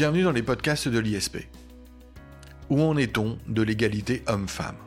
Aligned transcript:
Bienvenue 0.00 0.22
dans 0.22 0.32
les 0.32 0.42
podcasts 0.42 0.88
de 0.88 0.98
l'ISP. 0.98 1.46
Où 2.70 2.80
en 2.80 2.96
est-on 2.96 3.36
de 3.46 3.60
l'égalité 3.60 4.22
homme-femme? 4.28 4.78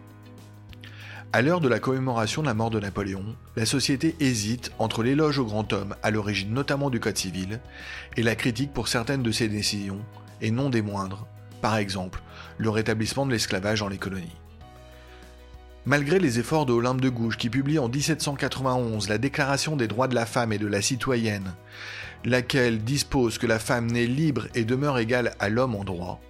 À 1.31 1.43
l'heure 1.43 1.61
de 1.61 1.67
la 1.67 1.77
commémoration 1.77 2.41
de 2.41 2.47
la 2.47 2.55
mort 2.55 2.71
de 2.71 2.79
Napoléon, 2.79 3.23
la 3.55 3.67
société 3.67 4.15
hésite 4.19 4.71
entre 4.79 5.03
l'éloge 5.03 5.37
au 5.37 5.45
grand 5.45 5.71
homme, 5.71 5.95
à 6.01 6.09
l'origine 6.09 6.51
notamment 6.51 6.89
du 6.89 6.99
Code 6.99 7.15
civil, 7.15 7.59
et 8.17 8.23
la 8.23 8.33
critique 8.33 8.73
pour 8.73 8.87
certaines 8.87 9.21
de 9.21 9.31
ses 9.31 9.49
décisions, 9.49 10.03
et 10.41 10.49
non 10.49 10.71
des 10.71 10.81
moindres, 10.81 11.27
par 11.61 11.77
exemple 11.77 12.23
le 12.57 12.71
rétablissement 12.71 13.27
de 13.27 13.33
l'esclavage 13.33 13.81
dans 13.81 13.89
les 13.89 13.99
colonies. 13.99 14.41
Malgré 15.85 16.17
les 16.17 16.39
efforts 16.39 16.65
de 16.65 16.71
Olympe 16.71 17.01
de 17.01 17.09
Gouges 17.09 17.35
qui 17.35 17.49
publie 17.49 17.77
en 17.77 17.89
1791 17.89 19.09
la 19.09 19.17
Déclaration 19.17 19.75
des 19.75 19.89
droits 19.89 20.07
de 20.07 20.15
la 20.15 20.25
femme 20.25 20.53
et 20.53 20.57
de 20.57 20.65
la 20.65 20.81
citoyenne, 20.81 21.53
laquelle 22.23 22.85
dispose 22.85 23.37
que 23.37 23.47
la 23.47 23.59
femme 23.59 23.91
naît 23.91 24.05
libre 24.05 24.47
et 24.55 24.63
demeure 24.63 24.97
égale 24.97 25.35
à 25.39 25.49
l'homme 25.49 25.75
en 25.75 25.83
droit, 25.83 26.21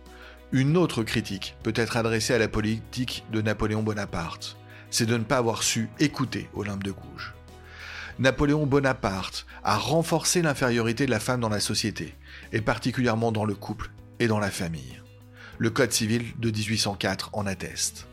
une 0.51 0.75
autre 0.75 1.03
critique 1.03 1.55
peut 1.61 1.73
être 1.75 1.97
adressée 1.97 2.33
à 2.33 2.39
la 2.39 2.47
politique 2.47 3.25
de 3.31 3.41
Napoléon 3.41 3.83
Bonaparte, 3.83 4.57
c'est 4.89 5.05
de 5.05 5.17
ne 5.17 5.23
pas 5.23 5.37
avoir 5.37 5.61
su 5.61 5.87
écouter 5.99 6.49
Olympe 6.55 6.83
de 6.83 6.91
Gouges. 6.91 7.35
Napoléon 8.17 8.65
Bonaparte 8.65 9.45
a 9.63 9.77
renforcé 9.77 10.41
l'infériorité 10.41 11.05
de 11.05 11.11
la 11.11 11.19
femme 11.19 11.41
dans 11.41 11.49
la 11.49 11.59
société, 11.59 12.15
et 12.53 12.61
particulièrement 12.61 13.31
dans 13.31 13.45
le 13.45 13.53
couple 13.53 13.91
et 14.19 14.25
dans 14.25 14.39
la 14.39 14.51
famille. 14.51 14.99
Le 15.59 15.69
Code 15.69 15.91
civil 15.91 16.23
de 16.39 16.49
1804 16.49 17.29
en 17.33 17.45
atteste. 17.45 18.07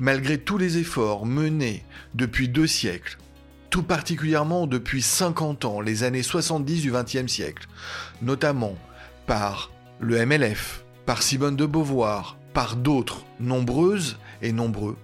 Malgré 0.00 0.38
tous 0.38 0.58
les 0.58 0.78
efforts 0.78 1.26
menés 1.26 1.84
depuis 2.14 2.48
deux 2.48 2.66
siècles 2.66 3.18
tout 3.70 3.82
particulièrement 3.84 4.66
depuis 4.66 5.00
50 5.00 5.64
ans, 5.64 5.80
les 5.80 6.02
années 6.02 6.24
70 6.24 6.82
du 6.82 6.90
XXe 6.90 7.32
siècle, 7.32 7.68
notamment 8.20 8.76
par 9.26 9.70
le 10.00 10.26
MLF, 10.26 10.84
par 11.06 11.22
Simone 11.22 11.54
de 11.54 11.66
Beauvoir, 11.66 12.36
par 12.52 12.74
d'autres, 12.74 13.24
nombreuses 13.38 14.18
et 14.42 14.52
nombreux, 14.52 14.96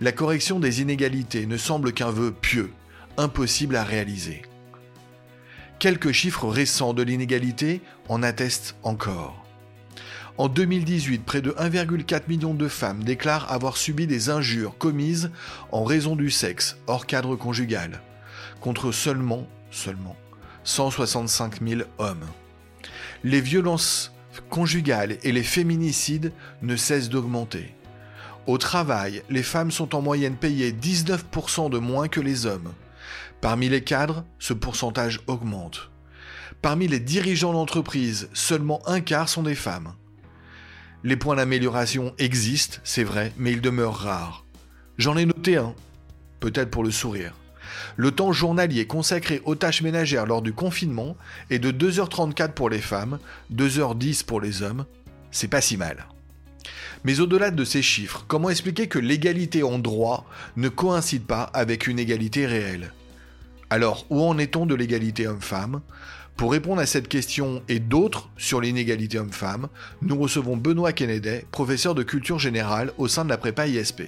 la 0.00 0.12
correction 0.12 0.60
des 0.60 0.80
inégalités 0.80 1.46
ne 1.46 1.56
semble 1.56 1.92
qu'un 1.92 2.10
vœu 2.10 2.32
pieux, 2.32 2.70
impossible 3.16 3.74
à 3.74 3.82
réaliser. 3.82 4.42
Quelques 5.80 6.12
chiffres 6.12 6.48
récents 6.48 6.94
de 6.94 7.02
l'inégalité 7.02 7.80
en 8.08 8.22
attestent 8.22 8.76
encore. 8.84 9.43
En 10.36 10.48
2018, 10.48 11.24
près 11.24 11.40
de 11.42 11.52
1,4 11.52 12.22
million 12.26 12.54
de 12.54 12.66
femmes 12.66 13.04
déclarent 13.04 13.52
avoir 13.52 13.76
subi 13.76 14.08
des 14.08 14.30
injures 14.30 14.76
commises 14.76 15.30
en 15.70 15.84
raison 15.84 16.16
du 16.16 16.28
sexe, 16.28 16.76
hors 16.88 17.06
cadre 17.06 17.36
conjugal, 17.36 18.02
contre 18.60 18.90
seulement, 18.90 19.46
seulement 19.70 20.16
165 20.64 21.62
000 21.64 21.82
hommes. 21.98 22.26
Les 23.22 23.40
violences 23.40 24.12
conjugales 24.50 25.18
et 25.22 25.30
les 25.30 25.44
féminicides 25.44 26.32
ne 26.62 26.74
cessent 26.74 27.10
d'augmenter. 27.10 27.72
Au 28.48 28.58
travail, 28.58 29.22
les 29.30 29.44
femmes 29.44 29.70
sont 29.70 29.94
en 29.94 30.02
moyenne 30.02 30.36
payées 30.36 30.72
19% 30.72 31.70
de 31.70 31.78
moins 31.78 32.08
que 32.08 32.20
les 32.20 32.44
hommes. 32.44 32.72
Parmi 33.40 33.68
les 33.68 33.84
cadres, 33.84 34.24
ce 34.40 34.52
pourcentage 34.52 35.20
augmente. 35.28 35.90
Parmi 36.60 36.88
les 36.88 37.00
dirigeants 37.00 37.52
d'entreprise, 37.52 38.28
seulement 38.32 38.82
un 38.88 39.00
quart 39.00 39.28
sont 39.28 39.44
des 39.44 39.54
femmes. 39.54 39.94
Les 41.06 41.16
points 41.16 41.36
d'amélioration 41.36 42.14
existent, 42.16 42.78
c'est 42.82 43.04
vrai, 43.04 43.30
mais 43.36 43.52
ils 43.52 43.60
demeurent 43.60 43.98
rares. 43.98 44.46
J'en 44.96 45.18
ai 45.18 45.26
noté 45.26 45.58
un, 45.58 45.74
peut-être 46.40 46.70
pour 46.70 46.82
le 46.82 46.90
sourire. 46.90 47.34
Le 47.96 48.10
temps 48.10 48.32
journalier 48.32 48.86
consacré 48.86 49.42
aux 49.44 49.54
tâches 49.54 49.82
ménagères 49.82 50.24
lors 50.24 50.40
du 50.40 50.54
confinement 50.54 51.14
est 51.50 51.58
de 51.58 51.70
2h34 51.70 52.52
pour 52.52 52.70
les 52.70 52.80
femmes, 52.80 53.18
2h10 53.54 54.24
pour 54.24 54.40
les 54.40 54.62
hommes. 54.62 54.86
C'est 55.30 55.48
pas 55.48 55.60
si 55.60 55.76
mal. 55.76 56.06
Mais 57.04 57.20
au-delà 57.20 57.50
de 57.50 57.64
ces 57.64 57.82
chiffres, 57.82 58.24
comment 58.26 58.48
expliquer 58.48 58.88
que 58.88 58.98
l'égalité 58.98 59.62
en 59.62 59.78
droit 59.78 60.24
ne 60.56 60.70
coïncide 60.70 61.26
pas 61.26 61.42
avec 61.42 61.86
une 61.86 61.98
égalité 61.98 62.46
réelle? 62.46 62.94
Alors, 63.68 64.06
où 64.08 64.22
en 64.22 64.38
est-on 64.38 64.64
de 64.64 64.74
l'égalité 64.74 65.26
homme-femme? 65.26 65.82
Pour 66.36 66.52
répondre 66.52 66.80
à 66.80 66.86
cette 66.86 67.08
question 67.08 67.62
et 67.68 67.78
d'autres 67.78 68.30
sur 68.36 68.60
l'inégalité 68.60 69.18
homme-femme, 69.18 69.68
nous 70.02 70.18
recevons 70.18 70.56
Benoît 70.56 70.92
Kennedy, 70.92 71.44
professeur 71.50 71.94
de 71.94 72.02
culture 72.02 72.38
générale 72.38 72.92
au 72.98 73.08
sein 73.08 73.24
de 73.24 73.30
la 73.30 73.38
prépa 73.38 73.66
ISP. 73.66 74.02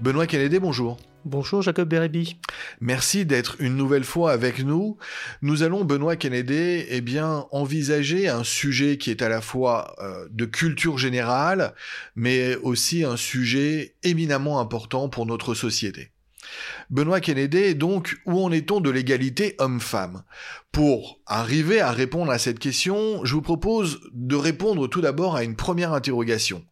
Benoît 0.00 0.26
Kennedy, 0.26 0.58
bonjour. 0.58 0.98
Bonjour 1.24 1.60
Jacob 1.60 1.88
Bérébi. 1.88 2.38
Merci 2.80 3.26
d'être 3.26 3.56
une 3.58 3.74
nouvelle 3.74 4.04
fois 4.04 4.30
avec 4.30 4.62
nous. 4.62 4.96
Nous 5.42 5.64
allons, 5.64 5.84
Benoît 5.84 6.14
Kennedy, 6.14 6.84
eh 6.88 7.00
bien, 7.00 7.46
envisager 7.50 8.28
un 8.28 8.44
sujet 8.44 8.96
qui 8.96 9.10
est 9.10 9.22
à 9.22 9.28
la 9.28 9.40
fois 9.40 9.96
euh, 9.98 10.28
de 10.30 10.44
culture 10.44 10.98
générale, 10.98 11.74
mais 12.14 12.54
aussi 12.56 13.02
un 13.02 13.16
sujet 13.16 13.96
éminemment 14.04 14.60
important 14.60 15.08
pour 15.08 15.26
notre 15.26 15.54
société. 15.54 16.10
Benoît 16.90 17.20
Kennedy, 17.20 17.74
donc, 17.74 18.16
où 18.26 18.42
en 18.42 18.52
est-on 18.52 18.80
de 18.80 18.90
l'égalité 18.90 19.54
homme-femme? 19.58 20.24
Pour 20.72 21.20
arriver 21.26 21.80
à 21.80 21.92
répondre 21.92 22.30
à 22.30 22.38
cette 22.38 22.58
question, 22.58 23.24
je 23.24 23.34
vous 23.34 23.42
propose 23.42 24.00
de 24.12 24.36
répondre 24.36 24.86
tout 24.88 25.00
d'abord 25.00 25.36
à 25.36 25.44
une 25.44 25.56
première 25.56 25.92
interrogation. 25.92 26.64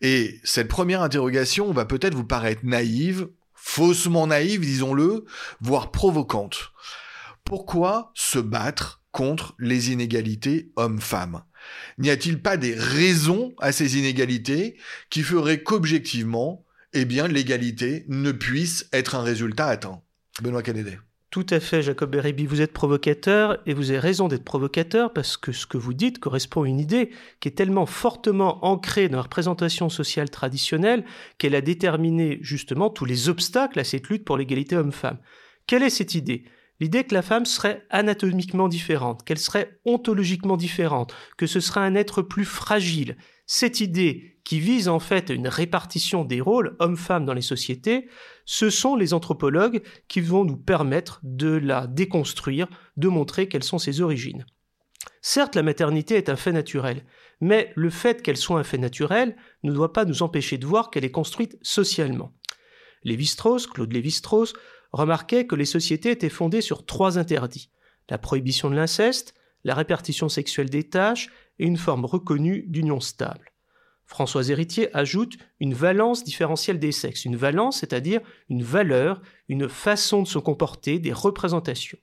Et 0.00 0.40
cette 0.44 0.68
première 0.68 1.02
interrogation 1.02 1.72
va 1.72 1.84
peut-être 1.84 2.14
vous 2.14 2.24
paraître 2.24 2.64
naïve, 2.64 3.28
faussement 3.54 4.26
naïve, 4.26 4.60
disons-le, 4.60 5.24
voire 5.60 5.90
provocante. 5.90 6.72
Pourquoi 7.44 8.12
se 8.14 8.38
battre 8.38 9.02
contre 9.10 9.54
les 9.58 9.90
inégalités 9.90 10.70
hommes-femmes? 10.76 11.42
N'y 11.98 12.10
a-t-il 12.10 12.40
pas 12.40 12.56
des 12.56 12.74
raisons 12.74 13.54
à 13.58 13.72
ces 13.72 13.98
inégalités 13.98 14.76
qui 15.10 15.22
feraient 15.22 15.62
qu'objectivement, 15.62 16.64
eh 16.92 17.04
bien, 17.04 17.28
l'égalité 17.28 18.04
ne 18.08 18.32
puisse 18.32 18.88
être 18.92 19.14
un 19.14 19.22
résultat 19.22 19.66
atteint. 19.66 20.00
Benoît 20.42 20.62
Kennedy. 20.62 20.96
Tout 21.30 21.46
à 21.50 21.60
fait, 21.60 21.82
Jacob 21.82 22.10
Bérébi, 22.10 22.46
vous 22.46 22.62
êtes 22.62 22.72
provocateur 22.72 23.58
et 23.66 23.74
vous 23.74 23.90
avez 23.90 23.98
raison 23.98 24.28
d'être 24.28 24.44
provocateur 24.44 25.12
parce 25.12 25.36
que 25.36 25.52
ce 25.52 25.66
que 25.66 25.76
vous 25.76 25.92
dites 25.92 26.20
correspond 26.20 26.62
à 26.62 26.68
une 26.68 26.80
idée 26.80 27.10
qui 27.40 27.48
est 27.48 27.52
tellement 27.52 27.84
fortement 27.84 28.64
ancrée 28.64 29.10
dans 29.10 29.18
la 29.18 29.24
représentation 29.24 29.90
sociale 29.90 30.30
traditionnelle 30.30 31.04
qu'elle 31.36 31.54
a 31.54 31.60
déterminé 31.60 32.38
justement 32.40 32.88
tous 32.88 33.04
les 33.04 33.28
obstacles 33.28 33.78
à 33.78 33.84
cette 33.84 34.08
lutte 34.08 34.24
pour 34.24 34.38
l'égalité 34.38 34.74
homme-femme. 34.74 35.18
Quelle 35.66 35.82
est 35.82 35.90
cette 35.90 36.14
idée? 36.14 36.44
L'idée 36.80 37.04
que 37.04 37.14
la 37.14 37.22
femme 37.22 37.44
serait 37.44 37.84
anatomiquement 37.90 38.68
différente, 38.68 39.22
qu'elle 39.24 39.38
serait 39.38 39.78
ontologiquement 39.84 40.56
différente, 40.56 41.14
que 41.36 41.46
ce 41.46 41.60
serait 41.60 41.80
un 41.80 41.94
être 41.94 42.22
plus 42.22 42.46
fragile. 42.46 43.18
Cette 43.50 43.80
idée 43.80 44.38
qui 44.44 44.60
vise 44.60 44.88
en 44.88 44.98
fait 44.98 45.30
une 45.30 45.48
répartition 45.48 46.22
des 46.22 46.42
rôles 46.42 46.76
hommes-femmes 46.80 47.24
dans 47.24 47.32
les 47.32 47.40
sociétés, 47.40 48.06
ce 48.44 48.68
sont 48.68 48.94
les 48.94 49.14
anthropologues 49.14 49.82
qui 50.06 50.20
vont 50.20 50.44
nous 50.44 50.58
permettre 50.58 51.18
de 51.22 51.48
la 51.48 51.86
déconstruire, 51.86 52.68
de 52.98 53.08
montrer 53.08 53.48
quelles 53.48 53.64
sont 53.64 53.78
ses 53.78 54.02
origines. 54.02 54.44
Certes, 55.22 55.54
la 55.54 55.62
maternité 55.62 56.16
est 56.16 56.28
un 56.28 56.36
fait 56.36 56.52
naturel, 56.52 57.06
mais 57.40 57.72
le 57.74 57.88
fait 57.88 58.20
qu'elle 58.20 58.36
soit 58.36 58.60
un 58.60 58.64
fait 58.64 58.76
naturel 58.76 59.34
ne 59.62 59.72
doit 59.72 59.94
pas 59.94 60.04
nous 60.04 60.22
empêcher 60.22 60.58
de 60.58 60.66
voir 60.66 60.90
qu'elle 60.90 61.06
est 61.06 61.10
construite 61.10 61.56
socialement. 61.62 62.34
Lévi-Strauss, 63.04 63.66
Claude 63.66 63.92
Lévi-Strauss, 63.94 64.52
remarquait 64.92 65.46
que 65.46 65.56
les 65.56 65.64
sociétés 65.64 66.10
étaient 66.10 66.28
fondées 66.28 66.60
sur 66.60 66.84
trois 66.84 67.18
interdits 67.18 67.70
la 68.10 68.18
prohibition 68.18 68.70
de 68.70 68.76
l'inceste, 68.76 69.34
la 69.64 69.74
répartition 69.74 70.28
sexuelle 70.28 70.70
des 70.70 70.88
tâches 70.88 71.28
et 71.58 71.66
une 71.66 71.76
forme 71.76 72.04
reconnue 72.04 72.64
d'union 72.68 73.00
stable. 73.00 73.52
François 74.04 74.48
Héritier 74.48 74.94
ajoute 74.96 75.36
une 75.60 75.74
valence 75.74 76.24
différentielle 76.24 76.78
des 76.78 76.92
sexes, 76.92 77.26
une 77.26 77.36
valence, 77.36 77.80
c'est-à-dire 77.80 78.22
une 78.48 78.62
valeur, 78.62 79.20
une 79.48 79.68
façon 79.68 80.22
de 80.22 80.28
se 80.28 80.38
comporter, 80.38 80.98
des 80.98 81.12
représentations. 81.12 81.98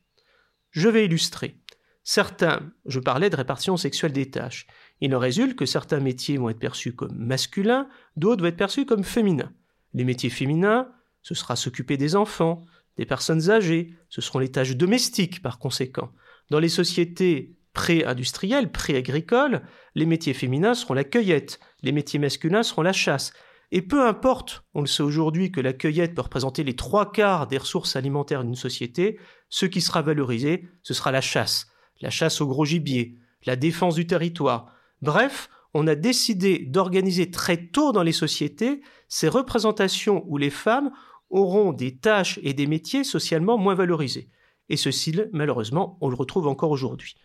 Je 0.69 0.87
vais 0.87 1.05
illustrer. 1.05 1.55
Certains, 2.03 2.71
je 2.85 2.99
parlais 2.99 3.31
de 3.31 3.35
répartition 3.35 3.75
sexuelle 3.75 4.13
des 4.13 4.29
tâches. 4.29 4.67
Il 5.01 5.15
en 5.15 5.19
résulte 5.19 5.57
que 5.57 5.65
certains 5.65 5.99
métiers 5.99 6.37
vont 6.37 6.49
être 6.49 6.59
perçus 6.59 6.93
comme 6.93 7.15
masculins, 7.17 7.89
d'autres 8.15 8.43
vont 8.43 8.49
être 8.49 8.55
perçus 8.55 8.85
comme 8.85 9.03
féminins. 9.03 9.51
Les 9.95 10.03
métiers 10.03 10.29
féminins, 10.29 10.87
ce 11.23 11.33
sera 11.33 11.55
s'occuper 11.55 11.97
des 11.97 12.15
enfants, 12.15 12.63
des 12.97 13.07
personnes 13.07 13.49
âgées, 13.49 13.95
ce 14.09 14.21
seront 14.21 14.37
les 14.37 14.51
tâches 14.51 14.75
domestiques 14.75 15.41
par 15.41 15.57
conséquent. 15.57 16.11
Dans 16.51 16.59
les 16.59 16.69
sociétés 16.69 17.55
pré-industrielles, 17.75 18.71
pré-agricoles, 18.71 19.61
les 19.93 20.07
métiers 20.07 20.33
féminins 20.33 20.73
seront 20.73 20.95
la 20.95 21.03
cueillette, 21.03 21.59
les 21.83 21.91
métiers 21.91 22.17
masculins 22.17 22.63
seront 22.63 22.81
la 22.81 22.93
chasse. 22.93 23.33
Et 23.71 23.83
peu 23.83 24.07
importe, 24.07 24.63
on 24.73 24.81
le 24.81 24.87
sait 24.87 25.03
aujourd'hui, 25.03 25.51
que 25.51 25.61
la 25.61 25.73
cueillette 25.73 26.15
peut 26.15 26.23
représenter 26.23 26.63
les 26.63 26.75
trois 26.75 27.11
quarts 27.11 27.45
des 27.45 27.59
ressources 27.59 27.95
alimentaires 27.95 28.43
d'une 28.43 28.55
société, 28.55 29.19
ce 29.49 29.67
qui 29.67 29.81
sera 29.81 30.01
valorisé, 30.01 30.67
ce 30.81 30.95
sera 30.95 31.11
la 31.11 31.21
chasse, 31.21 31.67
la 32.01 32.09
chasse 32.09 32.41
au 32.41 32.47
gros 32.47 32.65
gibier, 32.65 33.17
la 33.45 33.55
défense 33.55 33.95
du 33.95 34.07
territoire. 34.07 34.71
Bref, 35.01 35.49
on 35.75 35.85
a 35.87 35.95
décidé 35.95 36.59
d'organiser 36.59 37.29
très 37.29 37.67
tôt 37.67 37.91
dans 37.91 38.03
les 38.03 38.13
sociétés 38.13 38.81
ces 39.09 39.27
représentations 39.27 40.23
où 40.27 40.37
les 40.37 40.49
femmes 40.49 40.91
auront 41.29 41.73
des 41.73 41.97
tâches 41.97 42.39
et 42.41 42.53
des 42.53 42.65
métiers 42.67 43.03
socialement 43.03 43.57
moins 43.57 43.75
valorisés. 43.75 44.29
Et 44.69 44.77
ceci, 44.77 45.13
malheureusement, 45.33 45.97
on 46.01 46.09
le 46.09 46.15
retrouve 46.15 46.47
encore 46.47 46.71
aujourd'hui. 46.71 47.15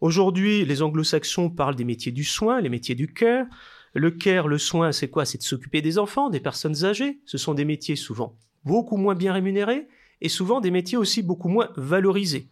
Aujourd'hui, 0.00 0.64
les 0.64 0.82
anglo-saxons 0.82 1.50
parlent 1.50 1.76
des 1.76 1.84
métiers 1.84 2.12
du 2.12 2.24
soin, 2.24 2.60
les 2.60 2.68
métiers 2.68 2.94
du 2.94 3.12
care. 3.12 3.46
Le 3.94 4.10
care, 4.10 4.48
le 4.48 4.58
soin, 4.58 4.92
c'est 4.92 5.08
quoi? 5.08 5.24
C'est 5.24 5.38
de 5.38 5.42
s'occuper 5.42 5.80
des 5.80 5.98
enfants, 5.98 6.30
des 6.30 6.40
personnes 6.40 6.84
âgées. 6.84 7.20
Ce 7.26 7.38
sont 7.38 7.54
des 7.54 7.64
métiers 7.64 7.96
souvent 7.96 8.36
beaucoup 8.64 8.96
moins 8.96 9.14
bien 9.14 9.32
rémunérés 9.32 9.86
et 10.20 10.28
souvent 10.28 10.60
des 10.60 10.70
métiers 10.70 10.98
aussi 10.98 11.22
beaucoup 11.22 11.48
moins 11.48 11.70
valorisés. 11.76 12.48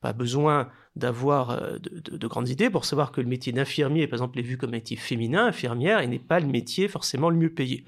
Pas 0.00 0.12
besoin 0.12 0.70
d'avoir 0.96 1.50
euh, 1.50 1.78
de, 1.78 2.26
grandes 2.26 2.48
idées 2.48 2.70
pour 2.70 2.84
savoir 2.84 3.12
que 3.12 3.20
le 3.20 3.26
métier 3.26 3.52
d'infirmier, 3.52 4.06
par 4.06 4.14
exemple, 4.14 4.38
est 4.38 4.42
vu 4.42 4.56
comme 4.56 4.70
métier 4.70 4.96
féminin, 4.96 5.46
infirmière, 5.46 6.00
et 6.00 6.06
n'est 6.06 6.18
pas 6.18 6.40
le 6.40 6.46
métier 6.46 6.88
forcément 6.88 7.30
le 7.30 7.36
mieux 7.36 7.52
payé. 7.52 7.84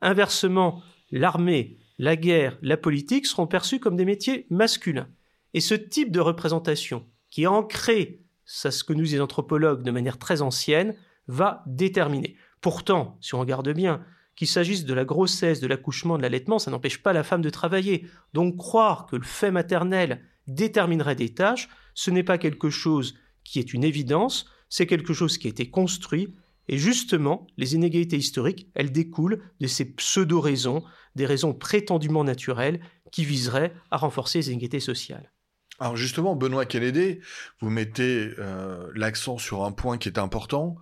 Inversement, 0.00 0.82
l'armée, 1.10 1.78
la 1.98 2.16
guerre, 2.16 2.58
la 2.62 2.76
politique 2.76 3.26
seront 3.26 3.46
perçus 3.46 3.80
comme 3.80 3.96
des 3.96 4.04
métiers 4.04 4.46
masculins. 4.50 5.08
Et 5.54 5.60
ce 5.60 5.74
type 5.74 6.10
de 6.10 6.20
représentation, 6.20 7.06
qui 7.30 7.42
est 7.42 7.46
ancré, 7.46 8.22
c'est 8.50 8.70
ce 8.70 8.82
que 8.82 8.94
nous 8.94 9.04
les 9.04 9.20
anthropologues 9.20 9.82
de 9.82 9.90
manière 9.90 10.18
très 10.18 10.40
ancienne, 10.40 10.96
va 11.26 11.62
déterminer. 11.66 12.34
Pourtant, 12.62 13.18
si 13.20 13.34
on 13.34 13.40
regarde 13.40 13.68
bien, 13.74 14.02
qu'il 14.36 14.48
s'agisse 14.48 14.86
de 14.86 14.94
la 14.94 15.04
grossesse, 15.04 15.60
de 15.60 15.66
l'accouchement, 15.66 16.16
de 16.16 16.22
l'allaitement, 16.22 16.58
ça 16.58 16.70
n'empêche 16.70 17.02
pas 17.02 17.12
la 17.12 17.24
femme 17.24 17.42
de 17.42 17.50
travailler. 17.50 18.06
Donc 18.32 18.56
croire 18.56 19.04
que 19.04 19.16
le 19.16 19.24
fait 19.24 19.50
maternel 19.50 20.24
déterminerait 20.46 21.14
des 21.14 21.34
tâches, 21.34 21.68
ce 21.92 22.10
n'est 22.10 22.22
pas 22.22 22.38
quelque 22.38 22.70
chose 22.70 23.16
qui 23.44 23.58
est 23.58 23.74
une 23.74 23.84
évidence, 23.84 24.46
c'est 24.70 24.86
quelque 24.86 25.12
chose 25.12 25.36
qui 25.36 25.46
a 25.46 25.50
été 25.50 25.68
construit, 25.68 26.34
et 26.68 26.78
justement, 26.78 27.46
les 27.58 27.74
inégalités 27.74 28.16
historiques, 28.16 28.68
elles 28.74 28.92
découlent 28.92 29.42
de 29.60 29.66
ces 29.66 29.84
pseudo-raisons, 29.84 30.84
des 31.16 31.26
raisons 31.26 31.52
prétendument 31.52 32.24
naturelles 32.24 32.80
qui 33.12 33.24
viseraient 33.26 33.74
à 33.90 33.98
renforcer 33.98 34.38
les 34.38 34.48
inégalités 34.48 34.80
sociales. 34.80 35.32
Alors 35.80 35.96
justement, 35.96 36.34
Benoît 36.34 36.66
Kennedy, 36.66 37.20
vous 37.60 37.70
mettez 37.70 38.32
euh, 38.38 38.90
l'accent 38.96 39.38
sur 39.38 39.64
un 39.64 39.70
point 39.70 39.96
qui 39.96 40.08
est 40.08 40.18
important. 40.18 40.76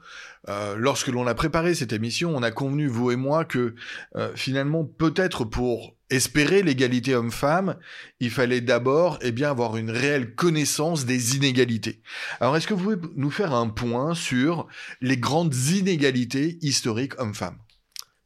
Euh, 0.49 0.75
lorsque 0.79 1.09
l'on 1.09 1.27
a 1.27 1.35
préparé 1.35 1.75
cette 1.75 1.93
émission, 1.93 2.35
on 2.35 2.43
a 2.43 2.51
convenu, 2.51 2.87
vous 2.87 3.11
et 3.11 3.17
moi, 3.17 3.45
que 3.45 3.75
euh, 4.17 4.33
finalement, 4.35 4.85
peut-être 4.85 5.45
pour 5.45 5.95
espérer 6.09 6.63
l'égalité 6.63 7.15
homme-femme, 7.15 7.77
il 8.21 8.31
fallait 8.31 8.63
d'abord 8.63 9.19
eh 9.21 9.33
bien, 9.33 9.51
avoir 9.51 9.77
une 9.77 9.91
réelle 9.91 10.35
connaissance 10.35 11.05
des 11.05 11.37
inégalités. 11.37 12.01
Alors 12.41 12.57
est-ce 12.57 12.67
que 12.67 12.75
vous 12.75 12.85
pouvez 12.85 13.09
nous 13.17 13.31
faire 13.31 13.53
un 13.53 13.69
point 13.69 14.15
sur 14.15 14.67
les 15.03 15.19
grandes 15.19 15.55
inégalités 15.55 16.59
historiques 16.63 17.21
hommes-femmes? 17.21 17.59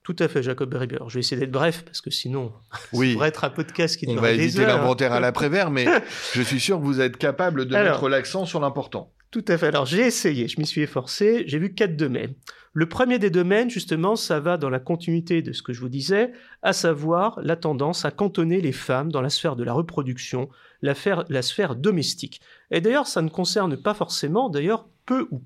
Tout 0.03 0.17
à 0.19 0.29
fait, 0.29 0.43
Jacob 0.43 0.71
Berriber. 0.71 0.99
Je 1.09 1.15
vais 1.15 1.21
essayer 1.21 1.39
d'être 1.39 1.51
bref 1.51 1.85
parce 1.85 2.01
que 2.01 2.11
sinon, 2.11 2.53
oui. 2.93 3.11
ça 3.11 3.15
pourrait 3.15 3.29
être 3.29 3.45
un 3.45 3.51
podcast 3.51 3.97
qui 3.97 4.07
On 4.09 4.17
va 4.17 4.33
éviter 4.33 4.65
l'inventaire 4.65 5.13
à 5.13 5.21
l'après-vert, 5.21 5.71
mais 5.71 5.87
je 6.35 6.43
suis 6.43 6.61
sûr 6.61 6.79
que 6.79 6.85
vous 6.85 7.01
êtes 7.01 7.17
capable 7.17 7.67
de 7.67 7.75
mettre 7.75 8.09
l'accent 8.09 8.47
sur 8.47 8.61
l'important. 8.61 9.13
Tout 9.31 9.45
à 9.47 9.57
fait. 9.57 9.69
Alors 9.69 9.87
j'ai 9.87 10.01
essayé, 10.01 10.49
je 10.49 10.59
m'y 10.59 10.67
suis 10.67 10.81
efforcé. 10.81 11.45
J'ai 11.47 11.59
vu 11.59 11.73
quatre 11.73 11.97
domaines. 11.97 12.35
Le 12.73 12.89
premier 12.89 13.19
des 13.19 13.31
domaines, 13.31 13.69
justement, 13.69 14.17
ça 14.17 14.41
va 14.41 14.57
dans 14.57 14.71
la 14.71 14.79
continuité 14.79 15.43
de 15.43 15.53
ce 15.53 15.63
que 15.63 15.73
je 15.73 15.81
vous 15.81 15.89
disais, 15.89 16.33
à 16.63 16.73
savoir 16.73 17.39
la 17.43 17.57
tendance 17.57 18.05
à 18.05 18.11
cantonner 18.11 18.61
les 18.61 18.73
femmes 18.73 19.11
dans 19.11 19.21
la 19.21 19.31
sphère 19.31 19.57
de 19.57 19.65
la 19.65 19.73
reproduction, 19.73 20.49
la, 20.83 20.95
la 21.29 21.43
sphère 21.43 21.75
domestique. 21.75 22.41
Et 22.71 22.81
d'ailleurs, 22.81 23.09
ça 23.09 23.23
ne 23.23 23.29
concerne 23.29 23.77
pas 23.77 23.95
forcément, 23.95 24.49
d'ailleurs, 24.51 24.89
peu 25.05 25.27
ou 25.31 25.43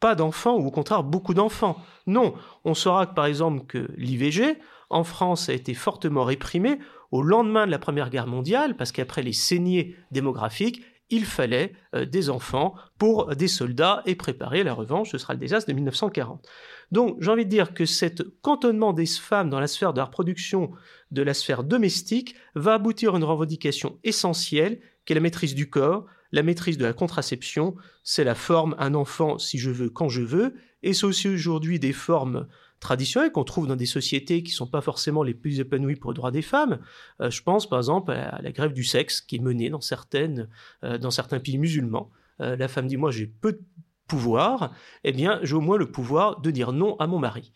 pas 0.00 0.14
d'enfants 0.14 0.56
ou 0.56 0.66
au 0.66 0.70
contraire 0.70 1.04
beaucoup 1.04 1.34
d'enfants. 1.34 1.76
Non, 2.06 2.34
on 2.64 2.74
saura 2.74 3.06
par 3.06 3.26
exemple 3.26 3.66
que 3.66 3.90
l'IVG 3.96 4.58
en 4.88 5.04
France 5.04 5.48
a 5.48 5.52
été 5.52 5.74
fortement 5.74 6.24
réprimé 6.24 6.78
au 7.10 7.22
lendemain 7.22 7.66
de 7.66 7.70
la 7.70 7.78
Première 7.78 8.10
Guerre 8.10 8.26
mondiale 8.26 8.76
parce 8.76 8.92
qu'après 8.92 9.22
les 9.22 9.32
saignées 9.32 9.96
démographiques, 10.10 10.82
il 11.10 11.24
fallait 11.24 11.72
euh, 11.94 12.06
des 12.06 12.30
enfants 12.30 12.74
pour 12.98 13.34
des 13.34 13.48
soldats 13.48 14.02
et 14.06 14.14
préparer 14.14 14.62
la 14.62 14.72
revanche, 14.72 15.10
ce 15.10 15.18
sera 15.18 15.34
le 15.34 15.40
désastre 15.40 15.68
de 15.68 15.74
1940. 15.74 16.46
Donc 16.92 17.16
j'ai 17.20 17.30
envie 17.30 17.44
de 17.44 17.50
dire 17.50 17.74
que 17.74 17.84
cet 17.84 18.22
cantonnement 18.40 18.92
des 18.92 19.06
femmes 19.06 19.50
dans 19.50 19.60
la 19.60 19.66
sphère 19.66 19.92
de 19.92 19.98
la 19.98 20.04
reproduction 20.04 20.70
de 21.10 21.22
la 21.22 21.34
sphère 21.34 21.64
domestique 21.64 22.36
va 22.54 22.74
aboutir 22.74 23.14
à 23.14 23.18
une 23.18 23.24
revendication 23.24 23.98
essentielle 24.04 24.80
qui 25.04 25.12
est 25.12 25.14
la 25.14 25.20
maîtrise 25.20 25.54
du 25.54 25.68
corps, 25.68 26.06
la 26.32 26.42
maîtrise 26.42 26.78
de 26.78 26.84
la 26.84 26.92
contraception, 26.92 27.74
c'est 28.04 28.24
la 28.24 28.34
forme 28.34 28.74
un 28.78 28.94
enfant 28.94 29.38
si 29.38 29.58
je 29.58 29.70
veux, 29.70 29.90
quand 29.90 30.08
je 30.08 30.22
veux, 30.22 30.54
et 30.82 30.92
c'est 30.92 31.06
aussi 31.06 31.28
aujourd'hui 31.28 31.78
des 31.78 31.92
formes 31.92 32.46
traditionnelles 32.80 33.32
qu'on 33.32 33.44
trouve 33.44 33.66
dans 33.66 33.76
des 33.76 33.86
sociétés 33.86 34.42
qui 34.42 34.52
ne 34.52 34.56
sont 34.56 34.66
pas 34.66 34.80
forcément 34.80 35.22
les 35.22 35.34
plus 35.34 35.60
épanouies 35.60 35.96
pour 35.96 36.12
les 36.12 36.16
droits 36.16 36.30
des 36.30 36.42
femmes. 36.42 36.80
Euh, 37.20 37.30
je 37.30 37.42
pense 37.42 37.68
par 37.68 37.78
exemple 37.78 38.12
à 38.12 38.40
la, 38.40 38.52
grève 38.52 38.72
du 38.72 38.84
sexe 38.84 39.20
qui 39.20 39.36
est 39.36 39.40
menée 39.40 39.68
dans, 39.68 39.80
euh, 39.80 41.10
certains 41.10 41.40
pays 41.40 41.58
musulmans. 41.58 42.10
Euh, 42.40 42.56
la 42.56 42.68
femme 42.68 42.86
dit 42.86 42.96
moi 42.96 43.10
j'ai 43.10 43.26
peu 43.26 43.52
de 43.52 43.62
pouvoir, 44.08 44.74
eh 45.04 45.12
bien 45.12 45.38
j'ai 45.42 45.54
au 45.54 45.60
moins 45.60 45.76
le 45.76 45.90
pouvoir 45.90 46.40
de 46.40 46.50
dire 46.50 46.72
non 46.72 46.96
à 46.98 47.06
mon 47.06 47.18
mari. 47.18 47.52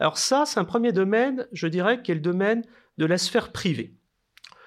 Alors 0.00 0.18
ça, 0.18 0.44
c'est 0.44 0.58
un 0.58 0.64
premier 0.64 0.92
domaine, 0.92 1.46
je 1.52 1.68
dirais, 1.68 2.02
qui 2.02 2.10
est 2.10 2.16
le 2.16 2.20
domaine 2.20 2.64
de 2.98 3.06
la 3.06 3.16
sphère 3.16 3.52
privée. 3.52 3.94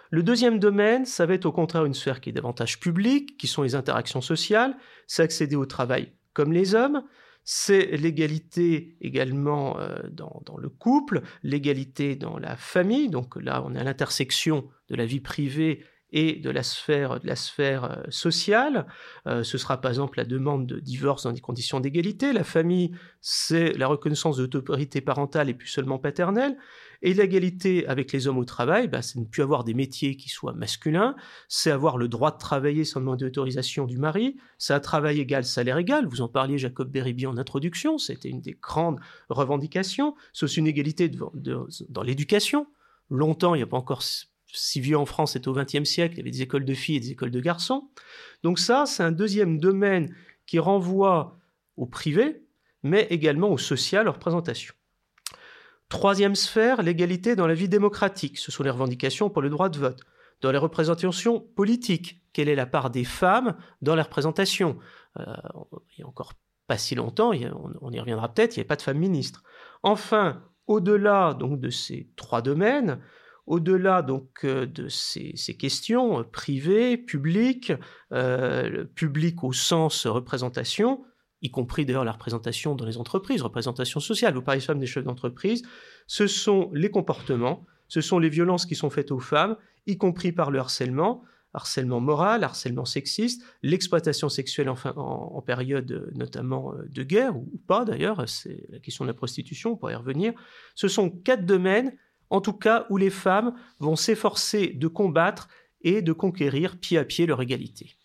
Le 0.09 0.23
deuxième 0.23 0.59
domaine, 0.59 1.05
ça 1.05 1.25
va 1.25 1.33
être 1.33 1.45
au 1.45 1.51
contraire 1.51 1.85
une 1.85 1.93
sphère 1.93 2.21
qui 2.21 2.29
est 2.29 2.33
davantage 2.33 2.79
publique, 2.79 3.37
qui 3.37 3.47
sont 3.47 3.63
les 3.63 3.75
interactions 3.75 4.21
sociales, 4.21 4.77
c'est 5.05 5.23
accéder 5.23 5.55
au 5.55 5.65
travail 5.65 6.13
comme 6.33 6.53
les 6.53 6.75
hommes, 6.75 7.01
c'est 7.43 7.97
l'égalité 7.97 8.95
également 9.01 9.79
euh, 9.79 9.97
dans, 10.11 10.57
le 10.57 10.69
couple, 10.69 11.21
l'égalité 11.41 12.15
dans 12.15 12.37
la 12.37 12.55
famille, 12.55 13.09
donc 13.09 13.41
là 13.41 13.63
on 13.65 13.73
est 13.73 13.79
à 13.79 13.83
l'intersection 13.83 14.67
de 14.89 14.95
la 14.95 15.05
vie 15.05 15.19
privée 15.19 15.83
et 16.11 16.35
de 16.35 16.49
la 16.49 16.63
sphère, 16.63 17.19
de 17.19 17.27
la 17.27 17.35
sphère 17.35 17.83
euh, 17.83 18.03
sociale. 18.09 18.87
Euh, 19.27 19.43
ce 19.43 19.57
sera 19.57 19.81
par 19.81 19.91
exemple 19.91 20.17
la 20.17 20.25
demande 20.25 20.65
de 20.65 20.79
divorce 20.79 21.23
dans 21.23 21.33
des 21.33 21.41
conditions 21.41 21.79
d'égalité. 21.79 22.33
La 22.33 22.43
famille, 22.43 22.91
c'est 23.21 23.73
la 23.73 23.87
reconnaissance 23.87 24.37
de 24.37 24.43
l'autorité 24.43 25.01
parentale 25.01 25.49
et 25.49 25.53
plus 25.53 25.67
seulement 25.67 25.99
paternelle. 25.99 26.57
Et 27.03 27.13
l'égalité 27.13 27.85
avec 27.87 28.11
les 28.11 28.27
hommes 28.27 28.39
au 28.39 28.45
travail, 28.45 28.87
bah, 28.87 29.01
c'est 29.01 29.19
ne 29.19 29.25
plus 29.25 29.43
avoir 29.43 29.63
des 29.63 29.73
métiers 29.73 30.15
qui 30.15 30.29
soient 30.29 30.53
masculins, 30.53 31.15
c'est 31.47 31.69
avoir 31.69 31.97
le 31.97 32.07
droit 32.07 32.31
de 32.31 32.39
travailler 32.39 32.85
sans 32.85 33.01
demander 33.01 33.25
d'autorisation 33.25 33.85
du 33.85 33.97
mari, 33.97 34.37
c'est 34.57 34.73
un 34.73 34.79
travail 34.79 35.19
égal, 35.19 35.45
salaire 35.45 35.77
égal. 35.77 36.07
Vous 36.07 36.21
en 36.21 36.27
parliez, 36.27 36.57
Jacob 36.57 36.89
Beribi, 36.89 37.27
en 37.27 37.37
introduction, 37.37 37.99
c'était 37.99 38.29
une 38.29 38.41
des 38.41 38.57
grandes 38.59 38.99
revendications. 39.29 40.15
C'est 40.33 40.45
aussi 40.45 40.59
une 40.59 40.67
égalité 40.67 41.09
dans 41.09 42.03
l'éducation. 42.03 42.67
Longtemps, 43.09 43.53
il 43.53 43.59
n'y 43.59 43.63
a 43.63 43.67
pas 43.67 43.77
encore 43.77 44.01
si 44.53 44.79
vieux 44.79 44.97
en 44.97 45.05
France, 45.05 45.33
c'était 45.33 45.47
au 45.47 45.53
XXe 45.53 45.83
siècle, 45.83 46.15
il 46.15 46.17
y 46.17 46.21
avait 46.21 46.31
des 46.31 46.41
écoles 46.41 46.65
de 46.65 46.73
filles 46.73 46.97
et 46.97 46.99
des 47.01 47.11
écoles 47.11 47.31
de 47.31 47.39
garçons. 47.39 47.89
Donc 48.43 48.59
ça, 48.59 48.85
c'est 48.85 49.03
un 49.03 49.11
deuxième 49.11 49.59
domaine 49.59 50.15
qui 50.45 50.59
renvoie 50.59 51.37
au 51.75 51.85
privé, 51.85 52.43
mais 52.83 53.07
également 53.09 53.51
au 53.51 53.57
social, 53.57 54.07
aux 54.07 54.13
représentations. 54.13 54.73
Troisième 55.89 56.35
sphère, 56.35 56.81
l'égalité 56.81 57.35
dans 57.35 57.47
la 57.47 57.53
vie 57.53 57.69
démocratique. 57.69 58.37
Ce 58.37 58.51
sont 58.51 58.63
les 58.63 58.69
revendications 58.69 59.29
pour 59.29 59.41
le 59.41 59.49
droit 59.49 59.69
de 59.69 59.77
vote. 59.77 60.01
Dans 60.41 60.51
les 60.51 60.57
représentations 60.57 61.39
politiques, 61.39 62.21
quelle 62.33 62.49
est 62.49 62.55
la 62.55 62.65
part 62.65 62.89
des 62.89 63.03
femmes 63.03 63.55
dans 63.81 63.95
les 63.95 64.01
représentations 64.01 64.77
euh, 65.19 65.23
Il 65.97 66.01
y 66.01 66.03
a 66.03 66.07
encore 66.07 66.33
pas 66.67 66.77
si 66.77 66.95
longtemps, 66.95 67.31
on, 67.81 67.91
y 67.91 67.99
reviendra 67.99 68.33
peut-être, 68.33 68.55
il 68.55 68.59
n'y 68.59 68.61
avait 68.61 68.67
pas 68.67 68.75
de 68.75 68.81
femmes 68.81 68.97
ministres. 68.97 69.43
Enfin, 69.83 70.43
au-delà 70.67 71.33
donc 71.33 71.61
de 71.61 71.69
ces 71.69 72.09
trois 72.17 72.41
domaines, 72.41 72.99
au-delà 73.47 74.01
donc 74.01 74.43
euh, 74.43 74.65
de 74.65 74.89
ces, 74.89 75.33
questions 75.57 76.19
euh, 76.19 76.23
privées, 76.23 76.97
publiques, 76.97 77.73
euh, 78.11 78.83
publiques 78.93 79.43
au 79.43 79.53
sens 79.53 80.05
représentation, 80.05 81.03
y 81.41 81.49
compris 81.49 81.85
d'ailleurs 81.85 82.03
la 82.03 82.11
représentation 82.11 82.75
dans 82.75 82.85
les 82.85 82.97
entreprises, 82.97 83.41
représentation 83.41 83.99
sociale, 83.99 84.35
vous 84.35 84.41
parlez 84.41 84.59
femmes 84.59 84.79
des 84.79 84.85
chefs 84.85 85.05
d'entreprise, 85.05 85.63
ce 86.07 86.27
sont 86.27 86.69
les 86.73 86.91
comportements, 86.91 87.65
ce 87.87 88.01
sont 88.01 88.19
les 88.19 88.29
violences 88.29 88.65
qui 88.65 88.75
sont 88.75 88.89
faites 88.89 89.11
aux 89.11 89.19
femmes, 89.19 89.55
y 89.85 89.97
compris 89.97 90.33
par 90.33 90.51
le 90.51 90.59
harcèlement, 90.59 91.23
harcèlement 91.53 92.01
moral, 92.01 92.43
harcèlement 92.43 92.83
sexiste, 92.83 93.41
l'exploitation 93.63 94.27
sexuelle 94.27 94.69
en, 94.69 94.75
en, 94.97 95.41
période 95.41 96.11
notamment 96.13 96.73
de 96.89 97.03
guerre, 97.03 97.37
ou 97.37 97.49
pas 97.65 97.85
d'ailleurs, 97.85 98.27
c'est 98.27 98.67
la 98.69 98.79
question 98.79 99.05
de 99.05 99.09
la 99.09 99.13
prostitution, 99.13 99.71
on 99.71 99.77
pourrait 99.77 99.93
y 99.93 99.95
revenir. 99.95 100.33
Ce 100.75 100.89
sont 100.89 101.09
quatre 101.09 101.45
domaines 101.45 101.93
en 102.29 102.41
tout 102.41 102.53
cas 102.53 102.85
où 102.89 102.97
les 102.97 103.09
femmes 103.09 103.53
vont 103.79 103.95
s'efforcer 103.95 104.67
de 104.67 104.87
combattre 104.87 105.47
et 105.81 106.01
de 106.01 106.13
conquérir 106.13 106.79
pied 106.79 106.97
à 106.97 107.05
pied 107.05 107.25
leur 107.25 107.41
égalité. 107.41 107.95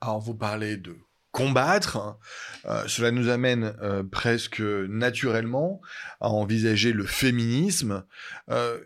Alors 0.00 0.20
vous 0.20 0.34
parlez 0.34 0.76
de 0.76 0.96
combattre, 1.32 1.96
hein. 1.96 2.18
euh, 2.66 2.86
cela 2.86 3.10
nous 3.10 3.28
amène 3.28 3.74
euh, 3.82 4.02
presque 4.02 4.60
naturellement 4.60 5.80
à 6.20 6.28
envisager 6.28 6.92
le 6.92 7.06
féminisme. 7.06 8.04
Euh, 8.50 8.78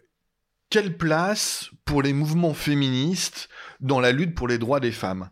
quelle 0.71 0.97
place 0.97 1.71
pour 1.85 2.03
les 2.03 2.13
mouvements 2.13 2.55
féministes 2.55 3.49
dans 3.81 4.01
la 4.01 4.13
lutte 4.13 4.35
pour 4.35 4.49
les 4.49 4.59
droits 4.59 4.81
des 4.81 4.93
femmes, 4.93 5.31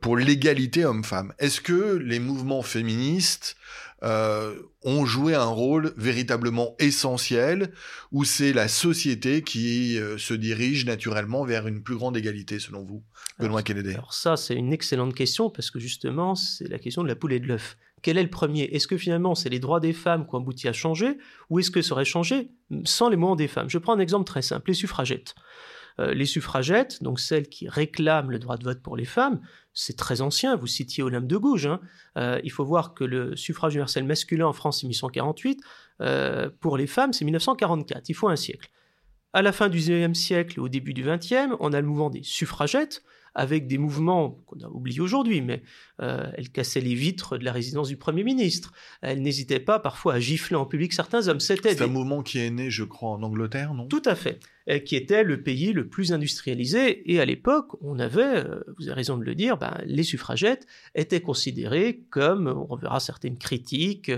pour 0.00 0.16
l'égalité 0.16 0.84
homme-femme 0.84 1.32
Est-ce 1.38 1.60
que 1.60 1.96
les 1.96 2.18
mouvements 2.18 2.62
féministes 2.62 3.56
euh, 4.02 4.54
ont 4.82 5.04
joué 5.04 5.34
un 5.34 5.44
rôle 5.44 5.92
véritablement 5.98 6.74
essentiel, 6.78 7.70
où 8.12 8.24
c'est 8.24 8.54
la 8.54 8.66
société 8.66 9.42
qui 9.42 9.98
euh, 9.98 10.16
se 10.16 10.32
dirige 10.32 10.86
naturellement 10.86 11.44
vers 11.44 11.66
une 11.66 11.82
plus 11.82 11.96
grande 11.96 12.16
égalité, 12.16 12.58
selon 12.58 12.82
vous, 12.82 13.02
Benoît 13.38 13.62
Kennedy? 13.62 13.90
Alors 13.90 14.14
ça, 14.14 14.38
c'est 14.38 14.54
une 14.54 14.72
excellente 14.72 15.14
question, 15.14 15.50
parce 15.50 15.70
que 15.70 15.78
justement, 15.78 16.34
c'est 16.34 16.66
la 16.66 16.78
question 16.78 17.02
de 17.02 17.08
la 17.08 17.14
poule 17.14 17.34
et 17.34 17.40
de 17.40 17.46
l'œuf. 17.46 17.76
Quel 18.00 18.16
est 18.16 18.22
le 18.22 18.30
premier? 18.30 18.62
Est-ce 18.72 18.86
que 18.86 18.96
finalement 18.96 19.34
c'est 19.34 19.50
les 19.50 19.58
droits 19.58 19.80
des 19.80 19.92
femmes 19.92 20.26
qui 20.26 20.34
ont 20.34 20.38
abouti 20.38 20.66
à 20.66 20.72
changer, 20.72 21.18
ou 21.50 21.58
est-ce 21.58 21.70
que 21.70 21.82
ça 21.82 21.92
aurait 21.92 22.06
changé 22.06 22.48
sans 22.84 23.10
les 23.10 23.16
mouvements 23.16 23.36
des 23.36 23.48
femmes? 23.48 23.68
Je 23.68 23.76
prends 23.76 23.92
un 23.92 23.98
exemple 23.98 24.24
très 24.24 24.40
simple, 24.40 24.70
les 24.70 24.74
suffragettes. 24.74 25.34
Euh, 25.98 26.14
les 26.14 26.26
suffragettes, 26.26 27.02
donc 27.02 27.20
celles 27.20 27.48
qui 27.48 27.68
réclament 27.68 28.30
le 28.30 28.38
droit 28.38 28.56
de 28.56 28.64
vote 28.64 28.80
pour 28.80 28.96
les 28.96 29.04
femmes, 29.04 29.40
c'est 29.72 29.96
très 29.96 30.20
ancien, 30.20 30.56
vous 30.56 30.66
citiez 30.66 31.02
Olympe 31.02 31.26
de 31.26 31.36
Gouges. 31.36 31.66
Hein. 31.66 31.80
Euh, 32.16 32.40
il 32.44 32.50
faut 32.50 32.64
voir 32.64 32.94
que 32.94 33.04
le 33.04 33.36
suffrage 33.36 33.74
universel 33.74 34.04
masculin 34.04 34.46
en 34.46 34.52
France, 34.52 34.80
c'est 34.80 34.86
1848. 34.86 35.60
Euh, 36.00 36.50
pour 36.60 36.76
les 36.76 36.86
femmes, 36.86 37.12
c'est 37.12 37.24
1944. 37.24 38.08
Il 38.08 38.14
faut 38.14 38.28
un 38.28 38.36
siècle. 38.36 38.70
À 39.32 39.42
la 39.42 39.52
fin 39.52 39.68
du 39.68 39.78
XIXe 39.78 40.18
siècle 40.18 40.58
et 40.58 40.60
au 40.60 40.68
début 40.68 40.92
du 40.92 41.04
XXe, 41.04 41.54
on 41.60 41.72
a 41.72 41.80
le 41.80 41.86
mouvement 41.86 42.10
des 42.10 42.22
suffragettes, 42.22 43.02
avec 43.34 43.66
des 43.66 43.78
mouvements 43.78 44.42
qu'on 44.46 44.60
a 44.60 44.68
oubliés 44.68 45.00
aujourd'hui, 45.00 45.40
mais 45.40 45.62
euh, 46.00 46.30
elle 46.34 46.50
cassait 46.50 46.80
les 46.80 46.94
vitres 46.94 47.38
de 47.38 47.44
la 47.44 47.52
résidence 47.52 47.88
du 47.88 47.96
Premier 47.96 48.24
ministre. 48.24 48.72
Elle 49.02 49.22
n'hésitait 49.22 49.60
pas 49.60 49.78
parfois 49.78 50.14
à 50.14 50.20
gifler 50.20 50.56
en 50.56 50.66
public 50.66 50.92
certains 50.92 51.28
hommes. 51.28 51.40
C'était 51.40 51.74
C'est 51.74 51.84
un 51.84 51.86
mouvement 51.88 52.22
qui 52.22 52.38
est 52.38 52.50
né, 52.50 52.70
je 52.70 52.84
crois, 52.84 53.10
en 53.10 53.22
Angleterre, 53.22 53.74
non? 53.74 53.86
Tout 53.86 54.02
à 54.04 54.14
fait. 54.14 54.40
qui 54.84 54.94
était 54.94 55.24
le 55.24 55.42
pays 55.42 55.72
le 55.72 55.88
plus 55.88 56.12
industrialisé. 56.12 57.10
Et 57.12 57.20
à 57.20 57.24
l'époque, 57.24 57.68
on 57.82 57.98
avait, 57.98 58.22
euh, 58.22 58.60
vous 58.78 58.86
avez 58.86 58.94
raison 58.94 59.16
de 59.16 59.24
le 59.24 59.34
dire, 59.34 59.56
ben, 59.56 59.76
les 59.84 60.02
suffragettes 60.02 60.66
étaient 60.94 61.20
considérées 61.20 62.04
comme, 62.10 62.66
on 62.68 62.76
verra 62.76 63.00
certaines 63.00 63.38
critiques 63.38 64.12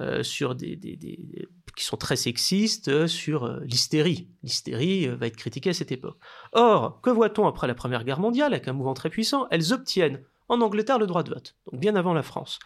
euh, 0.00 0.22
sur 0.22 0.54
des, 0.54 0.76
des, 0.76 0.96
des, 0.96 1.18
qui 1.78 1.84
sont 1.84 1.96
très 1.96 2.16
sexistes 2.16 3.06
sur 3.06 3.44
euh, 3.44 3.60
l'hystérie. 3.62 4.28
L'hystérie 4.42 5.06
va 5.06 5.28
être 5.28 5.36
critiquée 5.36 5.70
à 5.70 5.74
cette 5.74 5.92
époque. 5.92 6.18
Or, 6.52 7.00
que 7.00 7.10
voit-on 7.10 7.46
après 7.46 7.68
la 7.68 7.74
Première 7.74 8.02
Guerre 8.02 8.18
mondiale, 8.18 8.52
avec 8.52 8.66
un 8.66 8.72
mouvement 8.72 8.94
très 8.94 9.10
puissant? 9.10 9.46
Elles 9.52 9.72
obtiennent 9.72 10.20
en 10.48 10.60
Angleterre 10.60 10.98
le 10.98 11.06
droit 11.06 11.22
de 11.22 11.30
vote, 11.30 11.54
donc 11.70 11.80
bien 11.80 11.94
avant 11.94 12.14
la 12.14 12.22
France. 12.22 12.58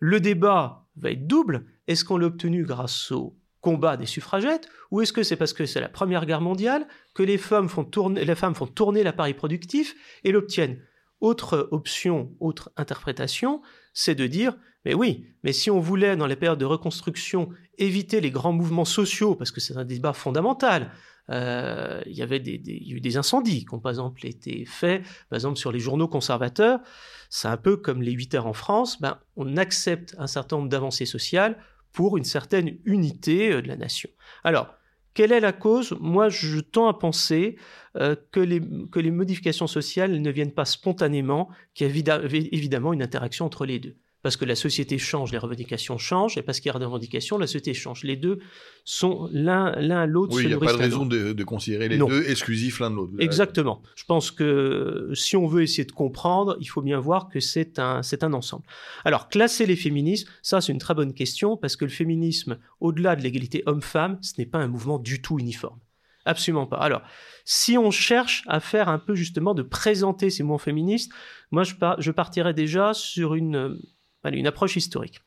Le 0.00 0.18
débat 0.18 0.86
va 0.96 1.12
être 1.12 1.28
double. 1.28 1.66
Est-ce 1.86 2.04
qu'on 2.04 2.16
l'a 2.16 2.26
obtenu 2.26 2.64
grâce 2.64 3.12
au 3.12 3.36
combat 3.60 3.96
des 3.96 4.06
suffragettes, 4.06 4.68
ou 4.90 5.00
est-ce 5.00 5.12
que 5.12 5.22
c'est 5.22 5.36
parce 5.36 5.52
que 5.52 5.66
c'est 5.66 5.80
la 5.80 5.88
Première 5.88 6.26
Guerre 6.26 6.40
mondiale 6.40 6.88
que 7.14 7.22
les 7.22 7.38
femmes 7.38 7.68
font 7.68 7.84
tourner, 7.84 8.24
les 8.24 8.34
femmes 8.34 8.54
font 8.54 8.66
tourner 8.66 9.02
l'appareil 9.02 9.34
productif 9.34 9.94
et 10.24 10.32
l'obtiennent? 10.32 10.80
Autre 11.20 11.68
option, 11.70 12.34
autre 12.40 12.72
interprétation, 12.78 13.60
c'est 13.92 14.14
de 14.14 14.26
dire, 14.26 14.56
mais 14.84 14.94
oui, 14.94 15.26
mais 15.42 15.52
si 15.52 15.70
on 15.70 15.80
voulait, 15.80 16.16
dans 16.16 16.26
les 16.26 16.36
périodes 16.36 16.58
de 16.58 16.64
reconstruction, 16.64 17.50
éviter 17.78 18.20
les 18.20 18.30
grands 18.30 18.52
mouvements 18.52 18.84
sociaux, 18.84 19.34
parce 19.34 19.50
que 19.50 19.60
c'est 19.60 19.76
un 19.76 19.84
débat 19.84 20.12
fondamental, 20.12 20.90
euh, 21.30 22.00
il 22.06 22.16
y 22.16 22.22
avait 22.22 22.40
des, 22.40 22.60
a 22.66 22.94
eu 22.94 23.00
des 23.00 23.16
incendies 23.16 23.64
qui 23.64 23.74
ont 23.74 23.78
par 23.78 23.90
exemple 23.90 24.26
été 24.26 24.64
faits, 24.64 25.02
par 25.28 25.36
exemple 25.36 25.58
sur 25.58 25.72
les 25.72 25.78
journaux 25.78 26.08
conservateurs. 26.08 26.80
C'est 27.28 27.48
un 27.48 27.56
peu 27.56 27.76
comme 27.76 28.02
les 28.02 28.12
8 28.12 28.34
heures 28.34 28.46
en 28.46 28.52
France. 28.52 29.00
Ben, 29.00 29.18
on 29.36 29.56
accepte 29.56 30.14
un 30.18 30.26
certain 30.26 30.56
nombre 30.56 30.68
d'avancées 30.68 31.06
sociales 31.06 31.56
pour 31.92 32.16
une 32.16 32.24
certaine 32.24 32.78
unité 32.84 33.52
euh, 33.52 33.62
de 33.62 33.68
la 33.68 33.76
nation. 33.76 34.10
Alors, 34.44 34.74
quelle 35.14 35.32
est 35.32 35.40
la 35.40 35.52
cause? 35.52 35.96
Moi, 36.00 36.28
je 36.28 36.60
tends 36.60 36.88
à 36.88 36.94
penser 36.94 37.56
euh, 37.96 38.16
que, 38.32 38.40
les, 38.40 38.60
que 38.90 39.00
les 39.00 39.10
modifications 39.10 39.66
sociales 39.66 40.20
ne 40.20 40.30
viennent 40.30 40.52
pas 40.52 40.64
spontanément, 40.64 41.48
qu'il 41.74 41.86
y 41.86 42.10
a 42.10 42.20
évidemment 42.52 42.92
une 42.92 43.02
interaction 43.02 43.46
entre 43.46 43.66
les 43.66 43.78
deux 43.78 43.96
parce 44.22 44.36
que 44.36 44.44
la 44.44 44.54
société 44.54 44.98
change, 44.98 45.32
les 45.32 45.38
revendications 45.38 45.96
changent, 45.96 46.36
et 46.36 46.42
parce 46.42 46.60
qu'il 46.60 46.70
y 46.70 46.74
a 46.74 46.78
des 46.78 46.84
revendications, 46.84 47.38
la 47.38 47.46
société 47.46 47.72
change. 47.74 48.04
Les 48.04 48.16
deux 48.16 48.38
sont 48.84 49.28
l'un 49.32 49.72
l'un 49.80 50.06
l'autre. 50.06 50.36
Oui, 50.36 50.42
il 50.44 50.48
n'y 50.48 50.54
a 50.54 50.58
pas 50.58 50.72
de 50.72 50.78
raison 50.78 51.06
de, 51.06 51.44
considérer 51.44 51.88
les 51.88 51.98
deux 51.98 52.28
exclusifs 52.30 52.80
l'un 52.80 52.90
de 52.90 52.96
l'autre. 52.96 53.12
Exactement. 53.18 53.82
Je 53.94 54.04
pense 54.04 54.30
que 54.30 55.10
si 55.14 55.36
on 55.36 55.46
veut 55.46 55.62
essayer 55.62 55.84
de 55.84 55.92
comprendre, 55.92 56.56
il 56.60 56.66
faut 56.66 56.82
bien 56.82 57.00
voir 57.00 57.28
que 57.28 57.40
c'est 57.40 57.78
un, 57.78 58.02
c'est 58.02 58.22
un 58.22 58.32
ensemble. 58.32 58.64
Alors, 59.04 59.28
classer 59.28 59.66
les 59.66 59.76
féminismes, 59.76 60.28
ça 60.42 60.60
c'est 60.60 60.72
une 60.72 60.78
très 60.78 60.94
bonne 60.94 61.14
question, 61.14 61.56
parce 61.56 61.76
que 61.76 61.84
le 61.84 61.90
féminisme, 61.90 62.58
au-delà 62.80 63.16
de 63.16 63.22
l'égalité 63.22 63.62
homme-femme, 63.66 64.18
ce 64.20 64.34
n'est 64.38 64.46
pas 64.46 64.58
un 64.58 64.68
mouvement 64.68 64.98
du 64.98 65.22
tout 65.22 65.38
uniforme. 65.38 65.78
Absolument 66.26 66.66
pas. 66.66 66.76
Alors, 66.76 67.02
si 67.44 67.78
on 67.78 67.90
cherche 67.90 68.44
à 68.46 68.60
faire 68.60 68.88
un 68.88 68.98
peu 68.98 69.14
justement 69.14 69.54
de 69.54 69.62
présenter 69.62 70.28
ces 70.28 70.42
mouvements 70.42 70.58
féministes, 70.58 71.10
moi 71.50 71.62
je, 71.62 71.74
je 71.98 72.10
partirais 72.10 72.52
déjà 72.52 72.92
sur 72.92 73.34
une 73.34 73.78
une 74.24 74.46
approche 74.46 74.76
historique. 74.76 75.20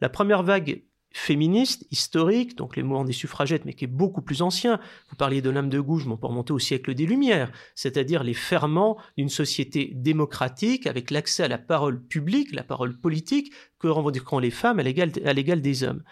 La 0.00 0.08
première 0.08 0.42
vague 0.42 0.82
féministe, 1.12 1.86
historique, 1.90 2.56
donc 2.56 2.76
les 2.76 2.84
mouvements 2.84 3.04
des 3.04 3.12
suffragettes, 3.12 3.64
mais 3.64 3.74
qui 3.74 3.84
est 3.84 3.88
beaucoup 3.88 4.22
plus 4.22 4.42
ancien. 4.42 4.78
Vous 5.08 5.16
parliez 5.16 5.42
de 5.42 5.50
l'âme 5.50 5.68
de 5.68 5.80
gauche, 5.80 6.06
mais 6.06 6.12
on 6.12 6.16
peut 6.16 6.28
remonter 6.28 6.52
au 6.52 6.60
siècle 6.60 6.94
des 6.94 7.04
Lumières, 7.04 7.50
c'est-à-dire 7.74 8.22
les 8.22 8.34
ferments 8.34 8.96
d'une 9.16 9.28
société 9.28 9.90
démocratique 9.94 10.86
avec 10.86 11.10
l'accès 11.10 11.42
à 11.42 11.48
la 11.48 11.58
parole 11.58 12.00
publique, 12.00 12.52
la 12.52 12.62
parole 12.62 12.96
politique, 12.96 13.52
que 13.80 13.88
revendiqueront 13.88 14.38
les 14.38 14.52
femmes 14.52 14.78
à 14.78 14.82
l'égal 14.84 15.60
des 15.60 15.82
hommes. 15.82 16.04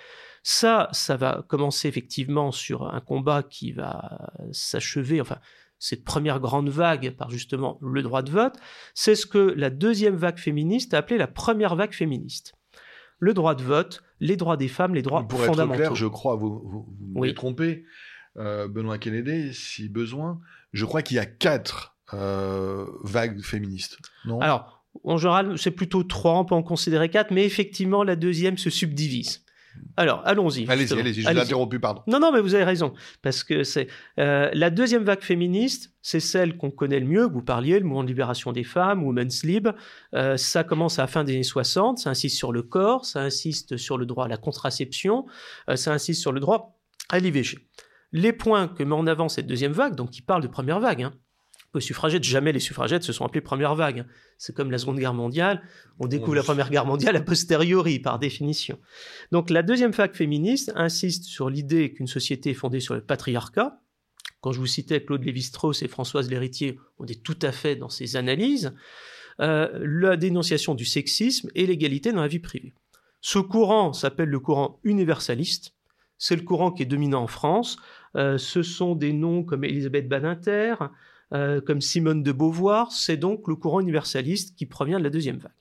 Ça, 0.43 0.89
ça 0.93 1.17
va 1.17 1.45
commencer 1.49 1.89
effectivement 1.89 2.51
sur 2.51 2.93
un 2.93 3.01
combat 3.01 3.43
qui 3.45 3.73
va 3.73 4.33
s'achever, 4.51 5.21
enfin, 5.21 5.39
cette 5.79 6.05
première 6.05 6.41
grande 6.41 6.69
vague 6.69 7.11
par 7.17 7.31
justement 7.31 7.79
le 7.81 8.03
droit 8.03 8.23
de 8.23 8.31
vote, 8.31 8.57
c'est 8.95 9.15
ce 9.15 9.27
que 9.27 9.39
la 9.39 9.71
deuxième 9.71 10.17
vague 10.17 10.39
féministe 10.39 10.95
a 10.95 10.99
appelé 10.99 11.19
la 11.19 11.29
première 11.29 11.77
vague 11.77 11.93
féministe. 11.93 12.55
Le 13.21 13.35
droit 13.35 13.55
de 13.55 13.63
vote, 13.63 14.03
les 14.21 14.37
droits 14.37 14.57
des 14.57 14.69
femmes, 14.69 14.95
les 14.95 15.03
droits 15.03 15.27
Pour 15.27 15.41
fondamentaux. 15.41 15.67
Pour 15.67 15.75
être 15.75 15.81
clair, 15.81 15.95
je 15.95 16.07
crois, 16.07 16.37
vous, 16.37 16.63
vous, 16.65 16.87
vous 17.15 17.33
trompé, 17.33 17.85
euh, 18.37 18.69
Benoît 18.69 18.99
Kennedy, 18.99 19.53
si 19.55 19.89
besoin, 19.89 20.41
je 20.73 20.85
crois 20.85 21.03
qu'il 21.03 21.17
y 21.17 21.21
a 21.21 21.27
quatre 21.27 21.97
euh, 22.15 22.87
vagues 23.03 23.43
féministes. 23.43 23.99
Non? 24.25 24.41
Alors, 24.41 24.85
en 25.05 25.17
général, 25.17 25.59
c'est 25.59 25.71
plutôt 25.71 26.05
trois, 26.05 26.39
on 26.39 26.45
peut 26.45 26.55
en 26.55 26.63
considérer 26.63 27.09
quatre, 27.09 27.33
mais 27.33 27.45
effectivement, 27.45 28.03
la 28.03 28.17
deuxième 28.17 28.59
se 28.59 28.71
subdivise. 28.71 29.45
Alors, 29.97 30.23
allons-y. 30.25 30.69
Allez-y, 30.69 30.93
allez-y, 30.99 31.23
je 31.23 31.29
vous 31.29 31.37
ai 31.37 31.41
interrompu, 31.41 31.81
pardon. 31.81 32.03
Non, 32.07 32.21
non, 32.21 32.33
mais 32.33 32.41
vous 32.41 32.55
avez 32.55 32.65
raison. 32.65 32.93
Parce 33.23 33.43
que 33.43 33.65
c'est 33.65 33.89
euh, 34.19 34.51
la 34.53 34.71
deuxième 34.71 35.05
vague 35.05 35.23
féministe, 35.23 35.93
c'est 36.03 36.21
celle 36.21 36.57
qu'on 36.57 36.71
connaît 36.71 37.01
le 37.01 37.07
mieux, 37.07 37.27
vous 37.27 37.43
parliez, 37.43 37.79
le 37.79 37.85
mouvement 37.85 38.05
de 38.05 38.09
libération 38.09 38.53
des 38.53 38.65
femmes, 38.65 39.03
Women's 39.05 39.45
Lib. 39.45 39.69
Euh, 40.15 40.37
ça 40.37 40.65
commence 40.65 40.99
à 40.99 41.03
la 41.03 41.09
fin 41.09 41.25
des 41.25 41.35
années 41.35 41.43
60, 41.43 41.99
ça 41.99 42.11
insiste 42.11 42.37
sur 42.37 42.53
le 42.53 42.63
corps, 42.63 43.05
ça 43.05 43.21
insiste 43.21 43.77
sur 43.77 43.99
le 43.99 44.07
droit 44.07 44.27
à 44.27 44.29
la 44.29 44.37
contraception, 44.37 45.27
euh, 45.69 45.77
ça 45.77 45.93
insiste 45.93 46.21
sur 46.21 46.33
le 46.33 46.41
droit 46.41 46.79
à 47.09 47.19
l'IVG. 47.19 47.59
Les 48.13 48.33
points 48.33 48.69
que 48.69 48.83
met 48.83 48.95
en 48.95 49.07
avant 49.07 49.29
cette 49.29 49.47
deuxième 49.47 49.73
vague, 49.73 49.95
donc 49.95 50.11
qui 50.11 50.23
parle 50.23 50.43
de 50.43 50.49
première 50.49 50.81
vague, 50.81 51.03
hein, 51.03 51.13
aux 51.75 51.81
suffragettes, 51.81 52.25
jamais 52.25 52.53
les 52.53 52.61
suffragettes 52.61 53.03
se 53.03 53.13
sont 53.13 53.25
appelées 53.25 53.41
première 53.41 53.75
vague. 53.75 54.07
C'est 54.39 54.55
comme 54.55 54.71
la 54.71 54.79
Seconde 54.79 54.99
Guerre 54.99 55.15
mondiale, 55.15 55.63
on 55.99 56.07
découvre 56.07 56.35
la 56.35 56.43
Première 56.43 56.71
Guerre 56.71 56.87
mondiale 56.87 57.17
a 57.17 57.21
posteriori, 57.21 57.99
par 57.99 58.19
définition. 58.19 58.79
Donc 59.33 59.51
la 59.51 59.63
deuxième 59.63 59.91
vague 59.91 60.15
féministe 60.15 60.73
insiste 60.75 61.25
sur 61.25 61.51
l'idée 61.51 61.93
qu'une 61.93 62.07
société 62.07 62.51
est 62.51 62.55
fondée 62.55 62.81
sur 62.81 62.95
le 62.95 63.01
patriarcat. 63.03 63.81
Quand 64.41 64.53
je 64.53 64.61
vous 64.61 64.67
citais 64.67 65.03
Claude 65.05 65.25
Lévi-Strauss 65.25 65.83
et 65.83 65.89
Françoise 65.89 66.31
Lhéritier, 66.31 66.79
on 66.99 67.07
est 67.07 67.23
tout 67.23 67.39
à 67.43 67.53
fait 67.53 67.77
dans 67.77 67.89
ces 67.89 68.17
analyses. 68.17 68.73
Euh, 69.41 69.69
la 69.83 70.17
dénonciation 70.17 70.75
du 70.75 70.85
sexisme 70.85 71.49
et 71.55 71.67
l'égalité 71.67 72.13
dans 72.13 72.23
la 72.23 72.29
vie 72.29 72.41
privée. 72.41 72.75
Ce 73.21 73.39
courant 73.39 73.93
s'appelle 73.93 74.29
le 74.29 74.41
courant 74.41 74.81
universaliste. 74.83 75.75
C'est 76.19 76.35
le 76.35 76.43
courant 76.43 76.73
qui 76.73 76.83
est 76.83 76.87
dominant 76.87 77.23
en 77.23 77.27
France. 77.29 77.77
Euh, 78.17 78.39
ce 78.39 78.63
sont 78.63 78.97
des 78.97 79.13
noms 79.13 79.45
comme 79.45 79.65
Elisabeth 79.65 80.09
Badinter, 80.09 80.75
euh, 81.33 81.61
comme 81.61 81.81
Simone 81.81 82.23
de 82.23 82.33
Beauvoir, 82.33 82.93
c'est 82.93 83.17
donc 83.17 83.49
le 83.49 83.57
courant 83.57 83.81
universaliste 83.81 84.57
qui 84.57 84.67
provient 84.67 84.99
de 84.99 85.05
la 85.05 85.11
deuxième 85.11 85.39
vague. 85.39 85.53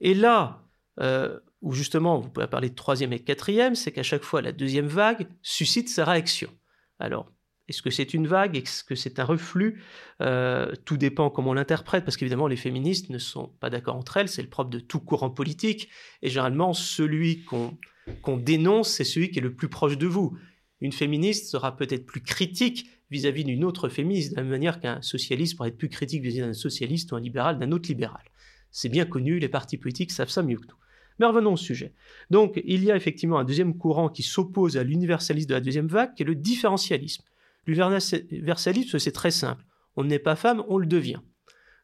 Et 0.00 0.14
là, 0.14 0.62
euh, 1.00 1.38
où 1.62 1.72
justement 1.72 2.20
vous 2.20 2.28
pouvez 2.28 2.46
parler 2.46 2.70
de 2.70 2.74
troisième 2.74 3.12
et 3.12 3.20
quatrième, 3.20 3.74
c'est 3.74 3.92
qu'à 3.92 4.02
chaque 4.02 4.24
fois 4.24 4.42
la 4.42 4.52
deuxième 4.52 4.86
vague 4.86 5.28
suscite 5.42 5.88
sa 5.88 6.04
réaction. 6.04 6.50
Alors, 6.98 7.32
est-ce 7.68 7.82
que 7.82 7.90
c'est 7.90 8.12
une 8.12 8.26
vague? 8.26 8.56
Est-ce 8.56 8.84
que 8.84 8.94
c'est 8.94 9.18
un 9.18 9.24
reflux? 9.24 9.82
Euh, 10.20 10.72
Tout 10.84 10.96
dépend 10.96 11.30
comment 11.30 11.50
on 11.50 11.54
l'interprète, 11.54 12.04
parce 12.04 12.16
qu'évidemment 12.16 12.48
les 12.48 12.56
féministes 12.56 13.10
ne 13.10 13.18
sont 13.18 13.48
pas 13.60 13.70
d'accord 13.70 13.96
entre 13.96 14.16
elles, 14.16 14.28
c'est 14.28 14.42
le 14.42 14.48
propre 14.48 14.70
de 14.70 14.80
tout 14.80 15.00
courant 15.00 15.30
politique, 15.30 15.88
et 16.22 16.28
généralement 16.28 16.74
celui 16.74 17.44
qu'on 17.44 18.36
dénonce, 18.36 18.90
c'est 18.90 19.04
celui 19.04 19.30
qui 19.30 19.38
est 19.38 19.42
le 19.42 19.54
plus 19.54 19.68
proche 19.68 19.96
de 19.96 20.06
vous. 20.06 20.36
Une 20.80 20.92
féministe 20.92 21.48
sera 21.48 21.76
peut-être 21.76 22.04
plus 22.04 22.22
critique 22.22 22.90
vis-à-vis 23.12 23.44
d'une 23.44 23.64
autre 23.64 23.88
féministe, 23.88 24.30
de 24.30 24.36
la 24.36 24.42
même 24.42 24.50
manière 24.50 24.80
qu'un 24.80 25.00
socialiste 25.02 25.56
pourrait 25.56 25.68
être 25.68 25.76
plus 25.76 25.90
critique 25.90 26.22
vis-à-vis 26.22 26.48
d'un 26.48 26.54
socialiste 26.54 27.12
ou 27.12 27.16
un 27.16 27.20
libéral 27.20 27.58
d'un 27.58 27.70
autre 27.70 27.88
libéral. 27.88 28.22
C'est 28.70 28.88
bien 28.88 29.04
connu, 29.04 29.38
les 29.38 29.48
partis 29.48 29.76
politiques 29.76 30.10
savent 30.10 30.30
ça 30.30 30.42
mieux 30.42 30.56
que 30.56 30.66
nous. 30.66 30.76
Mais 31.18 31.26
revenons 31.26 31.52
au 31.52 31.56
sujet. 31.58 31.92
Donc, 32.30 32.60
il 32.64 32.82
y 32.82 32.90
a 32.90 32.96
effectivement 32.96 33.38
un 33.38 33.44
deuxième 33.44 33.76
courant 33.76 34.08
qui 34.08 34.22
s'oppose 34.22 34.78
à 34.78 34.82
l'universalisme 34.82 35.50
de 35.50 35.54
la 35.54 35.60
deuxième 35.60 35.88
vague, 35.88 36.14
qui 36.14 36.22
est 36.22 36.26
le 36.26 36.34
différentialisme. 36.34 37.22
L'universalisme, 37.66 38.98
c'est 38.98 39.12
très 39.12 39.30
simple. 39.30 39.62
On 39.96 40.04
n'est 40.04 40.18
pas 40.18 40.34
femme, 40.34 40.64
on 40.68 40.78
le 40.78 40.86
devient. 40.86 41.20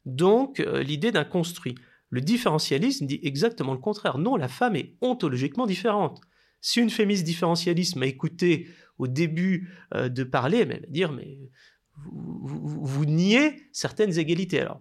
Donc, 0.06 0.60
euh, 0.60 0.82
l'idée 0.82 1.12
d'un 1.12 1.24
construit. 1.24 1.74
Le 2.08 2.22
différentialisme 2.22 3.06
dit 3.06 3.20
exactement 3.22 3.74
le 3.74 3.78
contraire. 3.78 4.16
Non, 4.16 4.36
la 4.36 4.48
femme 4.48 4.76
est 4.76 4.94
ontologiquement 5.02 5.66
différente. 5.66 6.22
Si 6.60 6.80
une 6.80 6.90
féministe 6.90 7.24
différentialiste 7.24 7.96
m'a 7.96 8.06
écouté 8.06 8.68
au 8.98 9.06
début 9.06 9.72
euh, 9.94 10.08
de 10.08 10.24
parler, 10.24 10.58
elle 10.58 10.80
va 10.80 10.86
dire 10.88 11.12
mais 11.12 11.38
vous, 11.96 13.04
niez 13.04 13.68
certaines 13.72 14.18
égalités. 14.18 14.60
Alors, 14.60 14.80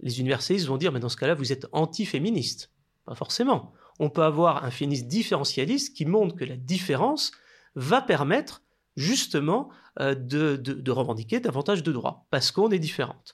les 0.00 0.20
universalistes 0.20 0.66
vont 0.66 0.76
dire 0.76 0.92
mais 0.92 1.00
dans 1.00 1.08
ce 1.08 1.16
cas-là 1.16 1.34
vous 1.34 1.52
êtes 1.52 1.66
anti-féministe. 1.72 2.72
Pas 3.04 3.14
forcément. 3.14 3.72
On 3.98 4.10
peut 4.10 4.22
avoir 4.22 4.64
un 4.64 4.70
féministe 4.70 5.06
différentialiste 5.06 5.96
qui 5.96 6.04
montre 6.04 6.36
que 6.36 6.44
la 6.44 6.56
différence 6.56 7.32
va 7.74 8.00
permettre 8.00 8.62
justement 8.96 9.70
euh, 10.00 10.14
de, 10.14 10.90
revendiquer 10.90 11.40
davantage 11.40 11.82
de 11.82 11.92
droits 11.92 12.26
parce 12.30 12.50
qu'on 12.50 12.70
est 12.70 12.78
différente. 12.78 13.32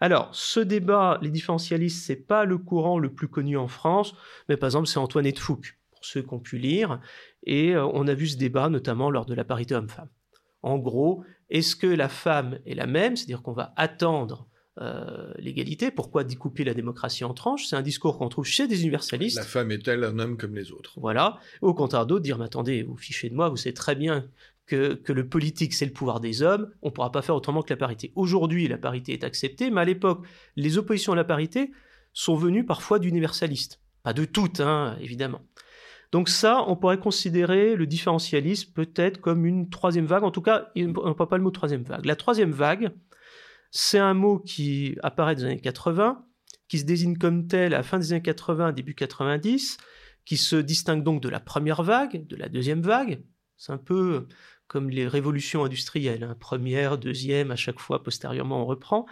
Alors, 0.00 0.28
ce 0.32 0.60
débat, 0.60 1.18
les 1.22 1.30
différentialistes, 1.30 2.04
c'est 2.04 2.16
pas 2.16 2.44
le 2.44 2.58
courant 2.58 2.98
le 2.98 3.12
plus 3.12 3.28
connu 3.28 3.56
en 3.56 3.68
France, 3.68 4.14
mais 4.48 4.56
par 4.56 4.66
exemple, 4.68 4.86
c'est 4.86 4.98
Antoinette 4.98 5.38
Fouque, 5.38 5.78
ceux 6.04 6.22
qui 6.22 6.34
ont 6.34 6.40
pu 6.40 6.58
lire, 6.58 7.00
et 7.44 7.74
euh, 7.74 7.86
on 7.92 8.06
a 8.06 8.14
vu 8.14 8.26
ce 8.28 8.36
débat 8.36 8.68
notamment 8.68 9.10
lors 9.10 9.26
de 9.26 9.34
la 9.34 9.44
parité 9.44 9.74
homme-femme. 9.74 10.08
En 10.62 10.78
gros, 10.78 11.24
est-ce 11.50 11.76
que 11.76 11.86
la 11.86 12.08
femme 12.08 12.58
est 12.66 12.74
la 12.74 12.86
même, 12.86 13.16
c'est-à-dire 13.16 13.42
qu'on 13.42 13.52
va 13.52 13.74
attendre 13.76 14.48
euh, 14.80 15.32
l'égalité? 15.38 15.90
Pourquoi 15.90 16.24
découper 16.24 16.64
la 16.64 16.72
démocratie 16.72 17.24
en 17.24 17.34
tranches? 17.34 17.66
C'est 17.66 17.76
un 17.76 17.82
discours 17.82 18.18
qu'on 18.18 18.28
trouve 18.28 18.46
chez 18.46 18.66
des 18.66 18.80
universalistes. 18.80 19.36
La 19.36 19.44
femme 19.44 19.70
est-elle 19.70 20.04
un 20.04 20.18
homme 20.18 20.36
comme 20.36 20.54
les 20.54 20.72
autres? 20.72 20.94
Voilà. 20.96 21.38
Au 21.60 21.74
contraire 21.74 22.06
d'autres, 22.06 22.22
dire, 22.22 22.38
mais 22.38 22.46
attendez, 22.46 22.82
vous 22.82 22.96
fichez 22.96 23.28
de 23.28 23.34
moi, 23.34 23.50
vous 23.50 23.56
savez 23.56 23.74
très 23.74 23.94
bien 23.94 24.26
que, 24.66 25.00
le 25.12 25.28
politique, 25.28 25.74
c'est 25.74 25.84
le 25.84 25.92
pouvoir 25.92 26.20
des 26.20 26.42
hommes, 26.42 26.70
on 26.82 26.88
ne 26.88 26.92
pourra 26.92 27.12
pas 27.12 27.22
faire 27.22 27.34
autrement 27.34 27.62
que 27.62 27.72
la 27.72 27.76
parité. 27.76 28.12
Aujourd'hui, 28.14 28.66
la 28.68 28.78
parité 28.78 29.12
est 29.12 29.24
acceptée, 29.24 29.70
mais 29.70 29.82
à 29.82 29.84
l'époque, 29.84 30.26
les 30.56 30.78
oppositions 30.78 31.12
à 31.12 31.16
la 31.16 31.24
parité 31.24 31.70
sont 32.12 32.36
venues 32.36 32.64
parfois 32.64 32.98
d'universalistes. 32.98 33.80
Pas 34.02 34.12
de 34.12 34.24
toutes, 34.24 34.60
hein, 34.60 34.96
évidemment. 35.00 35.42
Donc 36.14 36.28
ça, 36.28 36.62
on 36.68 36.76
pourrait 36.76 37.00
considérer 37.00 37.74
le 37.74 37.88
différentialisme 37.88 38.72
peut-être 38.72 39.20
comme 39.20 39.44
une 39.44 39.68
troisième 39.68 40.06
vague. 40.06 40.22
En 40.22 40.30
tout 40.30 40.42
cas, 40.42 40.70
on 40.76 41.08
ne 41.08 41.12
parle 41.12 41.28
pas 41.28 41.36
le 41.38 41.42
mot 41.42 41.50
troisième 41.50 41.82
vague. 41.82 42.06
La 42.06 42.14
troisième 42.14 42.52
vague, 42.52 42.92
c'est 43.72 43.98
un 43.98 44.14
mot 44.14 44.38
qui 44.38 44.96
apparaît 45.02 45.34
dans 45.34 45.40
les 45.40 45.46
années 45.46 45.60
80, 45.60 46.24
qui 46.68 46.78
se 46.78 46.84
désigne 46.84 47.16
comme 47.16 47.48
tel 47.48 47.74
à 47.74 47.78
la 47.78 47.82
fin 47.82 47.98
des 47.98 48.12
années 48.12 48.22
80, 48.22 48.70
début 48.70 48.94
90, 48.94 49.78
qui 50.24 50.36
se 50.36 50.54
distingue 50.54 51.02
donc 51.02 51.20
de 51.20 51.28
la 51.28 51.40
première 51.40 51.82
vague, 51.82 52.24
de 52.28 52.36
la 52.36 52.48
deuxième 52.48 52.80
vague. 52.80 53.24
C'est 53.56 53.72
un 53.72 53.78
peu 53.78 54.28
comme 54.68 54.90
les 54.90 55.08
révolutions 55.08 55.64
industrielles, 55.64 56.22
hein. 56.22 56.36
première, 56.38 56.96
deuxième, 56.96 57.50
à 57.50 57.56
chaque 57.56 57.80
fois, 57.80 58.04
postérieurement, 58.04 58.62
on 58.62 58.66
reprend. 58.66 59.06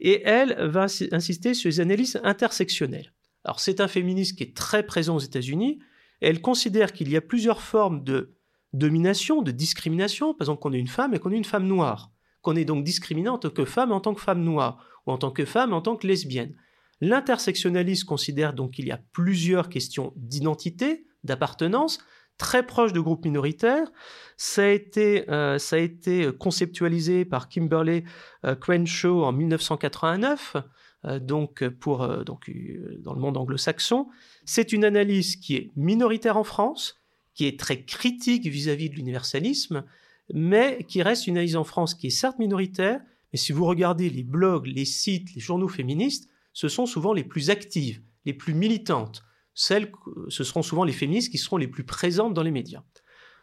Et 0.00 0.22
elle 0.24 0.56
va 0.66 0.86
insister 1.12 1.52
sur 1.52 1.68
les 1.68 1.80
analyses 1.80 2.18
intersectionnelles. 2.24 3.12
Alors 3.44 3.60
c'est 3.60 3.82
un 3.82 3.88
féministe 3.88 4.38
qui 4.38 4.44
est 4.44 4.56
très 4.56 4.82
présent 4.86 5.16
aux 5.16 5.20
États-Unis. 5.20 5.80
Elle 6.20 6.40
considère 6.40 6.92
qu'il 6.92 7.10
y 7.10 7.16
a 7.16 7.20
plusieurs 7.20 7.62
formes 7.62 8.02
de 8.04 8.36
domination, 8.72 9.42
de 9.42 9.50
discrimination, 9.50 10.34
par 10.34 10.46
exemple 10.46 10.60
qu'on 10.60 10.72
est 10.72 10.78
une 10.78 10.88
femme 10.88 11.14
et 11.14 11.18
qu'on 11.18 11.32
est 11.32 11.36
une 11.36 11.44
femme 11.44 11.66
noire, 11.66 12.10
qu'on 12.42 12.56
est 12.56 12.64
donc 12.64 12.84
discriminé 12.84 13.28
en 13.28 13.38
tant 13.38 13.50
que 13.50 13.64
femme 13.64 13.92
en 13.92 14.00
tant 14.00 14.14
que 14.14 14.20
femme 14.20 14.42
noire, 14.42 14.84
ou 15.06 15.12
en 15.12 15.18
tant 15.18 15.30
que 15.30 15.44
femme 15.44 15.72
en 15.72 15.80
tant 15.80 15.96
que 15.96 16.06
lesbienne. 16.06 16.54
L'intersectionnalisme 17.00 18.06
considère 18.06 18.52
donc 18.52 18.72
qu'il 18.72 18.86
y 18.86 18.90
a 18.90 19.00
plusieurs 19.12 19.68
questions 19.68 20.12
d'identité, 20.16 21.06
d'appartenance, 21.24 22.00
très 22.38 22.64
proche 22.64 22.92
de 22.92 23.00
groupes 23.00 23.24
minoritaires. 23.24 23.90
Ça 24.36 24.62
a 24.62 24.68
été, 24.68 25.28
euh, 25.30 25.58
ça 25.58 25.76
a 25.76 25.78
été 25.80 26.30
conceptualisé 26.38 27.24
par 27.24 27.48
Kimberly 27.48 28.04
euh, 28.46 28.54
Crenshaw 28.54 29.24
en 29.24 29.32
1989, 29.32 30.52
euh, 30.56 30.60
donc, 31.04 31.66
pour, 31.68 32.06
donc, 32.24 32.50
dans 32.98 33.14
le 33.14 33.20
monde 33.20 33.36
anglo-saxon. 33.36 34.08
C'est 34.44 34.72
une 34.72 34.84
analyse 34.84 35.36
qui 35.36 35.54
est 35.54 35.70
minoritaire 35.76 36.36
en 36.36 36.44
France, 36.44 36.96
qui 37.34 37.46
est 37.46 37.58
très 37.58 37.84
critique 37.84 38.46
vis-à-vis 38.46 38.90
de 38.90 38.96
l'universalisme, 38.96 39.84
mais 40.34 40.84
qui 40.88 41.02
reste 41.02 41.26
une 41.26 41.36
analyse 41.36 41.56
en 41.56 41.64
France 41.64 41.94
qui 41.94 42.08
est 42.08 42.10
certes 42.10 42.38
minoritaire, 42.38 43.00
mais 43.32 43.38
si 43.38 43.52
vous 43.52 43.64
regardez 43.64 44.10
les 44.10 44.24
blogs, 44.24 44.66
les 44.66 44.84
sites, 44.84 45.34
les 45.34 45.40
journaux 45.40 45.68
féministes, 45.68 46.28
ce 46.52 46.68
sont 46.68 46.86
souvent 46.86 47.12
les 47.12 47.24
plus 47.24 47.50
actives, 47.50 48.02
les 48.24 48.34
plus 48.34 48.54
militantes 48.54 49.24
celles, 49.58 49.90
ce 50.28 50.44
seront 50.44 50.62
souvent 50.62 50.84
les 50.84 50.92
féministes 50.92 51.32
qui 51.32 51.38
seront 51.38 51.56
les 51.56 51.66
plus 51.66 51.82
présentes 51.82 52.32
dans 52.32 52.44
les 52.44 52.52
médias. 52.52 52.84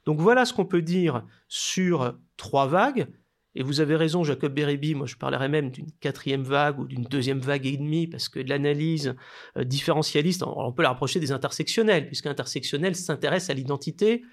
Donc 0.06 0.22
voilà 0.22 0.46
ce 0.46 0.54
qu'on 0.54 0.66
peut 0.66 0.82
dire 0.82 1.26
sur 1.50 2.18
trois 2.38 2.68
vagues. 2.68 3.08
Et 3.56 3.64
vous 3.64 3.80
avez 3.80 3.96
raison, 3.96 4.24
Jacob 4.24 4.54
Bérébi, 4.54 4.96
moi 4.96 5.08
je 5.08 5.16
parlerais 5.16 5.48
même 5.48 5.72
d'une 5.72 5.90
quatrième 6.02 6.44
vague 6.44 6.78
ou 6.78 6.86
d'une 6.86 7.04
deuxième 7.04 7.40
vague 7.40 7.66
et 7.66 7.78
demie, 7.78 8.06
parce 8.06 8.28
que 8.28 8.40
l'analyse 8.40 9.16
euh, 9.58 9.64
différentialiste, 9.64 10.44
on, 10.44 10.74
peut 10.74 10.84
la 10.84 10.90
rapprocher 10.90 11.22
des 11.22 11.32
intersectionnels, 11.32 12.08
puisque 12.08 12.28
intersectionnel 12.28 12.96
s'intéresse 12.96 13.50
à 13.50 13.54
l'identité. 13.54 14.24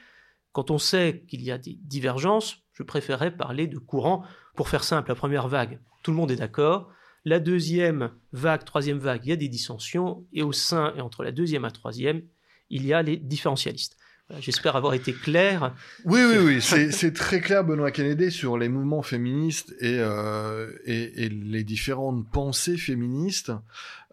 Quand 0.51 0.71
on 0.71 0.79
sait 0.79 1.25
qu'il 1.29 1.43
y 1.43 1.53
a 1.53 1.59
des 1.59 1.79
divergences, 1.83 2.59
je 2.73 2.83
préférerais 2.83 3.37
parler 3.37 3.69
de 3.69 3.79
courant. 3.79 4.25
Pour 4.57 4.69
faire 4.69 4.83
simple, 4.83 5.09
la 5.09 5.15
première 5.15 5.47
vague, 5.49 5.81
tout 6.03 6.11
le 6.11 6.17
monde 6.17 6.33
est 6.33 6.37
d'accord. 6.37 6.91
La 7.25 7.39
deuxième 7.39 8.11
vague, 8.33 8.65
troisième 8.65 8.99
vague, 8.99 9.25
il 9.25 9.29
y 9.29 9.33
a 9.33 9.37
des 9.37 9.49
dissensions, 9.49 10.27
et 10.33 10.43
au 10.43 10.51
sein 10.51 10.93
et 10.97 11.01
entre 11.01 11.23
la 11.23 11.31
deuxième 11.31 11.63
et 11.63 11.69
la 11.69 11.71
troisième, 11.71 12.23
il 12.71 12.85
y 12.85 12.93
a 12.93 13.03
les 13.03 13.19
différentialistes. 13.19 13.97
J'espère 14.41 14.77
avoir 14.77 14.95
été 14.95 15.13
clair. 15.13 15.75
Oui, 16.05 16.21
oui, 16.25 16.39
oui, 16.39 16.63
c'est 16.93 17.13
très 17.13 17.41
clair, 17.41 17.65
Benoît 17.65 17.91
Kennedy, 17.91 18.31
sur 18.31 18.57
les 18.57 18.69
mouvements 18.69 19.03
féministes 19.03 19.75
et, 19.81 19.99
euh, 19.99 20.71
et, 20.85 21.29
les 21.29 21.65
différentes 21.65 22.29
pensées 22.31 22.77
féministes. 22.77 23.53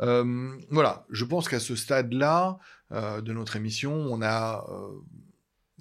Euh, 0.02 0.50
voilà, 0.70 1.06
je 1.10 1.26
pense 1.26 1.48
qu'à 1.48 1.60
ce 1.60 1.76
stade-là 1.76 2.60
euh, 2.92 3.22
de 3.22 3.34
notre 3.34 3.56
émission, 3.56 3.94
on 3.94 4.22
a 4.22 4.66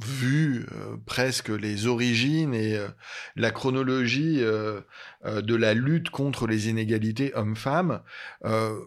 vu 0.00 0.66
euh, 0.72 0.96
presque 1.06 1.48
les 1.48 1.86
origines 1.86 2.54
et 2.54 2.76
euh, 2.76 2.88
la 3.36 3.50
chronologie 3.50 4.38
euh, 4.40 4.80
de 5.24 5.54
la 5.54 5.74
lutte 5.74 6.10
contre 6.10 6.46
les 6.46 6.68
inégalités 6.68 7.32
hommes-femmes. 7.34 8.02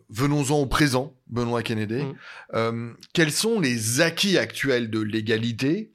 Venons-en 0.09 0.59
au 0.59 0.65
présent, 0.65 1.15
Benoît 1.27 1.63
Kennedy. 1.63 2.05
Mm. 2.53 2.93
quels 3.13 3.31
sont 3.31 3.59
les 3.59 4.01
acquis 4.01 4.37
actuels 4.37 4.89
de 4.89 4.99
l'égalité? 4.99 5.91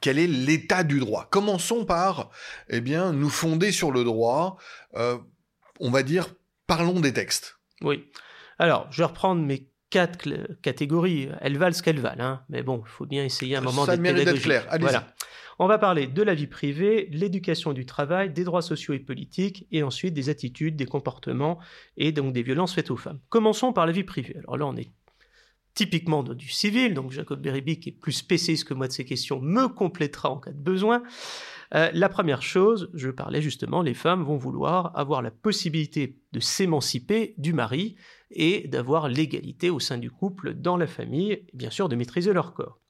Quel 0.00 0.18
est 0.18 0.26
l'état 0.26 0.84
du 0.84 1.00
droit? 1.00 1.28
Commençons 1.30 1.84
par, 1.84 2.30
eh 2.70 2.80
bien, 2.80 3.12
nous 3.12 3.28
fonder 3.28 3.72
sur 3.72 3.90
le 3.90 4.04
droit. 4.04 4.56
on 4.94 5.90
va 5.90 6.02
dire, 6.02 6.34
parlons 6.66 7.00
des 7.00 7.12
textes. 7.12 7.58
Oui. 7.82 8.10
Alors, 8.58 8.86
je 8.90 8.98
vais 8.98 9.04
reprendre 9.06 9.42
mes 9.42 9.68
quatre 9.92 10.26
catégories. 10.62 11.28
Elles 11.42 11.58
valent 11.58 11.74
ce 11.74 11.82
qu'elles 11.82 12.00
valent, 12.00 12.24
hein. 12.24 12.42
mais 12.48 12.62
bon, 12.62 12.82
il 12.84 12.88
faut 12.88 13.06
bien 13.06 13.24
essayer 13.24 13.56
un 13.56 13.60
moment 13.60 13.86
d'être 13.86 14.02
pédagogique. 14.02 14.42
clair. 14.42 14.66
Voilà. 14.80 15.06
On 15.58 15.68
va 15.68 15.78
parler 15.78 16.06
de 16.06 16.22
la 16.22 16.34
vie 16.34 16.46
privée, 16.46 17.08
l'éducation 17.12 17.74
du 17.74 17.84
travail, 17.84 18.30
des 18.30 18.42
droits 18.42 18.62
sociaux 18.62 18.94
et 18.94 18.98
politiques, 18.98 19.66
et 19.70 19.82
ensuite 19.82 20.14
des 20.14 20.30
attitudes, 20.30 20.76
des 20.76 20.86
comportements 20.86 21.58
et 21.98 22.10
donc 22.10 22.32
des 22.32 22.42
violences 22.42 22.74
faites 22.74 22.90
aux 22.90 22.96
femmes. 22.96 23.20
Commençons 23.28 23.74
par 23.74 23.84
la 23.84 23.92
vie 23.92 24.02
privée. 24.02 24.34
Alors 24.38 24.56
là, 24.56 24.66
on 24.66 24.76
est 24.76 24.90
typiquement 25.74 26.22
dans 26.22 26.34
du 26.34 26.48
civil, 26.48 26.94
donc 26.94 27.12
Jacob 27.12 27.40
Beribi, 27.40 27.78
qui 27.78 27.90
est 27.90 27.92
plus 27.92 28.12
spécialiste 28.12 28.66
que 28.66 28.74
moi 28.74 28.88
de 28.88 28.92
ces 28.92 29.04
questions, 29.04 29.40
me 29.40 29.68
complétera 29.68 30.30
en 30.30 30.38
cas 30.38 30.52
de 30.52 30.58
besoin. 30.58 31.02
Euh, 31.74 31.90
la 31.94 32.08
première 32.08 32.42
chose, 32.42 32.90
je 32.94 33.10
parlais 33.10 33.40
justement, 33.40 33.82
les 33.82 33.94
femmes 33.94 34.22
vont 34.22 34.36
vouloir 34.36 34.96
avoir 34.98 35.22
la 35.22 35.30
possibilité 35.30 36.18
de 36.32 36.40
s'émanciper 36.40 37.34
du 37.38 37.52
mari 37.52 37.96
et 38.34 38.68
d'avoir 38.68 39.08
l'égalité 39.08 39.70
au 39.70 39.80
sein 39.80 39.98
du 39.98 40.10
couple, 40.10 40.54
dans 40.54 40.76
la 40.76 40.86
famille, 40.86 41.32
et 41.32 41.46
bien 41.54 41.70
sûr 41.70 41.88
de 41.88 41.96
maîtriser 41.96 42.32
leur 42.32 42.54
corps. 42.54 42.80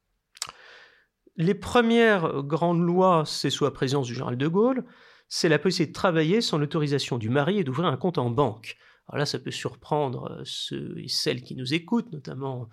Les 1.36 1.54
premières 1.54 2.42
grandes 2.42 2.82
lois, 2.82 3.24
c'est 3.26 3.50
sous 3.50 3.64
la 3.64 3.70
présence 3.70 4.06
du 4.06 4.14
général 4.14 4.36
de 4.36 4.48
Gaulle, 4.48 4.84
c'est 5.28 5.48
la 5.48 5.58
possibilité 5.58 5.92
de 5.92 5.94
travailler 5.94 6.40
sans 6.42 6.58
l'autorisation 6.58 7.16
du 7.16 7.30
mari 7.30 7.58
et 7.58 7.64
d'ouvrir 7.64 7.86
un 7.86 7.96
compte 7.96 8.18
en 8.18 8.30
banque. 8.30 8.76
Alors 9.08 9.18
là, 9.18 9.26
ça 9.26 9.38
peut 9.38 9.50
surprendre 9.50 10.30
euh, 10.30 10.42
ceux 10.44 10.94
et 10.98 11.08
celles 11.08 11.42
qui 11.42 11.56
nous 11.56 11.74
écoutent, 11.74 12.12
notamment 12.12 12.68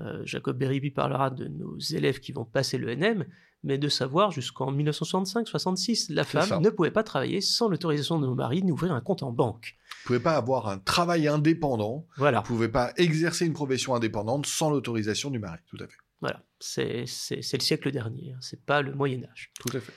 euh, 0.00 0.22
Jacob 0.24 0.58
Beribi 0.58 0.90
parlera 0.90 1.30
de 1.30 1.48
nos 1.48 1.78
élèves 1.78 2.20
qui 2.20 2.32
vont 2.32 2.44
passer 2.44 2.78
l'ENM, 2.78 3.26
mais 3.64 3.78
de 3.78 3.88
savoir 3.88 4.30
jusqu'en 4.30 4.72
1965-66, 4.72 6.12
la 6.12 6.24
femme 6.24 6.60
ne 6.60 6.70
pouvait 6.70 6.90
pas 6.90 7.02
travailler 7.02 7.40
sans 7.40 7.68
l'autorisation 7.68 8.18
de 8.18 8.26
nos 8.26 8.34
maris 8.34 8.62
d'ouvrir 8.62 8.92
un 8.92 9.00
compte 9.00 9.22
en 9.22 9.32
banque. 9.32 9.76
Vous 10.02 10.06
pouvez 10.06 10.20
pas 10.20 10.36
avoir 10.36 10.68
un 10.68 10.78
travail 10.78 11.28
indépendant. 11.28 12.06
Voilà. 12.16 12.40
Vous 12.40 12.54
pouvez 12.54 12.68
pas 12.68 12.92
exercer 12.96 13.46
une 13.46 13.52
profession 13.52 13.94
indépendante 13.94 14.46
sans 14.46 14.70
l'autorisation 14.70 15.30
du 15.30 15.38
mari. 15.38 15.60
Tout 15.66 15.78
à 15.80 15.86
fait. 15.86 15.96
Voilà. 16.20 16.42
C'est 16.58 17.04
le 17.30 17.60
siècle 17.60 17.90
dernier. 17.90 18.32
Hein. 18.32 18.38
C'est 18.40 18.64
pas 18.64 18.82
le 18.82 18.94
Moyen 18.94 19.24
Âge. 19.24 19.52
Tout 19.60 19.76
à 19.76 19.80
fait. 19.80 19.92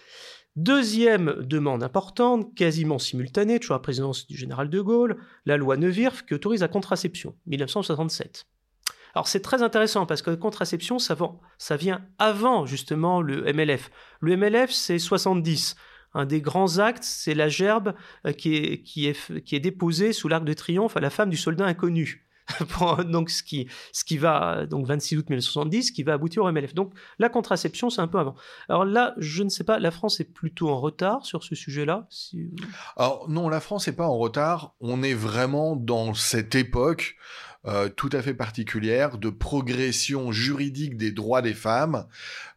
Deuxième 0.56 1.36
demande 1.42 1.84
importante, 1.84 2.56
quasiment 2.56 2.98
simultanée, 2.98 3.60
toujours 3.60 3.74
à 3.74 3.80
la 3.80 3.84
présidence 3.84 4.26
du 4.26 4.38
général 4.38 4.70
de 4.70 4.80
Gaulle, 4.80 5.18
la 5.46 5.58
loi 5.58 5.76
Neuwirth 5.76 6.26
qui 6.26 6.34
autorise 6.34 6.62
la 6.62 6.70
contraception, 6.70 7.36
1967. 7.48 8.46
Alors 9.16 9.28
c'est 9.28 9.40
très 9.40 9.64
intéressant 9.64 10.06
parce 10.06 10.22
que 10.22 10.30
la 10.30 10.38
contraception, 10.38 11.00
ça, 11.00 11.16
vient 11.78 12.06
avant 12.20 12.66
justement 12.66 13.22
le 13.22 13.52
MLF. 13.54 13.90
Le 14.20 14.36
MLF, 14.36 14.72
c'est 14.72 15.00
70 15.00 15.76
un 16.18 16.26
des 16.26 16.40
grands 16.40 16.80
actes, 16.80 17.04
c'est 17.04 17.34
la 17.34 17.50
gerbe 17.50 17.94
euh, 18.26 18.32
qui 18.32 18.56
est, 18.56 19.60
déposée 19.60 20.14
sous 20.14 20.30
l'arc 20.30 20.46
de 20.46 20.54
triomphe 20.54 20.96
à 20.96 21.02
la 21.02 21.10
femme 21.10 21.30
du 21.30 21.36
soldat 21.36 21.66
inconnu. 21.66 22.26
donc 23.10 23.30
ce 23.30 23.44
qui, 23.44 23.68
ce 23.92 24.06
qui 24.06 24.18
va, 24.18 24.66
donc 24.66 24.86
26 24.86 25.18
août 25.18 25.26
1970, 25.30 25.92
qui 25.92 26.04
va 26.04 26.14
aboutir 26.14 26.44
au 26.44 26.52
MLF. 26.52 26.74
Donc 26.74 26.94
la 27.20 27.28
contraception, 27.28 27.90
c'est 27.90 28.02
un 28.02 28.08
peu 28.08 28.20
avant. 28.20 28.36
Alors 28.70 28.86
là, 28.86 29.14
je 29.18 29.44
ne 29.44 29.50
sais 29.50 29.64
pas, 29.64 29.80
la 29.80 29.92
France 29.92 30.20
est 30.20 30.32
plutôt 30.32 30.70
en 30.70 30.80
retard 30.80 31.26
sur 31.26 31.44
ce 31.44 31.56
sujet-là 31.56 32.08
Alors 32.96 33.28
non, 33.30 33.50
la 33.50 33.60
France 33.60 33.88
n'est 33.88 33.94
pas 33.94 34.08
en 34.08 34.18
retard. 34.18 34.76
On 34.80 35.04
est 35.04 35.14
vraiment 35.14 35.76
dans 35.76 36.14
cette 36.14 36.56
époque 36.56 37.18
euh, 37.68 37.90
tout 37.90 38.10
à 38.12 38.22
fait 38.22 38.34
particulière 38.34 39.18
de 39.18 39.30
progression 39.30 40.32
juridique 40.32 40.98
des 40.98 41.12
droits 41.12 41.42
des 41.42 41.54
femmes. 41.54 42.06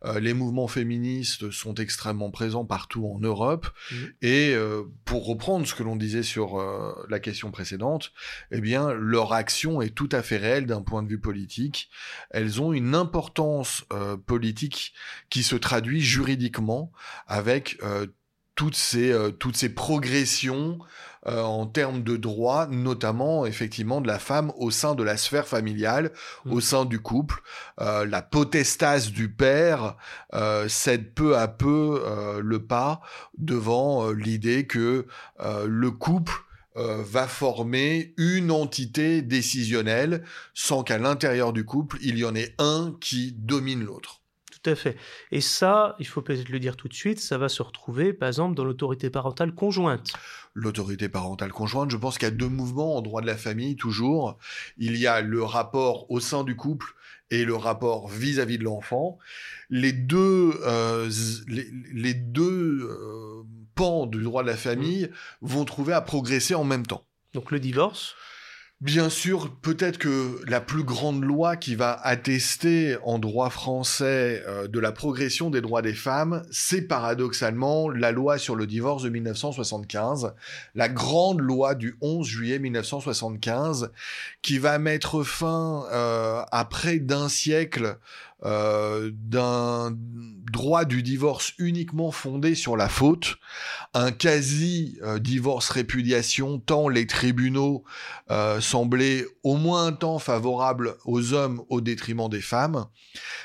Euh, 0.05 0.21
les 0.21 0.35
mouvements 0.35 0.69
féministes 0.69 1.51
sont 1.51 1.75
extrêmement 1.75 2.31
présents 2.31 2.65
partout 2.65 3.07
en 3.07 3.19
Europe. 3.19 3.69
Mmh. 3.91 3.97
Et 4.23 4.55
euh, 4.55 4.83
pour 5.05 5.27
reprendre 5.27 5.67
ce 5.67 5.75
que 5.75 5.83
l'on 5.83 5.97
disait 5.97 6.23
sur 6.23 6.59
la 7.09 7.21
question 7.21 7.51
précédente, 7.51 8.13
eh 8.51 8.61
bien, 8.61 8.93
leur 8.93 9.33
action 9.33 9.81
est 9.81 9.95
tout 9.95 10.09
à 10.13 10.23
fait 10.23 10.37
réelle 10.37 10.67
d'un 10.67 10.83
point 10.83 11.03
de 11.03 11.09
vue 11.09 11.21
politique. 11.21 11.91
Elles 12.31 12.61
ont 12.61 12.73
une 12.73 12.95
importance 12.95 13.85
politique 14.27 14.93
qui 15.31 15.43
se 15.43 15.57
traduit 15.57 16.01
juridiquement 16.01 16.93
avec 17.27 17.79
toutes 18.55 18.77
ces, 18.77 19.15
toutes 19.39 19.57
ces 19.57 19.75
progressions 19.75 20.79
euh, 21.29 21.43
en 21.43 21.67
termes 21.67 22.03
de 22.03 22.17
droits, 22.17 22.67
notamment 22.69 23.45
effectivement 23.45 24.01
de 24.01 24.07
la 24.07 24.19
femme 24.19 24.51
au 24.57 24.71
sein 24.71 24.95
de 24.95 25.03
la 25.03 25.19
sphère 25.19 25.47
familiale, 25.47 26.13
au 26.47 26.57
mm. 26.57 26.61
sein 26.61 26.85
du 26.87 27.01
couple. 27.01 27.43
Euh, 27.81 28.07
la 28.07 28.23
potestase 28.23 29.11
du 29.11 29.31
père 29.31 29.97
euh, 30.33 30.69
cède 30.69 31.13
peu 31.13 31.37
à 31.37 31.47
peu 31.47 32.03
le 32.43 32.65
pas 32.65 33.01
devant 33.37 34.11
l'idée 34.11 34.67
que 34.67 35.07
le 35.41 35.91
couple 35.91 36.33
va 36.75 37.27
former 37.27 38.15
une 38.17 38.51
entité 38.51 39.23
décisionnelle 39.23 40.25
sans 40.55 40.83
qu'à 40.83 40.99
l'intérieur 40.99 41.53
du 41.53 41.65
couple, 41.65 41.99
il 42.01 42.19
y 42.19 42.25
en 42.25 42.35
ait 42.35 42.55
un 42.59 42.95
qui 43.01 43.33
domine 43.33 43.85
l'autre. 43.85 44.23
Tout 44.63 44.71
à 44.71 44.75
fait. 44.75 44.97
Et 45.31 45.41
ça, 45.41 45.95
il 45.99 46.07
faut 46.07 46.23
peut-être 46.23 46.49
le 46.49 46.59
dire 46.59 46.77
tout 46.77 46.89
de 46.89 46.95
suite, 46.95 47.21
ça 47.21 47.39
va 47.39 47.49
se 47.49 47.63
retrouver, 47.63 48.13
par 48.13 48.29
exemple, 48.29 48.57
dans 48.57 48.65
l'autorité 48.65 49.09
parentale 49.11 49.55
conjointe. 49.55 50.13
L'autorité 50.61 51.09
parentale 51.09 51.53
conjointe, 51.53 51.93
je 51.93 51.97
pense 51.97 52.19
qu'il 52.19 52.27
y 52.27 52.33
a 52.33 52.35
deux 52.35 52.49
mouvements 52.49 52.97
en 52.97 53.01
droit 53.01 53.21
de 53.21 53.27
la 53.27 53.37
famille, 53.37 53.77
toujours. 53.77 54.37
Il 54.77 54.97
y 54.97 55.07
a 55.07 55.21
le 55.21 55.43
rapport 55.45 56.11
au 56.11 56.19
sein 56.19 56.43
du 56.43 56.57
couple 56.57 56.95
et 57.31 57.45
le 57.45 57.55
rapport 57.55 58.09
vis-à-vis 58.09 58.59
de 58.59 58.65
l'enfant. 58.65 59.19
Les 59.71 59.93
deux, 59.93 60.55
euh, 60.67 61.09
les, 61.47 62.15
deux 62.15 62.89
euh, 62.91 63.45
pans 63.77 64.07
du 64.07 64.21
droit 64.21 64.43
de 64.43 64.49
la 64.49 64.57
famille 64.57 65.11
vont 65.43 65.65
trouver 65.65 65.93
à 65.93 66.01
progresser 66.01 66.57
en 66.57 66.65
même 66.65 66.87
temps. 66.87 67.05
Donc 67.35 67.53
le 67.53 67.61
divorce 67.61 68.17
Bien 68.81 69.11
sûr, 69.11 69.57
peut-être 69.61 69.99
que 69.99 70.41
la 70.47 70.61
plus 70.61 70.85
grande 70.85 71.25
loi 71.25 71.57
qui 71.57 71.75
va 71.75 71.95
attester 71.95 72.97
en 73.03 73.19
droit 73.19 73.51
français 73.51 74.45
euh, 74.47 74.69
de 74.69 74.79
la 74.79 74.93
progression 74.93 75.51
des 75.51 75.61
droits 75.61 75.83
des 75.83 75.95
femmes, 75.95 76.45
c'est 76.53 76.83
paradoxalement 76.83 77.91
la 77.91 78.13
loi 78.13 78.39
sur 78.39 78.55
le 78.55 78.69
divorce 78.69 79.03
de 79.03 79.09
1975, 79.09 80.33
la 80.77 80.89
grande 80.89 81.41
loi 81.41 81.75
du 81.75 81.97
11 82.03 82.25
juillet 82.25 82.61
1975, 82.61 83.91
qui 84.43 84.59
va 84.59 84.79
mettre 84.79 85.25
fin 85.25 85.85
euh, 85.91 86.45
à 86.53 86.65
près 86.65 87.01
d'un 87.01 87.29
siècle 87.29 87.99
euh, 88.45 89.11
d'un 89.15 89.97
droit 90.53 90.85
du 90.85 91.03
divorce 91.03 91.53
uniquement 91.59 92.11
fondé 92.11 92.55
sur 92.55 92.77
la 92.77 92.89
faute, 92.89 93.37
un 93.95 94.13
quasi-divorce 94.13 95.71
répudiation, 95.71 96.59
tant 96.59 96.89
les 96.89 97.07
tribunaux 97.07 97.85
euh, 98.31 98.61
semblaient 98.61 99.27
au 99.43 99.57
moins 99.57 99.87
un 99.87 99.93
temps 99.93 100.19
favorables 100.19 100.97
aux 101.05 101.33
hommes 101.33 101.63
au 101.69 101.81
détriment 101.81 102.29
des 102.29 102.41
femmes. 102.41 102.87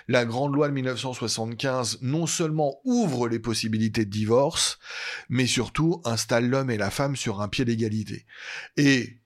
La 0.08 0.26
grande 0.26 0.54
loi 0.54 0.68
de 0.68 0.74
1975 0.74 2.00
non 2.02 2.28
seulement 2.28 2.80
ouvre 2.86 3.28
les 3.28 3.40
possibilités 3.40 4.06
de 4.06 4.12
divorce, 4.12 4.80
mais 5.28 5.48
surtout 5.48 6.02
installe 6.06 6.48
l'homme 6.48 6.70
et 6.70 6.78
la 6.78 6.92
femme 6.92 7.16
sur 7.16 7.42
un 7.42 7.48
pied 7.48 7.66
d'égalité. 7.66 8.26
Et 8.78 9.18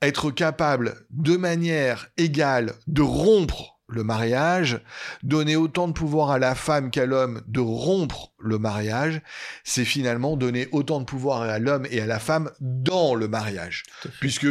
être 0.00 0.30
capable 0.30 1.06
de 1.10 1.36
manière 1.36 2.08
égale 2.16 2.74
de 2.88 3.02
rompre 3.02 3.78
le 3.92 4.04
mariage, 4.04 4.80
donner 5.22 5.56
autant 5.56 5.88
de 5.88 5.92
pouvoir 5.92 6.30
à 6.30 6.38
la 6.38 6.54
femme 6.54 6.90
qu'à 6.90 7.06
l'homme 7.06 7.42
de 7.46 7.60
rompre 7.60 8.32
le 8.38 8.58
mariage, 8.58 9.20
c'est 9.64 9.84
finalement 9.84 10.36
donner 10.36 10.68
autant 10.72 11.00
de 11.00 11.04
pouvoir 11.04 11.42
à 11.42 11.58
l'homme 11.58 11.86
et 11.90 12.00
à 12.00 12.06
la 12.06 12.18
femme 12.18 12.50
dans 12.60 13.14
le 13.14 13.28
mariage. 13.28 13.84
Puisque 14.20 14.46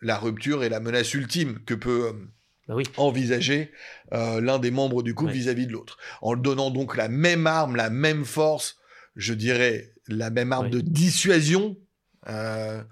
la 0.00 0.18
rupture 0.18 0.64
est 0.64 0.68
la 0.68 0.80
menace 0.80 1.14
ultime 1.14 1.60
que 1.64 1.74
peut 1.74 2.08
euh, 2.08 2.12
bah 2.68 2.74
envisager 2.96 3.72
euh, 4.12 4.40
l'un 4.40 4.58
des 4.58 4.70
membres 4.70 5.02
du 5.02 5.14
couple 5.14 5.32
vis-à-vis 5.32 5.66
de 5.66 5.72
l'autre. 5.72 5.98
En 6.20 6.36
donnant 6.36 6.70
donc 6.70 6.96
la 6.96 7.08
même 7.08 7.46
arme, 7.46 7.76
la 7.76 7.90
même 7.90 8.24
force, 8.24 8.76
je 9.16 9.34
dirais 9.34 9.92
la 10.08 10.30
même 10.30 10.52
arme 10.52 10.70
de 10.70 10.80
dissuasion 10.80 11.76
euh, 12.28 12.82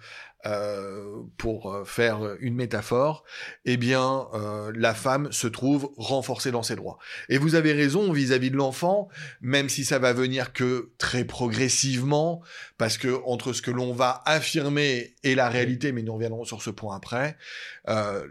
euh, 0.46 1.22
pour 1.37 1.70
euh, 1.70 1.85
faire 1.85 2.37
une 2.40 2.55
métaphore, 2.55 3.24
eh 3.66 3.76
bien, 3.76 4.26
euh, 4.33 4.72
la 4.74 4.94
femme 4.94 5.31
se 5.33 5.46
trouve 5.46 5.92
renforcée 5.98 6.50
dans 6.50 6.62
ses 6.62 6.76
droits. 6.76 6.98
Et 7.29 7.37
vous 7.37 7.57
avez 7.57 7.74
raison 7.74 8.11
vis-à-vis 8.11 8.50
de 8.50 8.57
l'enfant, 8.57 9.09
même 9.42 9.68
si 9.68 9.85
ça 9.85 9.98
va 9.98 10.14
venir 10.14 10.55
que 10.55 10.92
très 10.96 11.24
progressivement, 11.24 12.40
parce 12.79 12.96
que 12.96 13.20
entre 13.26 13.53
ce 13.53 13.61
que 13.61 13.70
l'on 13.70 13.92
va 13.92 14.22
affirmer 14.24 15.14
et 15.24 15.35
la 15.35 15.50
réalité, 15.50 15.92
mais 15.92 16.03
nous 16.03 16.14
reviendrons 16.14 16.44
sur 16.44 16.62
ce 16.62 16.70
point 16.70 16.96
après, 16.96 17.37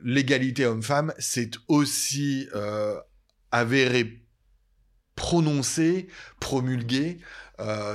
l'égalité 0.03 0.65
homme-femme, 0.65 1.13
c'est 1.19 1.51
aussi 1.67 2.47
avéré, 3.51 4.23
prononcé, 5.15 6.07
promulgué 6.39 7.19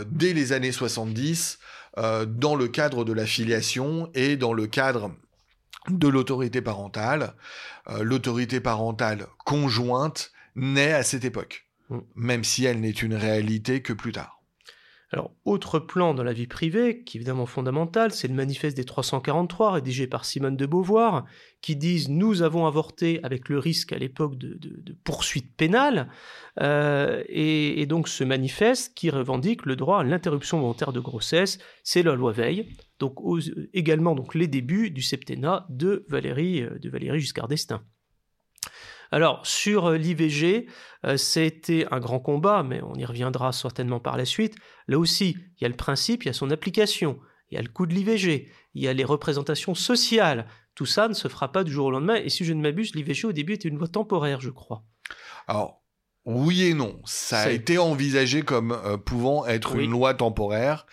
dès 0.06 0.32
les 0.34 0.52
années 0.52 0.72
70 0.72 1.58
euh, 1.98 2.24
dans 2.26 2.56
le 2.56 2.68
cadre 2.68 3.04
de 3.04 3.12
la 3.12 3.26
filiation 3.26 4.10
et 4.14 4.36
dans 4.36 4.52
le 4.52 4.66
cadre 4.66 5.12
de 5.88 6.08
l'autorité 6.08 6.60
parentale. 6.62 7.34
Euh, 7.88 8.02
l'autorité 8.02 8.60
parentale 8.60 9.26
conjointe 9.44 10.32
naît 10.56 10.92
à 10.92 11.02
cette 11.02 11.24
époque, 11.24 11.66
mm. 11.90 11.98
même 12.16 12.44
si 12.44 12.64
elle 12.64 12.80
n'est 12.80 12.90
une 12.90 13.14
réalité 13.14 13.82
que 13.82 13.92
plus 13.92 14.12
tard. 14.12 14.33
Alors, 15.14 15.30
autre 15.44 15.78
plan 15.78 16.12
dans 16.12 16.24
la 16.24 16.32
vie 16.32 16.48
privée, 16.48 17.04
qui 17.04 17.16
est 17.16 17.20
évidemment 17.20 17.46
fondamental, 17.46 18.10
c'est 18.10 18.26
le 18.26 18.34
manifeste 18.34 18.76
des 18.76 18.82
343 18.82 19.70
rédigé 19.70 20.08
par 20.08 20.24
Simone 20.24 20.56
de 20.56 20.66
Beauvoir, 20.66 21.24
qui 21.60 21.76
disent 21.76 22.08
nous 22.08 22.42
avons 22.42 22.66
avorté 22.66 23.20
avec 23.22 23.48
le 23.48 23.60
risque 23.60 23.92
à 23.92 23.98
l'époque 23.98 24.36
de, 24.36 24.58
poursuites 25.04 25.54
pénales, 25.56 26.10
euh, 26.60 27.22
et, 27.28 27.86
donc 27.86 28.08
ce 28.08 28.24
manifeste 28.24 28.96
qui 28.96 29.08
revendique 29.08 29.66
le 29.66 29.76
droit 29.76 30.00
à 30.00 30.02
l'interruption 30.02 30.58
volontaire 30.58 30.92
de 30.92 30.98
grossesse, 30.98 31.60
c'est 31.84 32.02
la 32.02 32.16
loi 32.16 32.32
Veil, 32.32 32.74
donc 32.98 33.14
également 33.72 34.16
donc 34.16 34.34
les 34.34 34.48
débuts 34.48 34.90
du 34.90 35.02
septennat 35.02 35.64
de 35.68 36.04
Valérie, 36.08 36.60
euh, 36.60 36.76
de 36.80 36.90
Valérie 36.90 37.20
Giscard 37.20 37.46
d'Estaing. 37.46 37.84
Alors, 39.14 39.46
sur 39.46 39.86
euh, 39.86 39.96
l'IVG, 39.96 40.66
euh, 41.06 41.16
c'était 41.16 41.86
un 41.92 42.00
grand 42.00 42.18
combat, 42.18 42.64
mais 42.64 42.82
on 42.82 42.96
y 42.96 43.04
reviendra 43.04 43.52
certainement 43.52 44.00
par 44.00 44.16
la 44.16 44.24
suite. 44.24 44.56
Là 44.88 44.98
aussi, 44.98 45.36
il 45.56 45.62
y 45.62 45.64
a 45.64 45.68
le 45.68 45.76
principe, 45.76 46.24
il 46.24 46.26
y 46.26 46.30
a 46.30 46.32
son 46.32 46.50
application, 46.50 47.20
il 47.48 47.54
y 47.54 47.58
a 47.58 47.62
le 47.62 47.68
coût 47.68 47.86
de 47.86 47.94
l'IVG, 47.94 48.50
il 48.74 48.82
y 48.82 48.88
a 48.88 48.92
les 48.92 49.04
représentations 49.04 49.76
sociales. 49.76 50.48
Tout 50.74 50.84
ça 50.84 51.06
ne 51.06 51.14
se 51.14 51.28
fera 51.28 51.52
pas 51.52 51.62
du 51.62 51.70
jour 51.70 51.86
au 51.86 51.90
lendemain. 51.92 52.16
Et 52.16 52.28
si 52.28 52.44
je 52.44 52.52
ne 52.52 52.60
m'abuse, 52.60 52.96
l'IVG 52.96 53.26
au 53.28 53.32
début 53.32 53.52
était 53.52 53.68
une 53.68 53.78
loi 53.78 53.86
temporaire, 53.86 54.40
je 54.40 54.50
crois. 54.50 54.82
Alors, 55.46 55.84
oui 56.24 56.64
et 56.64 56.74
non. 56.74 57.00
Ça 57.04 57.42
a 57.42 57.50
été 57.50 57.78
envisagé 57.78 58.42
comme 58.42 58.72
euh, 58.72 58.96
pouvant 58.96 59.46
être 59.46 59.76
une 59.76 59.92
loi 59.92 60.14
temporaire, 60.14 60.86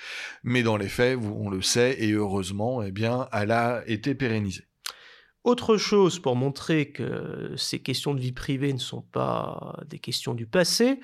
mais 0.44 0.62
dans 0.62 0.78
les 0.78 0.90
faits, 0.90 1.18
on 1.18 1.50
le 1.50 1.64
sait, 1.64 1.96
et 1.98 2.12
heureusement, 2.12 2.84
eh 2.84 2.92
bien, 2.92 3.28
elle 3.34 3.50
a 3.50 3.82
été 3.88 4.14
pérennisée. 4.14 4.68
Autre 5.44 5.78
chose 5.78 6.20
pour 6.20 6.36
montrer 6.36 6.92
que 6.92 7.54
ces 7.58 7.80
questions 7.80 8.14
de 8.14 8.20
vie 8.20 8.32
privée 8.32 8.74
ne 8.74 8.80
sont 8.80 9.02
pas 9.02 9.80
des 9.88 9.98
questions 9.98 10.36
du 10.36 10.46
passé, 10.46 11.00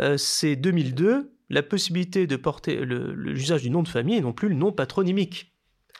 euh, 0.00 0.16
c'est 0.16 0.54
2002, 0.54 1.32
la 1.48 1.62
possibilité 1.64 2.28
de 2.28 2.36
porter 2.36 2.84
l'usage 2.84 3.62
du 3.62 3.70
nom 3.70 3.82
de 3.82 3.88
famille 3.88 4.16
et 4.16 4.20
non 4.20 4.32
plus 4.32 4.48
le 4.48 4.54
nom 4.54 4.70
patronymique. 4.70 5.52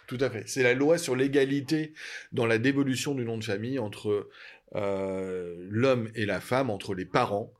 Tout 0.06 0.18
à 0.20 0.30
fait. 0.30 0.44
C'est 0.46 0.62
la 0.62 0.74
loi 0.74 0.98
sur 0.98 1.16
l'égalité 1.16 1.92
dans 2.30 2.46
la 2.46 2.58
dévolution 2.58 3.14
du 3.16 3.24
nom 3.24 3.36
de 3.36 3.44
famille 3.44 3.80
entre 3.80 4.28
euh, 4.76 5.56
l'homme 5.68 6.10
et 6.14 6.26
la 6.26 6.40
femme, 6.40 6.70
entre 6.70 6.94
les 6.94 7.04
parents. 7.04 7.52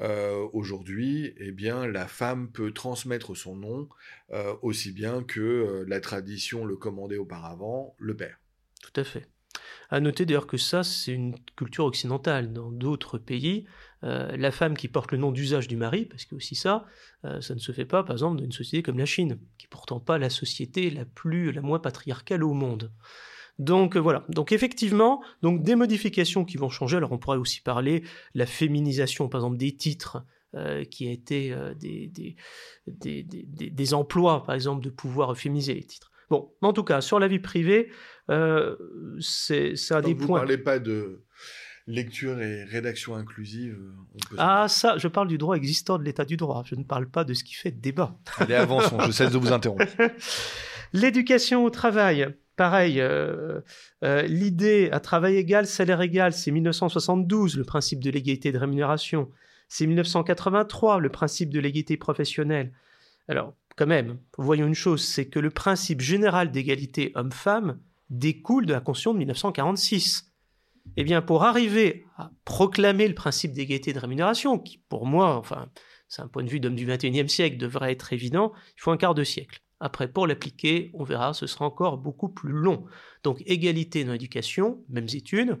Euh, 0.00 0.46
aujourd'hui, 0.52 1.32
eh 1.38 1.52
bien, 1.52 1.86
la 1.86 2.08
femme 2.08 2.50
peut 2.50 2.72
transmettre 2.72 3.36
son 3.36 3.54
nom 3.54 3.88
aussi 4.62 4.90
bien 4.90 5.22
que 5.22 5.84
la 5.86 6.00
tradition 6.00 6.64
le 6.64 6.76
commandait 6.76 7.16
auparavant, 7.16 7.94
le 7.98 8.16
père. 8.16 8.40
Tout 8.82 9.00
à 9.00 9.04
fait. 9.04 9.28
À 9.90 10.00
noter 10.00 10.26
d'ailleurs 10.26 10.46
que 10.46 10.56
ça, 10.56 10.82
c'est 10.82 11.12
une 11.12 11.36
culture 11.56 11.84
occidentale. 11.84 12.52
Dans 12.52 12.70
d'autres 12.70 13.18
pays, 13.18 13.66
euh, 14.04 14.36
la 14.36 14.50
femme 14.50 14.76
qui 14.76 14.88
porte 14.88 15.12
le 15.12 15.18
nom 15.18 15.32
d'usage 15.32 15.68
du 15.68 15.76
mari, 15.76 16.06
parce 16.06 16.24
que 16.24 16.34
aussi 16.34 16.54
ça, 16.54 16.86
euh, 17.24 17.40
ça 17.40 17.54
ne 17.54 17.60
se 17.60 17.72
fait 17.72 17.84
pas, 17.84 18.02
par 18.02 18.14
exemple, 18.14 18.38
dans 18.38 18.44
une 18.44 18.52
société 18.52 18.82
comme 18.82 18.98
la 18.98 19.06
Chine, 19.06 19.38
qui 19.58 19.66
n'est 19.66 19.70
pourtant 19.70 20.00
pas 20.00 20.18
la 20.18 20.30
société 20.30 20.90
la 20.90 21.04
plus, 21.04 21.52
la 21.52 21.62
moins 21.62 21.78
patriarcale 21.78 22.42
au 22.42 22.52
monde. 22.52 22.92
Donc 23.58 23.96
voilà. 23.96 24.24
Donc 24.28 24.52
effectivement, 24.52 25.22
donc 25.42 25.62
des 25.62 25.76
modifications 25.76 26.44
qui 26.44 26.56
vont 26.56 26.68
changer. 26.68 26.98
Alors 26.98 27.12
on 27.12 27.18
pourrait 27.18 27.38
aussi 27.38 27.62
parler 27.62 28.02
la 28.34 28.44
féminisation, 28.44 29.28
par 29.28 29.40
exemple, 29.40 29.56
des 29.56 29.76
titres. 29.76 30.24
qui 30.90 31.06
a 31.06 31.10
été 31.10 31.54
des, 31.78 32.08
des, 32.08 32.34
des, 32.86 33.70
des, 33.70 33.94
emplois, 33.94 34.42
par 34.44 34.54
exemple, 34.54 34.82
de 34.82 34.88
pouvoir 34.88 35.36
féminiser 35.36 35.74
les 35.74 35.84
titres. 35.84 36.10
Bon, 36.30 36.52
en 36.60 36.72
tout 36.72 36.84
cas, 36.84 37.00
sur 37.00 37.18
la 37.18 37.28
vie 37.28 37.38
privée, 37.38 37.90
euh, 38.30 38.76
c'est 39.20 39.74
un 39.90 40.00
des 40.00 40.14
vous 40.14 40.26
points. 40.26 40.40
Vous 40.40 40.44
ne 40.44 40.48
parlez 40.48 40.58
pas 40.58 40.78
de 40.78 41.22
lecture 41.86 42.40
et 42.40 42.64
rédaction 42.64 43.14
inclusive 43.14 43.78
Ah, 44.38 44.66
ça, 44.68 44.98
je 44.98 45.08
parle 45.08 45.28
du 45.28 45.38
droit 45.38 45.56
existant 45.56 45.98
de 45.98 46.04
l'état 46.04 46.24
du 46.24 46.36
droit. 46.36 46.62
Je 46.66 46.74
ne 46.74 46.82
parle 46.82 47.08
pas 47.08 47.24
de 47.24 47.32
ce 47.32 47.44
qui 47.44 47.54
fait 47.54 47.70
débat. 47.70 48.18
Allez, 48.38 48.54
avançons, 48.54 48.98
je 49.00 49.12
cesse 49.12 49.30
de 49.30 49.38
vous 49.38 49.52
interrompre. 49.52 49.84
L'éducation 50.92 51.64
au 51.64 51.70
travail. 51.70 52.34
Pareil, 52.56 53.00
euh, 53.00 53.60
euh, 54.02 54.22
l'idée 54.22 54.88
à 54.90 54.98
travail 54.98 55.36
égal, 55.36 55.66
salaire 55.66 56.00
égal, 56.00 56.32
c'est 56.32 56.50
1972, 56.50 57.58
le 57.58 57.64
principe 57.64 58.02
de 58.02 58.10
l'égalité 58.10 58.50
de 58.50 58.58
rémunération. 58.58 59.30
C'est 59.68 59.86
1983, 59.86 60.98
le 61.00 61.10
principe 61.10 61.50
de 61.50 61.60
l'égalité 61.60 61.98
professionnelle. 61.98 62.72
Alors, 63.28 63.54
quand 63.76 63.86
même, 63.86 64.18
voyons 64.38 64.66
une 64.66 64.74
chose, 64.74 65.04
c'est 65.04 65.26
que 65.26 65.38
le 65.38 65.50
principe 65.50 66.00
général 66.00 66.50
d'égalité 66.50 67.12
homme-femme 67.14 67.78
découle 68.08 68.66
de 68.66 68.72
la 68.72 68.80
Constitution 68.80 69.12
de 69.12 69.18
1946. 69.18 70.32
Eh 70.96 71.04
bien, 71.04 71.20
pour 71.20 71.44
arriver 71.44 72.06
à 72.16 72.30
proclamer 72.44 73.06
le 73.06 73.14
principe 73.14 73.52
d'égalité 73.52 73.92
de 73.92 73.98
rémunération, 73.98 74.58
qui 74.58 74.78
pour 74.88 75.04
moi, 75.04 75.36
enfin, 75.36 75.68
c'est 76.08 76.22
un 76.22 76.28
point 76.28 76.42
de 76.42 76.48
vue 76.48 76.60
d'homme 76.60 76.76
du 76.76 76.86
XXIe 76.86 77.28
siècle, 77.28 77.58
devrait 77.58 77.92
être 77.92 78.12
évident, 78.12 78.52
il 78.76 78.80
faut 78.80 78.92
un 78.92 78.96
quart 78.96 79.14
de 79.14 79.24
siècle. 79.24 79.60
Après, 79.78 80.08
pour 80.08 80.26
l'appliquer, 80.26 80.90
on 80.94 81.04
verra, 81.04 81.34
ce 81.34 81.46
sera 81.46 81.66
encore 81.66 81.98
beaucoup 81.98 82.30
plus 82.30 82.52
long. 82.52 82.86
Donc, 83.24 83.42
égalité 83.44 84.04
dans 84.04 84.12
l'éducation, 84.12 84.82
mêmes 84.88 85.08
études. 85.12 85.58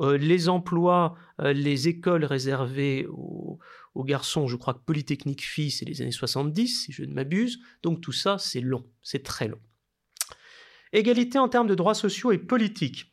Euh, 0.00 0.16
les 0.16 0.48
emplois, 0.48 1.14
euh, 1.40 1.52
les 1.52 1.86
écoles 1.86 2.24
réservées 2.24 3.06
aux, 3.08 3.58
aux 3.94 4.04
garçons, 4.04 4.46
je 4.46 4.56
crois 4.56 4.74
que 4.74 4.84
Polytechnique 4.84 5.42
Filles, 5.42 5.70
c'est 5.70 5.84
les 5.84 6.00
années 6.00 6.12
70, 6.12 6.84
si 6.84 6.92
je 6.92 7.04
ne 7.04 7.12
m'abuse. 7.12 7.60
Donc 7.82 8.00
tout 8.00 8.12
ça, 8.12 8.38
c'est 8.38 8.60
long, 8.60 8.86
c'est 9.02 9.22
très 9.22 9.48
long. 9.48 9.60
Égalité 10.92 11.38
en 11.38 11.48
termes 11.48 11.66
de 11.66 11.74
droits 11.74 11.94
sociaux 11.94 12.32
et 12.32 12.38
politiques. 12.38 13.12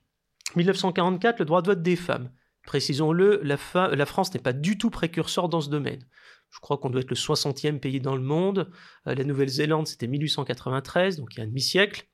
1944, 0.55 1.39
le 1.39 1.45
droit 1.45 1.61
de 1.61 1.67
vote 1.67 1.81
des 1.81 1.95
femmes. 1.95 2.31
Précisons-le, 2.63 3.41
la, 3.43 3.57
France 3.57 4.33
n'est 4.33 4.39
pas 4.39 4.53
du 4.53 4.77
tout 4.77 4.89
précurseur 4.89 5.49
dans 5.49 5.61
ce 5.61 5.69
domaine. 5.69 6.05
Je 6.49 6.59
crois 6.59 6.77
qu'on 6.77 6.89
doit 6.89 7.01
être 7.01 7.09
le 7.09 7.15
60e 7.15 7.79
pays 7.79 8.01
dans 8.01 8.15
le 8.15 8.21
monde. 8.21 8.69
Euh, 9.07 9.15
la 9.15 9.23
Nouvelle-Zélande, 9.23 9.87
c'était 9.87 10.07
1893, 10.07 11.17
donc 11.17 11.33
il 11.33 11.37
y 11.37 11.41
a 11.41 11.43
un 11.43 11.47
demi-siècle. 11.47 12.07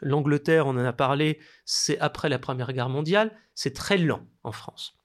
L'Angleterre, 0.00 0.66
on 0.66 0.70
en 0.70 0.84
a 0.84 0.92
parlé, 0.92 1.38
c'est 1.64 1.98
après 2.00 2.28
la 2.28 2.38
Première 2.38 2.72
Guerre 2.72 2.88
mondiale. 2.88 3.36
C'est 3.54 3.74
très 3.74 3.96
lent 3.96 4.26
en 4.42 4.52
France. 4.52 4.98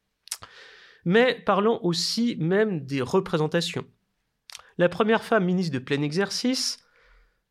Mais 1.06 1.42
parlons 1.46 1.80
aussi 1.84 2.36
même 2.38 2.86
des 2.86 3.02
représentations. 3.02 3.86
La 4.78 4.90
première 4.90 5.24
femme 5.24 5.46
ministre 5.46 5.74
de 5.74 5.80
plein 5.80 6.02
exercice, 6.02 6.84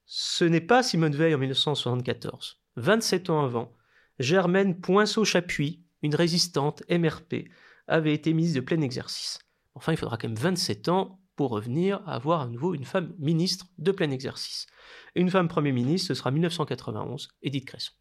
ce 0.06 0.44
n'est 0.44 0.60
pas 0.62 0.82
Simone 0.82 1.14
Veil 1.14 1.34
en 1.34 1.38
1974. 1.38 2.62
27 2.76 3.30
ans 3.30 3.44
avant, 3.44 3.74
Germaine 4.18 4.80
Poinceau-Chapuis, 4.80 5.84
une 6.02 6.14
résistante 6.14 6.82
MRP, 6.90 7.48
avait 7.86 8.14
été 8.14 8.32
ministre 8.32 8.60
de 8.60 8.64
plein 8.64 8.80
exercice. 8.80 9.38
Enfin, 9.74 9.92
il 9.92 9.98
faudra 9.98 10.16
quand 10.16 10.28
même 10.28 10.36
27 10.36 10.88
ans 10.88 11.20
pour 11.36 11.50
revenir 11.50 12.02
à 12.06 12.14
avoir 12.14 12.40
à 12.40 12.46
nouveau 12.48 12.74
une 12.74 12.84
femme 12.84 13.14
ministre 13.18 13.66
de 13.78 13.92
plein 13.92 14.10
exercice. 14.10 14.66
Une 15.14 15.30
femme 15.30 15.48
Premier 15.48 15.72
ministre, 15.72 16.08
ce 16.08 16.14
sera 16.14 16.30
1991, 16.30 17.28
Edith 17.42 17.66
Cresson. 17.66 17.92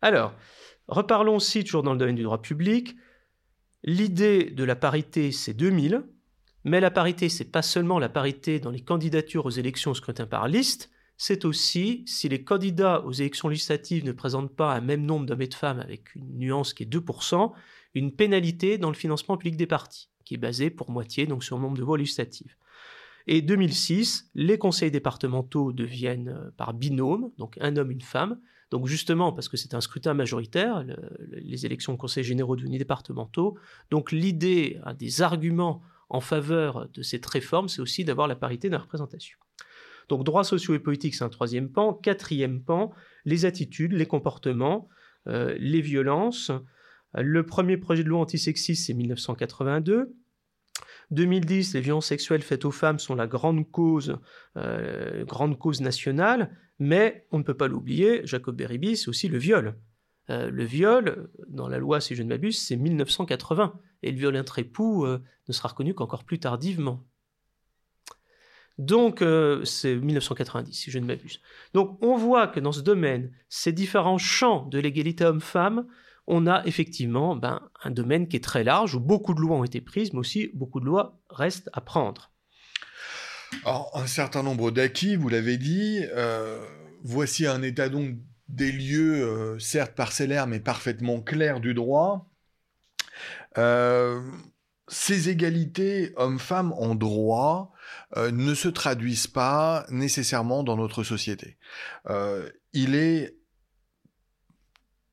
Alors, 0.00 0.34
reparlons 0.86 1.36
aussi, 1.36 1.64
toujours 1.64 1.82
dans 1.82 1.92
le 1.92 1.98
domaine 1.98 2.14
du 2.14 2.22
droit 2.22 2.40
public, 2.40 2.96
L'idée 3.84 4.50
de 4.50 4.64
la 4.64 4.76
parité, 4.76 5.32
c'est 5.32 5.54
2000, 5.54 6.02
mais 6.64 6.80
la 6.80 6.90
parité, 6.90 7.28
c'est 7.28 7.50
pas 7.50 7.62
seulement 7.62 7.98
la 7.98 8.08
parité 8.08 8.60
dans 8.60 8.70
les 8.70 8.80
candidatures 8.80 9.46
aux 9.46 9.50
élections 9.50 9.92
au 9.92 9.94
scrutin 9.94 10.26
par 10.26 10.48
liste, 10.48 10.90
c'est 11.16 11.44
aussi, 11.44 12.04
si 12.06 12.28
les 12.28 12.44
candidats 12.44 13.04
aux 13.04 13.12
élections 13.12 13.48
législatives 13.48 14.04
ne 14.04 14.12
présentent 14.12 14.54
pas 14.54 14.74
un 14.74 14.80
même 14.80 15.04
nombre 15.04 15.26
d'hommes 15.26 15.42
et 15.42 15.48
de 15.48 15.54
femmes 15.54 15.80
avec 15.80 16.14
une 16.14 16.38
nuance 16.38 16.72
qui 16.74 16.84
est 16.84 16.92
2%, 16.92 17.52
une 17.94 18.12
pénalité 18.12 18.78
dans 18.78 18.88
le 18.88 18.94
financement 18.94 19.36
public 19.36 19.56
des 19.56 19.66
partis, 19.66 20.10
qui 20.24 20.34
est 20.34 20.38
basée 20.38 20.70
pour 20.70 20.90
moitié 20.90 21.26
donc 21.26 21.42
sur 21.42 21.56
le 21.56 21.62
nombre 21.62 21.76
de 21.76 21.82
voix 21.82 21.98
législatives. 21.98 22.54
Et 23.26 23.42
2006, 23.42 24.30
les 24.36 24.58
conseils 24.58 24.92
départementaux 24.92 25.72
deviennent 25.72 26.28
euh, 26.28 26.50
par 26.56 26.72
binôme, 26.72 27.30
donc 27.36 27.58
un 27.60 27.76
homme, 27.76 27.90
une 27.90 28.00
femme, 28.00 28.40
donc 28.70 28.86
justement, 28.86 29.32
parce 29.32 29.48
que 29.48 29.56
c'est 29.56 29.74
un 29.74 29.80
scrutin 29.80 30.14
majoritaire, 30.14 30.84
les 31.30 31.64
élections 31.64 31.92
de 31.94 31.98
conseils 31.98 32.24
généraux 32.24 32.56
devenus 32.56 32.78
départementaux, 32.78 33.58
donc 33.90 34.12
l'idée, 34.12 34.80
des 34.98 35.22
arguments 35.22 35.82
en 36.10 36.20
faveur 36.20 36.88
de 36.92 37.02
cette 37.02 37.26
réforme, 37.26 37.68
c'est 37.68 37.80
aussi 37.80 38.04
d'avoir 38.04 38.28
la 38.28 38.36
parité 38.36 38.68
de 38.68 38.74
la 38.74 38.80
représentation. 38.80 39.38
Donc 40.08 40.24
droits 40.24 40.44
sociaux 40.44 40.74
et 40.74 40.78
politiques, 40.78 41.14
c'est 41.14 41.24
un 41.24 41.28
troisième 41.28 41.70
pan. 41.70 41.92
Quatrième 41.92 42.62
pan, 42.62 42.92
les 43.24 43.44
attitudes, 43.44 43.92
les 43.92 44.06
comportements, 44.06 44.88
euh, 45.26 45.54
les 45.58 45.80
violences. 45.80 46.50
Le 47.14 47.44
premier 47.44 47.76
projet 47.76 48.04
de 48.04 48.08
loi 48.08 48.20
antisexiste, 48.20 48.86
c'est 48.86 48.94
1982. 48.94 50.14
2010, 51.10 51.74
les 51.74 51.80
violences 51.80 52.06
sexuelles 52.06 52.42
faites 52.42 52.64
aux 52.64 52.70
femmes 52.70 52.98
sont 52.98 53.14
la 53.14 53.26
grande 53.26 53.70
cause, 53.70 54.18
euh, 54.56 55.24
grande 55.24 55.58
cause 55.58 55.80
nationale. 55.80 56.56
Mais 56.78 57.26
on 57.32 57.38
ne 57.38 57.42
peut 57.42 57.56
pas 57.56 57.68
l'oublier, 57.68 58.20
Jacob 58.24 58.56
Beribi, 58.56 58.96
c'est 58.96 59.08
aussi 59.08 59.28
le 59.28 59.38
viol. 59.38 59.76
Euh, 60.30 60.50
le 60.50 60.64
viol, 60.64 61.30
dans 61.48 61.68
la 61.68 61.78
loi, 61.78 62.00
si 62.00 62.14
je 62.14 62.22
ne 62.22 62.28
m'abuse, 62.28 62.60
c'est 62.60 62.76
1980. 62.76 63.78
Et 64.02 64.12
le 64.12 64.18
viol 64.18 64.36
entre 64.36 64.58
époux 64.58 65.04
euh, 65.04 65.22
ne 65.48 65.52
sera 65.52 65.68
reconnu 65.68 65.94
qu'encore 65.94 66.24
plus 66.24 66.38
tardivement. 66.38 67.04
Donc, 68.76 69.22
euh, 69.22 69.64
c'est 69.64 69.96
1990, 69.96 70.72
si 70.72 70.90
je 70.90 71.00
ne 71.00 71.06
m'abuse. 71.06 71.40
Donc, 71.74 71.98
on 72.00 72.16
voit 72.16 72.46
que 72.46 72.60
dans 72.60 72.70
ce 72.70 72.80
domaine, 72.80 73.32
ces 73.48 73.72
différents 73.72 74.18
champs 74.18 74.66
de 74.66 74.78
l'égalité 74.78 75.24
homme-femme, 75.24 75.86
on 76.28 76.46
a 76.46 76.64
effectivement 76.64 77.34
ben, 77.34 77.68
un 77.82 77.90
domaine 77.90 78.28
qui 78.28 78.36
est 78.36 78.44
très 78.44 78.62
large, 78.62 78.94
où 78.94 79.00
beaucoup 79.00 79.34
de 79.34 79.40
lois 79.40 79.56
ont 79.56 79.64
été 79.64 79.80
prises, 79.80 80.12
mais 80.12 80.20
aussi 80.20 80.50
beaucoup 80.54 80.78
de 80.78 80.84
lois 80.84 81.20
restent 81.28 81.70
à 81.72 81.80
prendre. 81.80 82.30
Un 83.64 84.06
certain 84.06 84.42
nombre 84.42 84.70
d'acquis, 84.70 85.16
vous 85.16 85.28
l'avez 85.28 85.56
dit. 85.56 86.04
Euh, 86.14 86.58
voici 87.02 87.46
un 87.46 87.62
état 87.62 87.88
donc 87.88 88.16
des 88.48 88.72
lieux, 88.72 89.22
euh, 89.22 89.58
certes 89.58 89.94
parcellaires, 89.94 90.46
mais 90.46 90.60
parfaitement 90.60 91.20
clairs 91.20 91.60
du 91.60 91.74
droit. 91.74 92.30
Euh, 93.56 94.22
ces 94.86 95.28
égalités 95.28 96.12
hommes-femmes 96.16 96.72
en 96.72 96.94
droit 96.94 97.72
ne 98.16 98.54
se 98.54 98.68
traduisent 98.68 99.26
pas 99.26 99.84
nécessairement 99.90 100.62
dans 100.62 100.76
notre 100.76 101.02
société. 101.02 101.58
il 102.72 102.94
est 102.94 103.36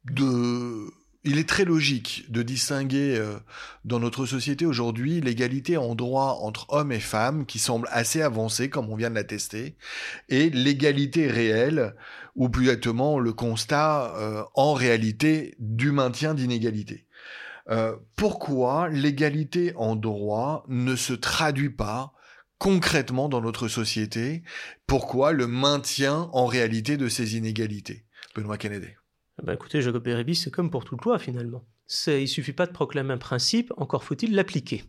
de 0.05 0.87
il 1.25 1.39
est 1.39 1.49
très 1.49 1.65
logique 1.65 2.25
de 2.29 2.43
distinguer 2.43 3.17
euh, 3.17 3.37
dans 3.83 3.99
notre 3.99 4.25
société 4.27 4.65
aujourd'hui 4.65 5.21
l'égalité 5.21 5.75
en 5.75 5.95
droit 5.95 6.37
entre 6.41 6.67
hommes 6.69 6.91
et 6.91 6.99
femmes, 6.99 7.45
qui 7.45 7.57
semble 7.57 7.87
assez 7.91 8.21
avancée, 8.21 8.69
comme 8.69 8.89
on 8.89 8.95
vient 8.95 9.09
de 9.09 9.15
l'attester, 9.15 9.75
et 10.29 10.51
l'égalité 10.51 11.27
réelle, 11.27 11.95
ou 12.35 12.47
plus 12.47 12.65
exactement 12.65 13.19
le 13.19 13.33
constat 13.33 14.15
euh, 14.17 14.43
en 14.53 14.73
réalité 14.73 15.55
du 15.59 15.91
maintien 15.91 16.35
d'inégalité. 16.35 17.07
Euh, 17.69 17.95
pourquoi 18.15 18.89
l'égalité 18.89 19.73
en 19.75 19.95
droit 19.95 20.63
ne 20.67 20.95
se 20.95 21.13
traduit 21.13 21.71
pas 21.71 22.13
concrètement 22.59 23.29
dans 23.29 23.41
notre 23.41 23.67
société? 23.67 24.43
Pourquoi 24.85 25.31
le 25.31 25.47
maintien 25.47 26.29
en 26.33 26.45
réalité 26.45 26.97
de 26.97 27.09
ces 27.09 27.35
inégalités? 27.35 28.05
Benoît 28.35 28.59
Kennedy. 28.59 28.89
Ben 29.43 29.53
écoutez, 29.53 29.81
Jacob 29.81 30.03
Beribi, 30.03 30.35
c'est 30.35 30.51
comme 30.51 30.69
pour 30.69 30.85
toute 30.85 31.03
loi 31.03 31.19
finalement. 31.19 31.65
Il 32.07 32.21
ne 32.21 32.25
suffit 32.25 32.53
pas 32.53 32.65
de 32.65 32.71
proclamer 32.71 33.13
un 33.13 33.17
principe, 33.17 33.73
encore 33.77 34.03
faut-il 34.03 34.33
l'appliquer. 34.33 34.83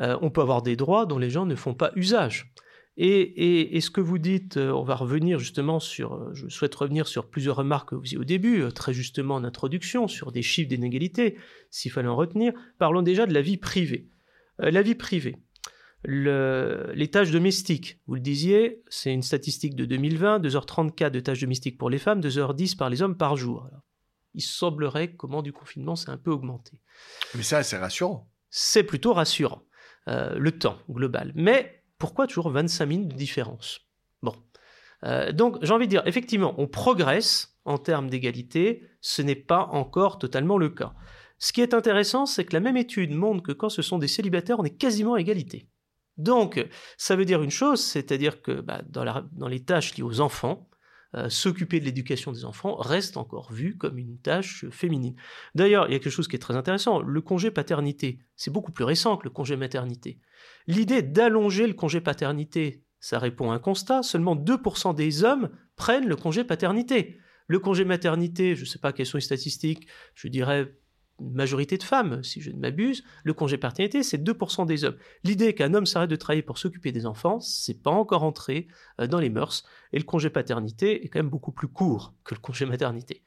Euh, 0.00 0.18
on 0.20 0.30
peut 0.30 0.40
avoir 0.40 0.62
des 0.62 0.76
droits 0.76 1.06
dont 1.06 1.18
les 1.18 1.30
gens 1.30 1.46
ne 1.46 1.54
font 1.54 1.74
pas 1.74 1.92
usage. 1.94 2.52
Et, 3.00 3.80
ce 3.80 3.90
que 3.90 4.00
vous 4.00 4.18
dites, 4.18 4.56
euh, 4.56 4.72
on 4.72 4.82
va 4.82 4.96
revenir 4.96 5.38
justement 5.38 5.78
sur, 5.78 6.14
euh, 6.14 6.30
je 6.34 6.48
souhaite 6.48 6.74
revenir 6.74 7.06
sur 7.06 7.30
plusieurs 7.30 7.54
remarques 7.54 7.90
que 7.90 7.94
vous 7.94 8.08
avez 8.08 8.16
au 8.16 8.24
début, 8.24 8.64
très 8.74 8.92
justement 8.92 9.36
en 9.36 9.44
introduction, 9.44 10.08
sur 10.08 10.32
des 10.32 10.42
chiffres 10.42 10.68
d'inégalité, 10.68 11.36
s'il 11.70 11.92
fallait 11.92 12.08
en 12.08 12.16
retenir. 12.16 12.52
Parlons 12.78 13.02
déjà 13.02 13.26
de 13.26 13.32
la 13.32 13.40
vie 13.40 13.56
privée. 13.56 14.08
la 14.58 14.82
vie 14.82 14.96
privée 14.96 15.36
les 16.04 17.10
tâches 17.10 17.30
domestiques, 17.30 18.00
vous 18.06 18.14
le 18.14 18.20
disiez, 18.20 18.82
c'est 18.88 19.12
une 19.12 19.22
statistique 19.22 19.74
de 19.74 19.84
2020, 19.84 20.40
2h34 20.40 21.10
de 21.10 21.20
tâches 21.20 21.40
domestiques 21.40 21.78
pour 21.78 21.90
les 21.90 21.98
femmes, 21.98 22.20
2h10 22.20 22.76
par 22.76 22.88
les 22.88 23.02
hommes 23.02 23.16
par 23.16 23.36
jour. 23.36 23.68
il 24.34 24.42
semblerait 24.42 25.12
que 25.12 25.26
moment 25.26 25.42
du 25.42 25.52
confinement, 25.52 25.96
c'est 25.96 26.10
un 26.10 26.16
peu 26.16 26.30
augmenté. 26.30 26.80
Mais 27.34 27.42
ça, 27.42 27.62
c'est 27.62 27.78
rassurant. 27.78 28.30
C'est 28.50 28.84
plutôt 28.84 29.12
rassurant, 29.12 29.62
euh, 30.06 30.38
le 30.38 30.52
temps 30.52 30.78
global. 30.88 31.32
Mais 31.34 31.82
pourquoi 31.98 32.26
toujours 32.26 32.50
25 32.50 32.86
minutes 32.86 33.08
de 33.08 33.16
différence? 33.16 33.80
Bon, 34.22 34.34
Euh, 35.04 35.32
donc 35.32 35.58
j'ai 35.62 35.72
envie 35.72 35.86
de 35.86 35.90
dire, 35.90 36.02
effectivement, 36.06 36.54
on 36.58 36.66
progresse 36.66 37.56
en 37.64 37.78
termes 37.78 38.10
d'égalité, 38.10 38.82
ce 39.00 39.22
n'est 39.22 39.36
pas 39.36 39.68
encore 39.72 40.18
totalement 40.18 40.58
le 40.58 40.70
cas. 40.70 40.94
Ce 41.38 41.52
qui 41.52 41.60
est 41.60 41.74
intéressant, 41.74 42.26
c'est 42.26 42.44
que 42.44 42.54
la 42.54 42.60
même 42.60 42.76
étude 42.76 43.12
montre 43.12 43.42
que 43.42 43.52
quand 43.52 43.68
ce 43.68 43.82
sont 43.82 43.98
des 43.98 44.08
célibataires, 44.08 44.58
on 44.58 44.64
est 44.64 44.76
quasiment 44.76 45.14
à 45.14 45.20
égalité. 45.20 45.68
Donc, 46.18 46.64
ça 46.96 47.16
veut 47.16 47.24
dire 47.24 47.42
une 47.42 47.50
chose, 47.50 47.80
c'est-à-dire 47.80 48.42
que 48.42 48.60
bah, 48.60 48.82
dans, 48.88 49.48
les 49.48 49.64
tâches 49.64 49.96
liées 49.96 50.02
aux 50.02 50.20
enfants, 50.20 50.68
euh, 51.14 51.30
s'occuper 51.30 51.80
de 51.80 51.86
l'éducation 51.86 52.32
des 52.32 52.44
enfants 52.44 52.74
reste 52.76 53.16
encore 53.16 53.50
vu 53.52 53.78
comme 53.78 53.96
une 53.96 54.18
tâche 54.18 54.66
féminine. 54.70 55.14
D'ailleurs, 55.54 55.86
il 55.88 55.92
y 55.92 55.96
a 55.96 56.00
quelque 56.00 56.12
chose 56.12 56.28
qui 56.28 56.36
est 56.36 56.40
très 56.40 56.56
intéressant, 56.56 57.00
le 57.00 57.20
congé 57.22 57.50
paternité, 57.50 58.18
c'est 58.36 58.50
beaucoup 58.50 58.72
plus 58.72 58.84
récent 58.84 59.16
que 59.16 59.24
le 59.24 59.30
congé 59.30 59.56
maternité. 59.56 60.20
L'idée 60.66 61.00
d'allonger 61.00 61.66
le 61.66 61.72
congé 61.72 62.02
paternité, 62.02 62.84
ça 63.00 63.18
répond 63.18 63.52
à 63.52 63.54
un 63.54 63.58
constat, 63.58 64.02
seulement 64.02 64.36
2% 64.36 64.94
des 64.94 65.24
hommes 65.24 65.48
prennent 65.76 66.08
le 66.08 66.16
congé 66.16 66.44
paternité. 66.44 67.20
Le 67.46 67.58
congé 67.58 67.84
maternité, 67.84 68.54
je 68.54 68.62
ne 68.62 68.66
sais 68.66 68.78
pas 68.78 68.92
quelles 68.92 69.06
sont 69.06 69.16
les 69.16 69.22
statistiques, 69.22 69.88
je 70.14 70.28
dirais 70.28 70.74
majorité 71.20 71.78
de 71.78 71.82
femmes, 71.82 72.22
si 72.22 72.40
je 72.40 72.50
ne 72.50 72.58
m'abuse, 72.58 73.04
le 73.24 73.34
congé 73.34 73.58
paternité, 73.58 74.02
c'est 74.02 74.22
2% 74.22 74.66
des 74.66 74.84
hommes. 74.84 74.96
L'idée 75.24 75.54
qu'un 75.54 75.74
homme 75.74 75.86
s'arrête 75.86 76.10
de 76.10 76.16
travailler 76.16 76.42
pour 76.42 76.58
s'occuper 76.58 76.92
des 76.92 77.06
enfants, 77.06 77.40
c'est 77.40 77.82
pas 77.82 77.90
encore 77.90 78.22
entré 78.22 78.68
euh, 79.00 79.06
dans 79.06 79.20
les 79.20 79.30
mœurs. 79.30 79.64
Et 79.92 79.98
le 79.98 80.04
congé 80.04 80.30
paternité 80.30 81.04
est 81.04 81.08
quand 81.08 81.18
même 81.18 81.30
beaucoup 81.30 81.52
plus 81.52 81.68
court 81.68 82.14
que 82.24 82.34
le 82.34 82.40
congé 82.40 82.66
maternité. 82.66 83.22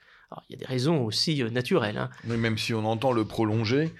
Il 0.49 0.53
y 0.53 0.55
a 0.55 0.59
des 0.59 0.65
raisons 0.65 1.03
aussi 1.03 1.43
euh, 1.43 1.49
naturelles. 1.49 1.97
Hein. 1.97 2.09
Mais 2.23 2.37
même 2.37 2.57
si 2.57 2.73
on 2.73 2.85
entend 2.85 3.11
le 3.11 3.25
prolonger, 3.25 3.93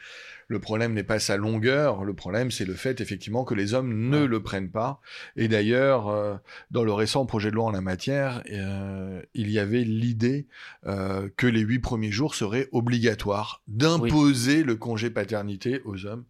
le 0.51 0.59
problème 0.59 0.93
n'est 0.93 1.03
pas 1.03 1.19
sa 1.19 1.37
longueur, 1.37 2.03
le 2.03 2.13
problème 2.13 2.51
c'est 2.51 2.65
le 2.65 2.73
fait 2.73 2.99
effectivement 2.99 3.45
que 3.45 3.53
les 3.53 3.73
hommes 3.73 4.09
ne 4.09 4.25
le 4.25 4.43
prennent 4.43 4.69
pas. 4.69 4.99
Et 5.37 5.47
d'ailleurs, 5.47 6.09
euh, 6.09 6.35
dans 6.71 6.83
le 6.83 6.91
récent 6.91 7.25
projet 7.25 7.51
de 7.51 7.55
loi 7.55 7.67
en 7.67 7.71
la 7.71 7.79
matière, 7.79 8.43
euh, 8.51 9.21
il 9.33 9.49
y 9.49 9.59
avait 9.59 9.85
l'idée 9.85 10.47
euh, 10.85 11.29
que 11.37 11.47
les 11.47 11.61
huit 11.61 11.79
premiers 11.79 12.11
jours 12.11 12.35
seraient 12.35 12.67
obligatoires, 12.73 13.63
d'imposer 13.69 14.63
le 14.63 14.75
congé 14.75 15.09
paternité 15.09 15.81
aux 15.85 16.05
hommes. 16.05 16.25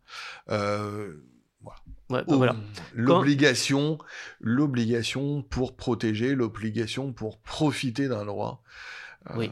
voilà. 2.08 2.56
L'obligation, 2.94 3.98
l'obligation 4.40 5.42
pour 5.42 5.76
protéger, 5.76 6.36
l'obligation 6.36 7.12
pour 7.12 7.40
profiter 7.40 8.08
d'un 8.08 8.26
droit. 8.26 8.62
oui. 9.36 9.50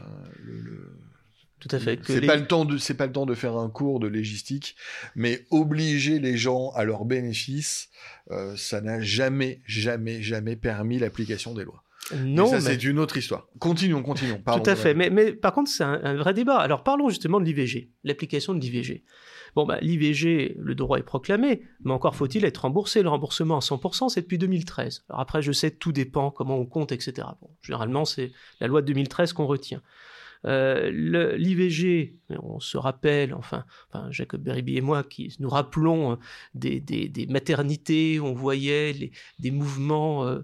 Tout 1.60 1.68
à 1.72 1.78
fait. 1.78 2.00
C'est 2.04 2.22
pas 2.22 2.36
le 2.36 2.46
temps 2.46 2.64
de, 2.64 2.78
c'est 2.78 2.94
pas 2.94 3.06
le 3.06 3.12
temps 3.12 3.26
de 3.26 3.34
faire 3.34 3.56
un 3.56 3.68
cours 3.68 4.00
de 4.00 4.08
légistique, 4.08 4.76
mais 5.14 5.46
obliger 5.50 6.18
les 6.18 6.36
gens 6.38 6.70
à 6.70 6.84
leur 6.84 7.04
bénéfice, 7.04 7.90
euh, 8.30 8.56
ça 8.56 8.80
n'a 8.80 9.00
jamais, 9.00 9.60
jamais, 9.66 10.22
jamais 10.22 10.56
permis 10.56 10.98
l'application 10.98 11.52
des 11.52 11.64
lois. 11.64 11.84
Non, 12.16 12.50
mais 12.50 12.60
ça 12.60 12.70
c'est 12.70 12.82
une 12.82 12.98
autre 12.98 13.18
histoire. 13.18 13.46
Continuons, 13.58 14.02
continuons. 14.02 14.42
Tout 14.44 14.70
à 14.70 14.74
fait. 14.74 14.94
Mais, 14.94 15.10
mais, 15.10 15.32
par 15.32 15.52
contre, 15.52 15.70
c'est 15.70 15.84
un, 15.84 16.16
vrai 16.16 16.34
débat. 16.34 16.58
Alors 16.58 16.82
parlons 16.82 17.10
justement 17.10 17.38
de 17.38 17.44
l'IVG, 17.44 17.90
l'application 18.04 18.54
de 18.54 18.60
l'IVG. 18.60 19.04
Bon, 19.54 19.66
bah, 19.66 19.78
l'IVG, 19.80 20.56
le 20.58 20.74
droit 20.74 20.98
est 20.98 21.02
proclamé, 21.02 21.62
mais 21.84 21.92
encore 21.92 22.16
faut-il 22.16 22.44
être 22.44 22.58
remboursé. 22.58 23.02
Le 23.02 23.08
remboursement 23.08 23.56
à 23.56 23.60
100%, 23.60 24.08
c'est 24.08 24.22
depuis 24.22 24.38
2013. 24.38 25.04
Alors 25.08 25.20
après, 25.20 25.42
je 25.42 25.52
sais, 25.52 25.70
tout 25.70 25.92
dépend 25.92 26.30
comment 26.30 26.56
on 26.56 26.66
compte, 26.66 26.92
etc. 26.92 27.28
Bon, 27.40 27.50
généralement, 27.62 28.04
c'est 28.04 28.32
la 28.60 28.66
loi 28.66 28.80
de 28.80 28.86
2013 28.86 29.32
qu'on 29.34 29.46
retient. 29.46 29.82
Euh, 30.46 30.90
L'IVG, 31.36 32.16
on 32.30 32.60
se 32.60 32.76
rappelle, 32.78 33.34
enfin, 33.34 33.64
Jacob 34.10 34.42
Beribi 34.42 34.76
et 34.76 34.80
moi, 34.80 35.02
qui 35.02 35.34
nous 35.38 35.48
rappelons 35.48 36.12
euh, 36.12 36.16
des, 36.54 37.26
maternités, 37.28 38.20
on 38.20 38.32
voyait 38.32 39.10
des 39.38 39.50
mouvements 39.50 40.26
euh, 40.26 40.42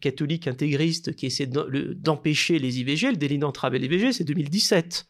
catholiques 0.00 0.48
intégristes 0.48 1.14
qui 1.14 1.26
essaient 1.26 1.46
d'empêcher 1.46 2.58
les 2.58 2.80
IVG. 2.80 3.10
Le 3.10 3.16
délit 3.16 3.38
d'entrave 3.38 3.74
à 3.74 3.78
l'IVG, 3.78 4.12
c'est 4.12 4.24
2017. 4.24 5.06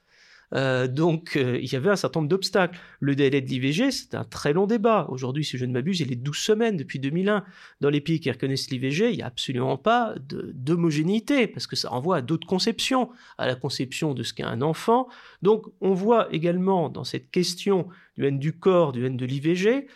Euh, 0.55 0.89
donc, 0.89 1.37
euh, 1.37 1.59
il 1.61 1.73
y 1.73 1.77
avait 1.77 1.91
un 1.91 1.97
certain 1.97 2.21
nombre 2.21 2.29
d'obstacles. 2.29 2.79
Le 3.01 3.15
délai 3.15 3.41
de 3.41 3.49
l'IVG, 3.49 3.91
c'est 3.91 4.15
un 4.15 4.25
très 4.25 4.53
long 4.53 4.67
débat. 4.67 5.07
Aujourd'hui, 5.11 5.45
si 5.45 5.59
je 5.59 5.65
ne 5.65 5.73
m'abuse, 5.73 6.01
il 6.01 6.13
est 6.13 6.17
12 6.17 6.37
semaines 6.37 6.77
depuis 6.77 6.99
2001. 6.99 7.45
Dans 7.81 7.91
les 7.91 8.01
pays 8.01 8.21
qui 8.21 8.31
reconnaissent 8.31 8.71
l'IVG, 8.71 9.11
il 9.11 9.17
n'y 9.17 9.23
a 9.23 9.27
absolument 9.27 9.77
pas 9.77 10.15
d'homogénéité, 10.55 11.47
parce 11.47 11.67
que 11.67 11.77
ça 11.77 11.89
renvoie 11.89 12.17
à 12.17 12.23
d'autres 12.23 12.47
conceptions, 12.47 13.11
à 13.39 13.47
la 13.47 13.55
conception 13.55 14.15
de 14.15 14.23
ce 14.23 14.35
qu'est 14.35 14.43
un 14.43 14.63
enfant. 14.63 15.09
Donc, 15.43 15.67
on 15.81 15.95
voit 15.95 16.33
également 16.35 16.89
dans 16.89 17.05
cette 17.05 17.31
question 17.31 17.89
du 18.17 18.27
haine 18.27 18.39
du 18.39 18.53
corps, 18.53 18.93
du 18.93 19.07
haine 19.07 19.17
de 19.17 19.27
l'IVG, 19.27 19.87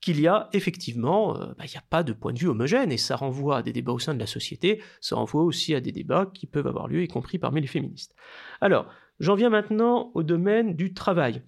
qu'il 0.00 0.20
y 0.20 0.26
a 0.26 0.48
effectivement, 0.52 1.36
euh, 1.36 1.46
bah, 1.58 1.64
il 1.64 1.70
n'y 1.70 1.76
a 1.76 1.84
pas 1.88 2.02
de 2.02 2.12
point 2.12 2.32
de 2.32 2.38
vue 2.38 2.48
homogène, 2.48 2.90
et 2.90 2.96
ça 2.96 3.16
renvoie 3.16 3.58
à 3.58 3.62
des 3.62 3.72
débats 3.72 3.92
au 3.92 3.98
sein 3.98 4.14
de 4.14 4.18
la 4.18 4.26
société, 4.26 4.82
ça 5.00 5.16
renvoie 5.16 5.42
aussi 5.42 5.74
à 5.74 5.80
des 5.80 5.92
débats 5.92 6.30
qui 6.32 6.46
peuvent 6.46 6.66
avoir 6.66 6.88
lieu, 6.88 7.02
y 7.02 7.08
compris 7.08 7.38
parmi 7.38 7.60
les 7.60 7.66
féministes. 7.66 8.14
Alors, 8.60 8.86
J'en 9.20 9.34
viens 9.34 9.50
maintenant 9.50 10.10
au 10.14 10.22
domaine 10.22 10.74
du 10.74 10.94
travail. 10.94 11.42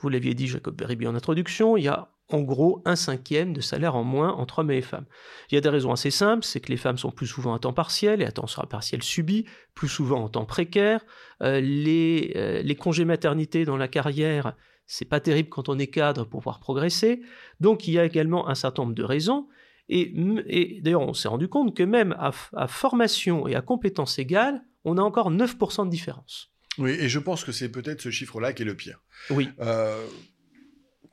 Vous 0.00 0.08
l'aviez 0.08 0.32
dit, 0.32 0.48
Jacob 0.48 0.74
Beribi, 0.74 1.06
en 1.06 1.14
introduction, 1.14 1.76
il 1.76 1.84
y 1.84 1.88
a 1.88 2.08
en 2.30 2.40
gros 2.40 2.80
un 2.86 2.96
cinquième 2.96 3.52
de 3.52 3.60
salaire 3.60 3.94
en 3.94 4.02
moins 4.02 4.32
entre 4.32 4.60
hommes 4.60 4.70
et 4.70 4.80
femmes. 4.80 5.04
Il 5.50 5.54
y 5.54 5.58
a 5.58 5.60
des 5.60 5.68
raisons 5.68 5.92
assez 5.92 6.10
simples, 6.10 6.42
c'est 6.42 6.60
que 6.60 6.70
les 6.70 6.78
femmes 6.78 6.96
sont 6.96 7.10
plus 7.10 7.26
souvent 7.26 7.52
à 7.52 7.58
temps 7.58 7.74
partiel 7.74 8.22
et 8.22 8.24
à 8.24 8.32
temps 8.32 8.46
partiel 8.68 9.02
subi, 9.02 9.44
plus 9.74 9.88
souvent 9.88 10.24
en 10.24 10.30
temps 10.30 10.46
précaire. 10.46 11.04
Euh, 11.42 11.60
les, 11.60 12.32
euh, 12.36 12.62
les, 12.62 12.74
congés 12.76 13.04
maternité 13.04 13.66
dans 13.66 13.76
la 13.76 13.88
carrière, 13.88 14.56
c'est 14.86 15.04
pas 15.04 15.20
terrible 15.20 15.50
quand 15.50 15.68
on 15.68 15.78
est 15.78 15.88
cadre 15.88 16.24
pour 16.24 16.40
pouvoir 16.40 16.60
progresser. 16.60 17.20
Donc 17.60 17.86
il 17.86 17.92
y 17.92 17.98
a 17.98 18.06
également 18.06 18.48
un 18.48 18.54
certain 18.54 18.84
nombre 18.84 18.94
de 18.94 19.04
raisons. 19.04 19.48
Et, 19.90 20.14
et 20.46 20.80
d'ailleurs, 20.80 21.02
on 21.02 21.12
s'est 21.12 21.28
rendu 21.28 21.48
compte 21.48 21.76
que 21.76 21.82
même 21.82 22.16
à, 22.18 22.30
à 22.54 22.66
formation 22.68 23.46
et 23.46 23.54
à 23.54 23.60
compétences 23.60 24.18
égales, 24.18 24.64
on 24.84 24.96
a 24.96 25.02
encore 25.02 25.30
9% 25.30 25.84
de 25.84 25.90
différence. 25.90 26.51
Oui, 26.78 26.90
et 26.92 27.08
je 27.08 27.18
pense 27.18 27.44
que 27.44 27.52
c'est 27.52 27.68
peut-être 27.68 28.00
ce 28.00 28.10
chiffre-là 28.10 28.52
qui 28.52 28.62
est 28.62 28.66
le 28.66 28.74
pire. 28.76 29.00
Oui. 29.30 29.50
Euh, 29.60 30.06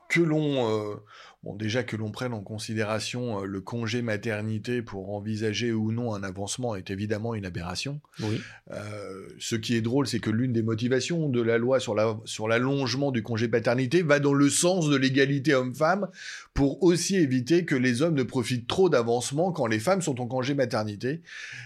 que 0.08 0.20
l'on 0.20 0.68
euh, 0.68 0.96
Bon, 1.42 1.54
déjà 1.54 1.82
que 1.82 1.96
l'on 1.96 2.10
prenne 2.10 2.34
en 2.34 2.42
considération 2.42 3.40
euh, 3.40 3.46
le 3.46 3.62
congé 3.62 4.02
maternité 4.02 4.82
pour 4.82 5.14
envisager 5.14 5.72
ou 5.72 5.90
non 5.90 6.14
un 6.14 6.22
avancement 6.22 6.76
est 6.76 6.90
évidemment 6.90 7.34
une 7.34 7.46
aberration. 7.46 8.02
Oui. 8.22 8.42
Euh, 8.72 9.26
ce 9.38 9.56
qui 9.56 9.74
est 9.74 9.80
drôle, 9.80 10.06
c'est 10.06 10.20
que 10.20 10.28
l'une 10.28 10.52
des 10.52 10.62
motivations 10.62 11.30
de 11.30 11.40
la 11.40 11.56
loi 11.56 11.80
sur 11.80 11.94
la 11.94 12.18
sur 12.26 12.46
l'allongement 12.46 13.10
du 13.10 13.22
congé 13.22 13.48
paternité 13.48 14.02
va 14.02 14.20
dans 14.20 14.34
le 14.34 14.50
sens 14.50 14.90
de 14.90 14.96
l'égalité 14.96 15.54
homme-femme 15.54 16.08
pour 16.52 16.82
aussi 16.82 17.16
éviter 17.16 17.64
que 17.64 17.74
les 17.74 18.02
hommes 18.02 18.16
ne 18.16 18.22
profitent 18.22 18.66
trop 18.66 18.90
d'avancement 18.90 19.50
quand 19.50 19.66
les 19.66 19.78
femmes 19.78 20.02
sont 20.02 20.20
en 20.20 20.26
congé 20.26 20.52
maternité. 20.52 21.22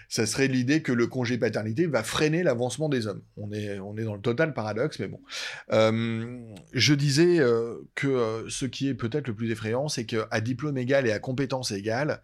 Ça 0.09 0.25
serait 0.25 0.47
l'idée 0.47 0.83
que 0.83 0.93
le 0.93 1.09
congé 1.09 1.37
paternité 1.37 1.87
va 1.87 2.05
freiner 2.05 2.45
l'avancement 2.45 2.89
des 2.89 3.09
hommes. 3.09 3.23
On 3.37 3.51
est 3.51 3.81
on 3.81 3.97
est 3.97 4.05
dans 4.05 4.15
le 4.15 4.21
total 4.21 4.55
paradoxe, 4.55 5.01
mais 5.01 5.09
bon. 5.09 5.21
Euh, 5.73 6.39
je 6.73 6.95
disais 6.95 7.41
euh, 7.41 7.75
que 7.97 8.45
ce 8.49 8.67
qui 8.67 8.87
est 8.87 8.95
peut-être 8.95 9.27
le 9.27 9.35
plus 9.35 9.51
effrayant 9.51 9.64
c'est 9.89 10.05
qu'à 10.05 10.41
diplôme 10.41 10.79
égal 10.79 11.07
et 11.07 11.13
à 11.13 11.19
compétence 11.19 11.71
égale, 11.71 12.23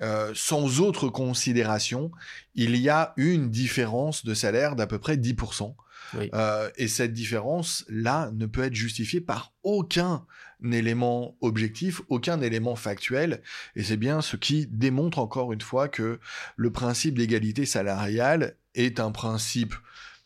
euh, 0.00 0.32
sans 0.34 0.80
autre 0.80 1.08
considération, 1.08 2.10
il 2.54 2.76
y 2.76 2.88
a 2.88 3.12
une 3.16 3.50
différence 3.50 4.24
de 4.24 4.34
salaire 4.34 4.74
d'à 4.74 4.86
peu 4.86 4.98
près 4.98 5.16
10%. 5.16 5.74
Euh, 6.34 6.68
et 6.76 6.88
cette 6.88 7.14
différence-là 7.14 8.30
ne 8.34 8.44
peut 8.44 8.64
être 8.64 8.74
justifiée 8.74 9.20
par 9.20 9.54
aucun 9.62 10.26
élément 10.70 11.36
objectif, 11.40 12.02
aucun 12.08 12.40
élément 12.40 12.76
factuel. 12.76 13.42
Et 13.76 13.82
c'est 13.82 13.96
bien 13.96 14.20
ce 14.20 14.36
qui 14.36 14.66
démontre 14.66 15.18
encore 15.18 15.52
une 15.52 15.60
fois 15.60 15.88
que 15.88 16.20
le 16.56 16.70
principe 16.70 17.18
d'égalité 17.18 17.64
salariale 17.64 18.56
est 18.74 19.00
un 19.00 19.10
principe 19.10 19.74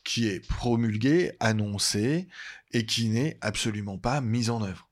qui 0.03 0.29
est 0.29 0.47
promulgué, 0.49 1.33
annoncé, 1.40 2.29
et 2.73 2.87
qui 2.87 3.09
n'est 3.09 3.38
absolument 3.40 3.99
pas 3.99 4.21
mis 4.21 4.51
en 4.51 4.62
œuvre. 4.62 4.86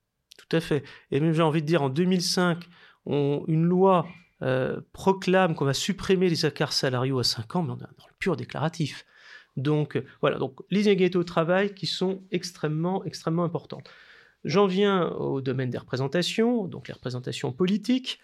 Tout 0.48 0.56
à 0.56 0.60
fait. 0.60 0.84
Et 1.10 1.20
même 1.20 1.32
j'ai 1.32 1.42
envie 1.42 1.62
de 1.62 1.66
dire, 1.66 1.82
en 1.82 1.88
2005, 1.88 2.68
une 3.06 3.64
loi 3.64 4.06
euh, 4.42 4.80
proclame 4.92 5.54
qu'on 5.54 5.64
va 5.64 5.74
supprimer 5.74 6.28
les 6.28 6.44
écarts 6.46 6.72
salariaux 6.72 7.18
à 7.18 7.24
5 7.24 7.56
ans, 7.56 7.62
mais 7.62 7.72
on 7.72 7.76
est 7.76 7.98
dans 7.98 8.06
le 8.06 8.14
pur 8.18 8.36
déclaratif. 8.36 9.06
Donc 9.56 9.96
euh, 9.96 10.04
voilà, 10.20 10.38
donc 10.38 10.58
les 10.70 10.82
inégalités 10.82 11.18
au 11.18 11.24
travail 11.24 11.74
qui 11.74 11.86
sont 11.86 12.22
extrêmement, 12.30 13.04
extrêmement 13.04 13.44
importantes. 13.44 13.88
J'en 14.44 14.66
viens 14.66 15.08
au 15.12 15.40
domaine 15.40 15.70
des 15.70 15.78
représentations, 15.78 16.66
donc 16.66 16.88
les 16.88 16.94
représentations 16.94 17.52
politiques. 17.52 18.18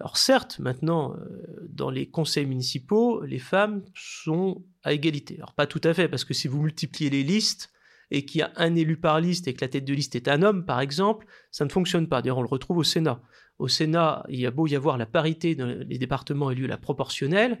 Alors 0.00 0.16
certes, 0.16 0.58
maintenant, 0.58 1.14
euh, 1.14 1.68
dans 1.68 1.90
les 1.90 2.10
conseils 2.10 2.46
municipaux, 2.46 3.22
les 3.24 3.38
femmes 3.38 3.82
sont 3.94 4.64
à 4.82 4.92
égalité. 4.92 5.36
Alors 5.36 5.54
pas 5.54 5.66
tout 5.66 5.80
à 5.84 5.94
fait, 5.94 6.08
parce 6.08 6.24
que 6.24 6.34
si 6.34 6.48
vous 6.48 6.60
multipliez 6.60 7.08
les 7.08 7.22
listes, 7.22 7.72
et 8.12 8.26
qu'il 8.26 8.40
y 8.40 8.42
a 8.42 8.52
un 8.56 8.74
élu 8.76 8.98
par 8.98 9.20
liste 9.20 9.48
et 9.48 9.54
que 9.54 9.62
la 9.62 9.68
tête 9.68 9.86
de 9.86 9.94
liste 9.94 10.14
est 10.14 10.28
un 10.28 10.42
homme, 10.42 10.66
par 10.66 10.80
exemple, 10.80 11.26
ça 11.50 11.64
ne 11.64 11.70
fonctionne 11.70 12.08
pas. 12.08 12.20
D'ailleurs, 12.20 12.38
on 12.38 12.42
le 12.42 12.48
retrouve 12.48 12.76
au 12.76 12.84
Sénat. 12.84 13.22
Au 13.58 13.68
Sénat, 13.68 14.24
il 14.28 14.38
y 14.38 14.46
a 14.46 14.50
beau 14.50 14.66
y 14.66 14.76
avoir 14.76 14.98
la 14.98 15.06
parité 15.06 15.54
dans 15.54 15.66
les 15.66 15.98
départements 15.98 16.50
élus, 16.50 16.66
la 16.66 16.76
proportionnelle, 16.76 17.58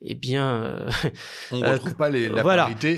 eh 0.00 0.14
bien, 0.14 0.54
euh, 0.64 0.90
on 1.52 1.58
ne 1.58 1.68
retrouve 1.68 1.96
pas 1.96 2.08
les, 2.08 2.30
la, 2.30 2.42
parité, 2.42 2.94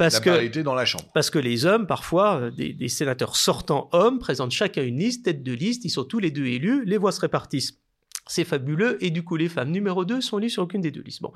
dans 0.63 0.75
la 0.75 0.85
Chambre. 0.85 1.11
Parce 1.13 1.29
que 1.29 1.41
les 1.41 1.67
hommes, 1.67 1.89
parfois, 1.89 2.37
euh, 2.37 2.51
des, 2.53 2.73
des, 2.73 2.89
sénateurs 2.89 3.35
sortants 3.35 3.89
hommes, 3.91 4.21
présentent 4.21 4.53
chacun 4.53 4.85
une 4.85 4.99
liste, 4.99 5.25
tête 5.25 5.43
de 5.43 5.53
liste, 5.53 5.85
ils 5.85 5.91
sont 5.91 6.05
tous 6.05 6.21
les 6.21 6.31
deux 6.31 6.47
élus, 6.47 6.85
les 6.85 6.99
voix 6.99 7.11
se 7.11 7.21
répartissent 7.21 7.82
C'est 8.27 8.45
fabuleux. 8.45 9.03
Et 9.05 9.11
du 9.11 9.25
coup, 9.25 9.37
les 9.37 9.49
femmes 9.49 9.71
numéro 9.71 10.05
2 10.05 10.21
sont 10.21 10.39
élues 10.39 10.51
sur 10.51 10.63
aucune 10.63 10.81
des 10.81 10.91
deux 10.91 11.03
listes. 11.03 11.23
Bon. 11.23 11.33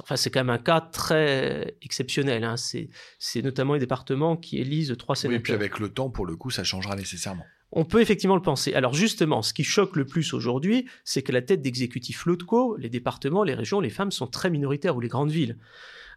Enfin, 0.00 0.16
c'est 0.16 0.30
quand 0.30 0.40
même 0.40 0.50
un 0.50 0.58
cas 0.58 0.80
très 0.80 1.76
exceptionnel. 1.82 2.44
Hein. 2.44 2.54
C'est 2.56 3.42
notamment 3.42 3.74
les 3.74 3.80
départements 3.80 4.36
qui 4.36 4.58
élisent 4.58 4.94
trois 4.98 5.16
sénateurs. 5.16 5.36
Oui, 5.36 5.40
et 5.40 5.42
puis 5.42 5.52
avec 5.52 5.78
le 5.78 5.88
temps, 5.88 6.10
pour 6.10 6.26
le 6.26 6.36
coup, 6.36 6.50
ça 6.50 6.64
changera 6.64 6.96
nécessairement. 6.96 7.44
On 7.72 7.84
peut 7.86 8.02
effectivement 8.02 8.36
le 8.36 8.42
penser. 8.42 8.74
Alors 8.74 8.92
justement, 8.92 9.40
ce 9.40 9.54
qui 9.54 9.64
choque 9.64 9.96
le 9.96 10.04
plus 10.04 10.34
aujourd'hui, 10.34 10.86
c'est 11.04 11.22
que 11.22 11.32
la 11.32 11.40
tête 11.40 11.62
d'exécutif 11.62 12.26
LOTCO, 12.26 12.76
les 12.76 12.90
départements, 12.90 13.44
les 13.44 13.54
régions, 13.54 13.80
les 13.80 13.90
femmes 13.90 14.10
sont 14.10 14.26
très 14.26 14.50
minoritaires 14.50 14.94
ou 14.94 15.00
les 15.00 15.08
grandes 15.08 15.30
villes. 15.30 15.58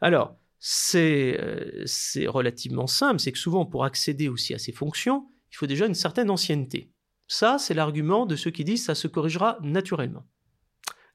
Alors, 0.02 0.38
euh, 0.96 1.84
c'est 1.86 2.28
relativement 2.28 2.88
simple, 2.88 3.20
c'est 3.20 3.32
que 3.32 3.38
souvent 3.38 3.66
pour 3.66 3.86
accéder 3.86 4.28
aussi 4.28 4.54
à 4.54 4.60
ces 4.60 4.74
fonctions, 4.74 5.28
il 5.52 5.56
faut 5.56 5.68
déjà 5.68 5.86
une 5.86 5.94
certaine 5.94 6.30
ancienneté. 6.30 6.92
Ça, 7.28 7.58
c'est 7.58 7.74
l'argument 7.74 8.26
de 8.26 8.36
ceux 8.36 8.52
qui 8.52 8.64
disent 8.64 8.86
ça 8.86 8.96
se 8.96 9.08
corrigera 9.08 9.58
naturellement. 9.62 10.26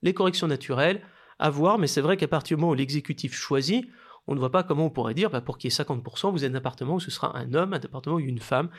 Les 0.02 0.14
corrections 0.14 0.46
naturelles, 0.46 1.02
à 1.38 1.50
voir, 1.50 1.78
mais 1.78 1.86
c'est 1.86 2.00
vrai 2.00 2.16
qu'à 2.16 2.28
partir 2.28 2.56
du 2.56 2.60
moment 2.60 2.72
où 2.72 2.76
l'exécutif 2.76 3.34
choisit, 3.34 3.86
on 4.26 4.34
ne 4.34 4.38
voit 4.38 4.52
pas 4.52 4.62
comment 4.62 4.86
on 4.86 4.90
pourrait 4.90 5.14
dire, 5.14 5.30
bah, 5.30 5.40
pour 5.40 5.58
qu'il 5.58 5.70
y 5.70 5.74
ait 5.74 5.76
50%, 5.76 6.30
vous 6.30 6.44
êtes 6.44 6.52
un 6.52 6.54
appartement 6.54 6.96
où 6.96 7.00
ce 7.00 7.10
sera 7.10 7.36
un 7.36 7.54
homme, 7.54 7.72
un 7.72 7.78
appartement 7.78 8.16
où 8.16 8.20
une 8.20 8.38
femme. 8.38 8.70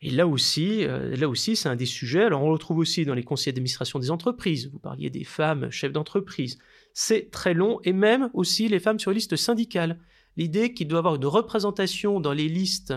Et 0.00 0.10
là 0.10 0.26
aussi, 0.26 0.84
euh, 0.84 1.16
là 1.16 1.28
aussi, 1.28 1.56
c'est 1.56 1.68
un 1.68 1.76
des 1.76 1.86
sujets. 1.86 2.24
Alors, 2.24 2.42
on 2.42 2.46
le 2.46 2.52
retrouve 2.52 2.78
aussi 2.78 3.04
dans 3.04 3.14
les 3.14 3.24
conseils 3.24 3.52
d'administration 3.52 3.98
des 3.98 4.10
entreprises. 4.10 4.70
Vous 4.72 4.78
parliez 4.78 5.10
des 5.10 5.24
femmes 5.24 5.70
chefs 5.70 5.92
d'entreprise. 5.92 6.58
C'est 6.94 7.30
très 7.30 7.52
long. 7.52 7.80
Et 7.82 7.92
même 7.92 8.30
aussi 8.32 8.68
les 8.68 8.78
femmes 8.78 9.00
sur 9.00 9.10
les 9.10 9.16
listes 9.16 9.36
syndicales. 9.36 9.98
L'idée 10.36 10.72
qu'il 10.72 10.86
doit 10.86 11.00
avoir 11.00 11.16
une 11.16 11.26
représentation 11.26 12.20
dans 12.20 12.32
les 12.32 12.48
listes, 12.48 12.94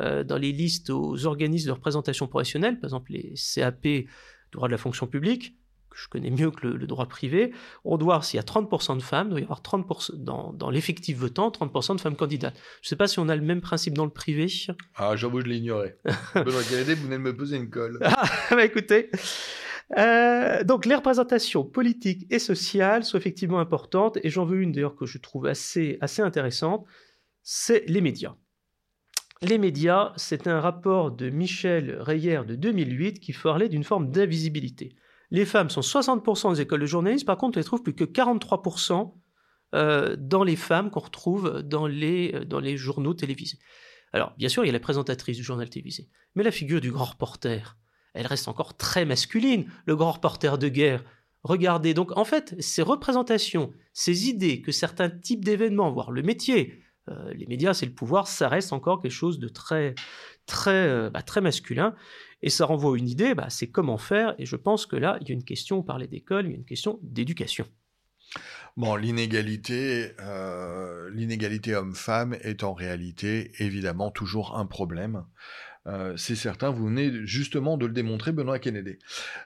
euh, 0.00 0.24
dans 0.24 0.38
les 0.38 0.52
listes 0.52 0.90
aux 0.90 1.26
organismes 1.26 1.68
de 1.68 1.72
représentation 1.72 2.26
professionnelle, 2.26 2.78
par 2.78 2.88
exemple 2.88 3.12
les 3.12 3.34
CAP, 3.54 3.86
droit 4.52 4.68
de 4.68 4.72
la 4.72 4.78
fonction 4.78 5.06
publique, 5.06 5.56
que 5.92 5.98
je 5.98 6.08
connais 6.08 6.30
mieux 6.30 6.50
que 6.50 6.66
le, 6.66 6.86
droit 6.86 7.06
privé, 7.06 7.52
on 7.84 7.98
doit 7.98 8.14
voir 8.14 8.24
s'il 8.24 8.38
y 8.38 8.40
a 8.40 8.44
30% 8.44 8.96
de 8.96 9.02
femmes, 9.02 9.28
il 9.28 9.30
doit 9.30 9.40
y 9.40 9.44
avoir 9.44 9.60
30% 9.60 10.16
dans, 10.16 10.52
dans 10.52 10.70
l'effectif 10.70 11.18
votant, 11.18 11.50
30% 11.50 11.96
de 11.96 12.00
femmes 12.00 12.16
candidates. 12.16 12.56
Je 12.80 12.86
ne 12.86 12.88
sais 12.88 12.96
pas 12.96 13.06
si 13.06 13.18
on 13.18 13.28
a 13.28 13.36
le 13.36 13.42
même 13.42 13.60
principe 13.60 13.94
dans 13.94 14.04
le 14.04 14.10
privé. 14.10 14.46
Ah, 14.96 15.16
j'avoue, 15.16 15.40
je 15.40 15.46
l'ignorais. 15.46 15.98
Benoît 16.34 16.62
Kennedy, 16.68 16.94
vous 16.94 17.04
venez 17.04 17.16
de 17.16 17.22
me 17.22 17.36
poser 17.36 17.58
une 17.58 17.70
colle. 17.70 17.98
ah, 18.02 18.24
bah 18.50 18.64
écoutez. 18.64 19.10
Euh, 19.98 20.64
donc 20.64 20.86
les 20.86 20.94
représentations 20.94 21.64
politiques 21.64 22.26
et 22.30 22.38
sociales 22.38 23.04
sont 23.04 23.18
effectivement 23.18 23.60
importantes, 23.60 24.18
et 24.22 24.30
j'en 24.30 24.44
veux 24.44 24.60
une 24.60 24.72
d'ailleurs 24.72 24.96
que 24.96 25.06
je 25.06 25.18
trouve 25.18 25.46
assez, 25.46 25.98
assez 26.00 26.22
intéressante, 26.22 26.86
c'est 27.42 27.84
les 27.88 28.00
médias. 28.00 28.34
Les 29.42 29.58
médias, 29.58 30.12
c'est 30.16 30.46
un 30.46 30.60
rapport 30.60 31.10
de 31.10 31.28
Michel 31.28 32.00
Reyer 32.00 32.42
de 32.46 32.54
2008 32.54 33.18
qui 33.18 33.32
parlait 33.32 33.68
d'une 33.68 33.82
forme 33.82 34.12
d'invisibilité. 34.12 34.94
Les 35.32 35.44
femmes 35.44 35.68
sont 35.68 35.80
60% 35.80 36.54
des 36.54 36.60
écoles 36.60 36.82
de 36.82 36.86
journalisme, 36.86 37.26
par 37.26 37.36
contre, 37.36 37.58
on 37.58 37.60
les 37.60 37.64
trouve 37.64 37.82
plus 37.82 37.94
que 37.94 38.04
43% 38.04 39.14
euh, 39.74 40.14
dans 40.16 40.44
les 40.44 40.54
femmes 40.54 40.90
qu'on 40.90 41.00
retrouve 41.00 41.62
dans 41.62 41.88
les, 41.88 42.32
euh, 42.34 42.44
dans 42.44 42.60
les 42.60 42.76
journaux 42.76 43.14
télévisés. 43.14 43.58
Alors, 44.12 44.32
bien 44.38 44.48
sûr, 44.48 44.62
il 44.64 44.68
y 44.68 44.70
a 44.70 44.74
la 44.74 44.78
présentatrice 44.78 45.38
du 45.38 45.42
journal 45.42 45.68
télévisé, 45.68 46.08
mais 46.36 46.44
la 46.44 46.52
figure 46.52 46.80
du 46.80 46.92
grand 46.92 47.06
reporter, 47.06 47.78
elle 48.14 48.26
reste 48.28 48.46
encore 48.46 48.76
très 48.76 49.04
masculine, 49.04 49.66
le 49.86 49.96
grand 49.96 50.12
reporter 50.12 50.56
de 50.56 50.68
guerre. 50.68 51.02
Regardez, 51.42 51.94
donc 51.94 52.16
en 52.16 52.24
fait, 52.24 52.54
ces 52.60 52.82
représentations, 52.82 53.72
ces 53.92 54.28
idées 54.28 54.62
que 54.62 54.70
certains 54.70 55.10
types 55.10 55.44
d'événements, 55.44 55.90
voire 55.90 56.12
le 56.12 56.22
métier, 56.22 56.81
euh, 57.08 57.32
les 57.34 57.46
médias, 57.46 57.74
c'est 57.74 57.86
le 57.86 57.92
pouvoir, 57.92 58.26
ça 58.28 58.48
reste 58.48 58.72
encore 58.72 59.00
quelque 59.00 59.10
chose 59.12 59.38
de 59.38 59.48
très, 59.48 59.94
très, 60.46 61.10
bah, 61.10 61.22
très 61.22 61.40
masculin. 61.40 61.94
Et 62.42 62.50
ça 62.50 62.66
renvoie 62.66 62.98
une 62.98 63.08
idée, 63.08 63.34
bah, 63.34 63.46
c'est 63.50 63.68
comment 63.68 63.98
faire. 63.98 64.34
Et 64.38 64.46
je 64.46 64.56
pense 64.56 64.86
que 64.86 64.96
là, 64.96 65.18
il 65.20 65.28
y 65.28 65.30
a 65.30 65.34
une 65.34 65.44
question, 65.44 65.78
on 65.78 65.82
parlait 65.82 66.08
d'école, 66.08 66.46
il 66.46 66.50
y 66.50 66.54
a 66.54 66.56
une 66.56 66.64
question 66.64 66.98
d'éducation. 67.02 67.66
Bon, 68.76 68.96
l'inégalité, 68.96 70.12
euh, 70.20 71.10
l'inégalité 71.10 71.74
homme-femme 71.74 72.34
est 72.40 72.64
en 72.64 72.72
réalité 72.72 73.52
évidemment 73.58 74.10
toujours 74.10 74.56
un 74.56 74.64
problème. 74.64 75.24
Euh, 75.86 76.16
c'est 76.16 76.36
certain, 76.36 76.70
vous 76.70 76.86
venez 76.86 77.26
justement 77.26 77.76
de 77.76 77.86
le 77.86 77.92
démontrer, 77.92 78.32
Benoît 78.32 78.58
Kennedy. 78.58 78.98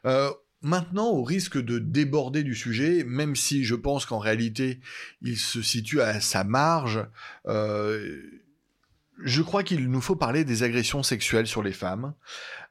Euh, 0.05 0.31
maintenant, 0.63 1.09
au 1.09 1.23
risque 1.23 1.59
de 1.59 1.79
déborder 1.79 2.43
du 2.43 2.55
sujet, 2.55 3.05
même 3.05 3.37
si 3.37 3.65
je 3.65 3.75
pense 3.75 4.07
qu'en 4.07 4.19
réalité 4.19 4.81
il 5.23 5.37
se 5.37 5.63
situe 5.63 6.01
à 6.01 6.21
sa 6.21 6.45
marge, 6.45 7.07
je 9.23 9.43
crois 9.43 9.63
qu'il 9.63 9.89
nous 9.89 10.01
faut 10.01 10.17
parler 10.17 10.45
des 10.45 10.63
agressions 10.63 11.03
sexuelles 11.03 11.47
sur 11.47 11.63
les 11.63 11.73
femmes. 11.73 12.15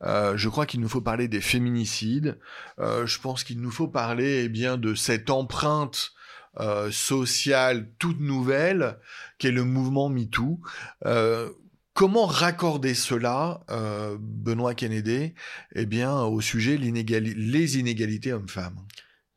Euh, 0.04 0.38
je 0.38 0.50
crois 0.50 0.66
qu'il 0.66 0.80
nous 0.80 0.90
faut 0.90 1.02
parler 1.02 1.28
des 1.28 1.42
féminicides. 1.42 2.40
Euh, 2.80 3.06
je 3.06 3.20
pense 3.20 3.44
qu'il 3.44 3.62
nous 3.62 3.72
faut 3.72 3.88
parler 3.88 4.44
eh 4.46 4.50
bien 4.50 4.78
de 4.78 4.94
cette 4.94 5.30
empreinte 5.30 6.12
euh, 6.60 6.92
sociale 6.92 7.92
toute 8.00 8.20
nouvelle 8.20 9.00
qu'est 9.40 9.52
le 9.52 9.64
mouvement 9.64 10.10
MeToo. 10.10 10.60
Comment 11.96 12.28
raccorder 12.28 12.94
cela, 12.94 13.62
Benoît 14.20 14.76
Kennedy, 14.76 15.34
eh 15.74 15.86
bien 15.88 16.22
au 16.22 16.42
sujet 16.42 16.78
les 16.78 17.80
inégalités 17.80 18.32
hommes-femmes? 18.32 18.78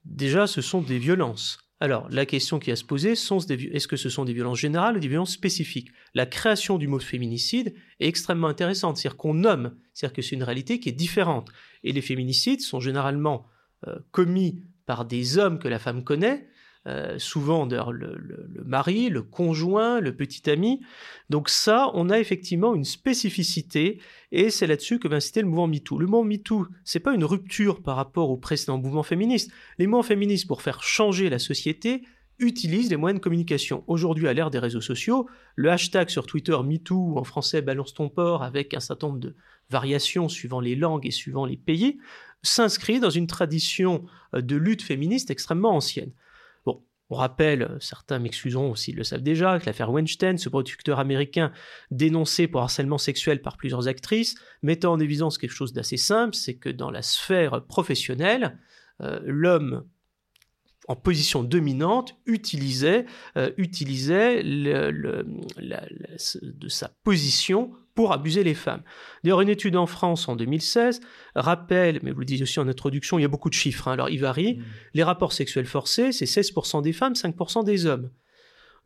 Déjà, 0.05 0.47
ce 0.47 0.61
sont 0.61 0.83
des 0.83 0.99
violences. 0.99 1.59
Alors, 1.81 2.09
la 2.11 2.27
question 2.27 2.59
qui 2.59 2.73
a 2.73 2.77
se 2.77 2.85
poser, 2.85 3.13
est-ce 3.13 3.87
que 3.87 3.97
ce 3.97 4.09
sont 4.09 4.25
des 4.25 4.33
violences 4.33 4.59
générales 4.59 4.97
ou 4.97 5.01
des 5.01 5.09
violences 5.09 5.33
spécifiques? 5.33 5.91
La 6.13 6.27
création 6.27 6.77
du 6.77 6.89
mot 6.89 6.99
féminicide 6.99 7.75
est 8.01 8.09
extrêmement 8.09 8.49
intéressante, 8.49 8.97
c'est-à-dire 8.97 9.17
qu'on 9.17 9.35
nomme, 9.35 9.77
c'est-à-dire 9.95 10.17
que 10.17 10.23
c'est 10.23 10.35
une 10.35 10.43
réalité 10.43 10.81
qui 10.81 10.89
est 10.89 10.93
différente. 10.93 11.51
Et 11.85 11.93
les 11.93 12.03
féminicides 12.03 12.63
sont 12.63 12.81
généralement 12.81 13.47
euh, 13.87 13.97
commis 14.11 14.65
par 14.87 15.05
des 15.05 15.39
hommes 15.39 15.61
que 15.61 15.69
la 15.69 15.79
femme 15.79 16.03
connaît, 16.03 16.49
euh, 16.89 17.19
souvent 17.19 17.67
le, 17.67 18.17
le, 18.17 18.65
mari, 18.65 19.11
le 19.11 19.23
conjoint, 19.23 20.01
le 20.01 20.17
petit 20.17 20.49
ami. 20.49 20.81
Donc 21.29 21.51
ça, 21.51 21.91
on 21.93 22.09
a 22.09 22.19
effectivement 22.19 22.75
une 22.75 22.85
spécificité 22.85 24.01
et 24.33 24.49
c'est 24.49 24.67
là-dessus 24.67 24.99
que 24.99 25.07
va 25.07 25.17
inciter 25.17 25.43
le 25.43 25.49
mouvement 25.49 25.67
MeToo. 25.67 25.99
Le 25.99 26.07
mouvement 26.07 26.25
MeToo, 26.25 26.67
c'est 26.85 27.01
pas 27.01 27.15
une 27.15 27.25
rupture 27.25 27.83
par 27.83 27.97
rapport 27.97 28.31
au 28.31 28.39
précédent 28.39 28.79
mouvement 28.79 29.03
féministe. 29.03 29.53
Les 29.79 29.87
mouvements 29.87 30.03
féministes, 30.03 30.47
pour 30.47 30.63
faire 30.63 30.83
changer 30.83 31.29
la 31.29 31.39
société, 31.39 32.03
utilisent 32.39 32.91
les 32.91 32.97
moyens 32.97 33.21
de 33.21 33.23
communication. 33.23 33.85
Aujourd'hui, 33.87 34.29
à 34.29 34.33
l'ère 34.33 34.51
des 34.51 34.59
réseaux 34.59 34.81
sociaux, 34.81 35.29
le 35.57 35.71
hashtag 35.71 36.09
sur 36.09 36.27
Twitter 36.27 36.57
MeToo, 36.65 37.19
en 37.19 37.25
français 37.25 37.63
Balance 37.63 37.95
ton 37.95 38.09
port, 38.09 38.43
avec 38.43 38.75
un 38.75 38.81
certain 38.81 39.09
nombre 39.09 39.21
de 39.21 39.35
variations 39.71 40.29
suivant 40.29 40.61
les 40.61 40.77
langues 40.77 41.07
et 41.07 41.11
suivant 41.11 41.45
les 41.45 41.57
pays, 41.57 41.99
s'inscrit 42.43 43.01
dans 43.01 43.11
une 43.11 43.27
tradition 43.27 44.07
euh, 44.35 44.41
de 44.41 44.57
lutte 44.57 44.83
féministe 44.83 45.31
extrêmement 45.31 45.75
ancienne. 45.75 46.13
On 47.11 47.17
rappelle, 47.17 47.77
certains 47.81 48.19
m'excuseront 48.19 48.75
s'ils 48.75 48.97
le 48.97 49.05
savent 49.05 49.23
déjà, 49.23 49.59
que 49.59 49.67
l'affaire 49.67 49.91
Weinstein, 49.91 50.37
ce 50.37 50.51
producteur 50.51 50.99
américain 50.99 51.53
dénoncé 51.91 52.49
pour 52.49 52.61
harcèlement 52.61 52.99
sexuel 52.99 53.41
par 53.41 53.57
plusieurs 53.57 53.89
actrices, 53.89 54.35
mettant 54.63 54.93
en 54.93 55.01
évidence 55.01 55.39
quelque 55.39 55.53
chose 55.53 55.73
d'assez 55.73 55.97
simple, 55.97 56.35
c'est 56.35 56.57
que 56.57 56.69
dans 56.69 56.91
la 56.91 57.01
sphère 57.01 57.65
professionnelle, 57.65 58.59
euh, 59.01 59.21
l'homme 59.25 59.85
en 60.89 60.97
position 60.97 61.43
dominante 61.45 62.17
utilisait, 62.27 63.05
euh, 63.37 63.51
utilisait 63.59 64.43
de 64.43 65.25
sa 66.69 66.89
position 67.05 67.73
pour 67.99 68.13
abuser 68.13 68.45
les 68.45 68.55
femmes. 68.55 68.85
D'ailleurs, 69.25 69.41
une 69.41 69.49
étude 69.49 69.75
en 69.75 69.87
France 69.87 70.29
en 70.29 70.37
2016 70.37 71.01
rappelle, 71.35 71.99
mais 72.05 72.13
vous 72.13 72.21
le 72.21 72.27
dites 72.27 72.43
aussi 72.43 72.61
en 72.61 72.69
introduction, 72.69 73.19
il 73.19 73.23
y 73.23 73.25
a 73.25 73.29
beaucoup 73.29 73.49
de 73.49 73.55
chiffres, 73.55 73.89
hein, 73.89 73.95
alors 73.95 74.09
ils 74.09 74.21
varient, 74.21 74.59
mmh. 74.59 74.65
les 74.95 75.03
rapports 75.03 75.33
sexuels 75.33 75.67
forcés, 75.67 76.13
c'est 76.13 76.25
16% 76.25 76.81
des 76.81 76.93
femmes, 76.93 77.15
5% 77.15 77.65
des 77.65 77.87
hommes. 77.87 78.13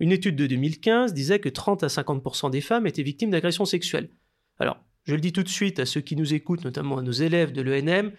Une 0.01 0.13
étude 0.13 0.35
de 0.35 0.47
2015 0.47 1.13
disait 1.13 1.41
que 1.41 1.51
30 1.51 1.83
à 1.83 1.89
50% 1.89 2.51
des 2.51 2.63
femmes 2.63 2.87
étaient 2.87 3.03
victimes 3.03 3.29
d'agressions 3.29 3.67
sexuelles. 3.67 4.09
Alors, 4.59 4.79
je 5.05 5.15
le 5.15 5.21
dis 5.21 5.35
tout 5.35 5.43
de 5.43 5.49
suite 5.51 5.79
à 5.79 5.85
ceux 5.85 6.01
qui 6.01 6.17
nous 6.17 6.33
écoutent, 6.33 6.65
notamment 6.65 6.97
à 6.97 7.03
nos 7.03 7.13
élèves 7.13 7.53
de 7.53 7.61
l'ENM, 7.61 8.13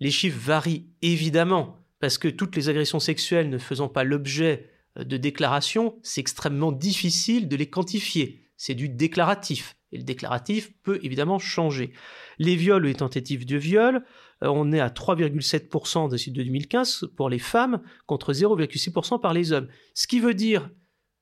les 0.00 0.10
chiffres 0.10 0.40
varient 0.40 0.86
évidemment, 1.02 1.76
parce 2.00 2.16
que 2.16 2.28
toutes 2.28 2.56
les 2.56 2.70
agressions 2.70 3.00
sexuelles 3.00 3.50
ne 3.50 3.58
faisant 3.58 3.90
pas 3.90 4.02
l'objet 4.02 4.70
euh, 4.96 5.04
de 5.04 5.18
déclarations, 5.18 5.98
c'est 6.02 6.22
extrêmement 6.22 6.72
difficile 6.72 7.48
de 7.48 7.56
les 7.56 7.68
quantifier. 7.68 8.46
C'est 8.56 8.74
du 8.74 8.88
déclaratif. 8.88 9.74
Et 9.92 9.98
le 9.98 10.04
déclaratif 10.04 10.72
peut 10.82 10.98
évidemment 11.02 11.38
changer. 11.38 11.92
Les 12.38 12.56
viols 12.56 12.84
ou 12.84 12.88
les 12.88 12.94
tentatives 12.94 13.46
de 13.46 13.56
viol, 13.56 14.04
euh, 14.42 14.48
on 14.48 14.72
est 14.72 14.80
à 14.80 14.88
3,7% 14.88 16.08
de 16.10 16.30
2015 16.32 17.06
pour 17.16 17.28
les 17.28 17.38
femmes 17.38 17.80
contre 18.06 18.32
0,6% 18.32 19.20
par 19.20 19.32
les 19.32 19.52
hommes. 19.52 19.68
Ce 19.94 20.06
qui 20.06 20.20
veut 20.20 20.34
dire, 20.34 20.70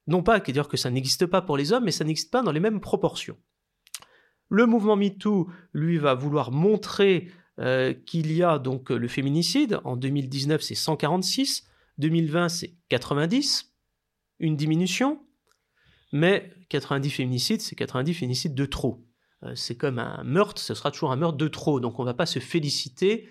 non 0.06 0.22
pas 0.22 0.40
que 0.40 0.52
dire 0.52 0.68
que 0.68 0.76
ça 0.76 0.90
n'existe 0.90 1.26
pas 1.26 1.42
pour 1.42 1.56
les 1.56 1.72
hommes, 1.72 1.84
mais 1.84 1.92
ça 1.92 2.04
n'existe 2.04 2.32
pas 2.32 2.42
dans 2.42 2.52
les 2.52 2.60
mêmes 2.60 2.80
proportions. 2.80 3.36
Le 4.48 4.66
mouvement 4.66 4.96
MeToo, 4.96 5.48
lui, 5.72 5.98
va 5.98 6.14
vouloir 6.14 6.52
montrer 6.52 7.30
euh, 7.58 7.94
qu'il 7.94 8.32
y 8.32 8.42
a 8.42 8.58
donc 8.58 8.90
le 8.90 9.08
féminicide. 9.08 9.80
En 9.84 9.96
2019, 9.96 10.60
c'est 10.60 10.74
146. 10.74 11.66
2020, 11.98 12.48
c'est 12.48 12.74
90. 12.88 13.72
Une 14.38 14.56
diminution. 14.56 15.20
Mais 16.12 16.52
90 16.68 17.10
féminicides, 17.10 17.60
c'est 17.60 17.76
90 17.76 18.14
féminicides 18.14 18.54
de 18.54 18.66
trop. 18.66 19.04
Euh, 19.42 19.52
c'est 19.54 19.76
comme 19.76 19.98
un 19.98 20.22
meurtre, 20.24 20.60
ce 20.60 20.74
sera 20.74 20.90
toujours 20.90 21.12
un 21.12 21.16
meurtre 21.16 21.38
de 21.38 21.48
trop. 21.48 21.80
Donc 21.80 21.98
on 21.98 22.02
ne 22.02 22.08
va 22.08 22.14
pas 22.14 22.26
se 22.26 22.38
féliciter 22.38 23.28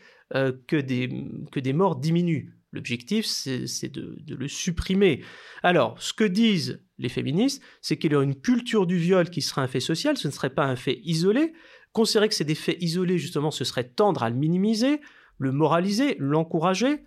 que, 0.67 0.81
des, 0.81 1.07
que 1.51 1.59
des 1.59 1.71
morts 1.71 1.97
diminuent. 1.97 2.55
L'objectif, 2.75 3.25
c'est 3.25 3.87
de, 3.87 4.17
le 4.27 4.47
supprimer. 4.49 5.23
Alors, 5.63 5.95
ce 6.01 6.11
que 6.11 6.25
disent 6.25 6.83
les 6.97 7.07
féministes, 7.07 7.63
c'est 7.81 7.97
qu'il 7.97 8.11
y 8.11 8.15
a 8.15 8.21
une 8.21 8.35
culture 8.35 8.85
du 8.85 8.97
viol 8.97 9.29
qui 9.29 9.41
serait 9.41 9.61
un 9.61 9.67
fait 9.67 9.79
social, 9.79 10.17
ce 10.17 10.27
ne 10.27 10.33
serait 10.33 10.49
pas 10.49 10.65
un 10.65 10.75
fait 10.75 10.99
isolé. 11.05 11.53
Considérer 11.93 12.27
que 12.27 12.35
c'est 12.35 12.43
des 12.43 12.53
faits 12.53 12.75
isolés, 12.81 13.17
justement, 13.17 13.49
ce 13.49 13.63
serait 13.63 13.85
tendre 13.85 14.23
à 14.23 14.29
le 14.29 14.35
minimiser, 14.35 14.99
le 15.37 15.53
moraliser, 15.53 16.17
l'encourager. 16.19 17.05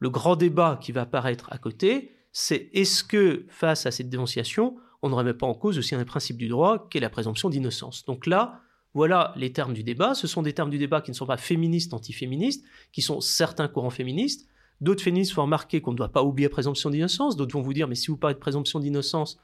Le 0.00 0.10
grand 0.10 0.34
débat 0.34 0.80
qui 0.82 0.90
va 0.90 1.02
apparaître 1.02 1.46
à 1.52 1.58
côté, 1.58 2.10
c'est 2.32 2.68
est-ce 2.72 3.04
que, 3.04 3.46
face 3.48 3.86
à 3.86 3.92
cette 3.92 4.08
dénonciation, 4.08 4.76
on 5.04 5.10
ne 5.10 5.14
remet 5.14 5.34
pas 5.34 5.46
en 5.46 5.54
cause 5.54 5.78
aussi 5.78 5.94
un 5.94 6.04
principe 6.04 6.36
du 6.36 6.48
droit 6.48 6.88
qui 6.88 6.98
est 6.98 7.00
la 7.00 7.10
présomption 7.10 7.50
d'innocence. 7.50 8.04
Donc 8.04 8.26
là, 8.26 8.60
voilà 8.94 9.32
les 9.36 9.52
termes 9.52 9.74
du 9.74 9.82
débat. 9.82 10.14
Ce 10.14 10.26
sont 10.26 10.42
des 10.42 10.52
termes 10.52 10.70
du 10.70 10.78
débat 10.78 11.00
qui 11.00 11.10
ne 11.10 11.16
sont 11.16 11.26
pas 11.26 11.36
féministes, 11.36 11.94
antiféministes, 11.94 12.64
qui 12.92 13.02
sont 13.02 13.20
certains 13.20 13.68
courants 13.68 13.90
féministes, 13.90 14.48
D'autres 14.80 15.02
féministes 15.02 15.34
vont 15.34 15.42
remarquer 15.42 15.80
qu'on 15.80 15.92
ne 15.92 15.96
doit 15.96 16.10
pas 16.10 16.22
oublier 16.22 16.48
la 16.48 16.52
présomption 16.52 16.90
d'innocence. 16.90 17.36
D'autres 17.36 17.54
vont 17.54 17.62
vous 17.62 17.72
dire, 17.72 17.88
mais 17.88 17.94
si 17.94 18.08
vous 18.08 18.16
parlez 18.16 18.34
de 18.34 18.40
présomption 18.40 18.80
d'innocence, 18.80 19.38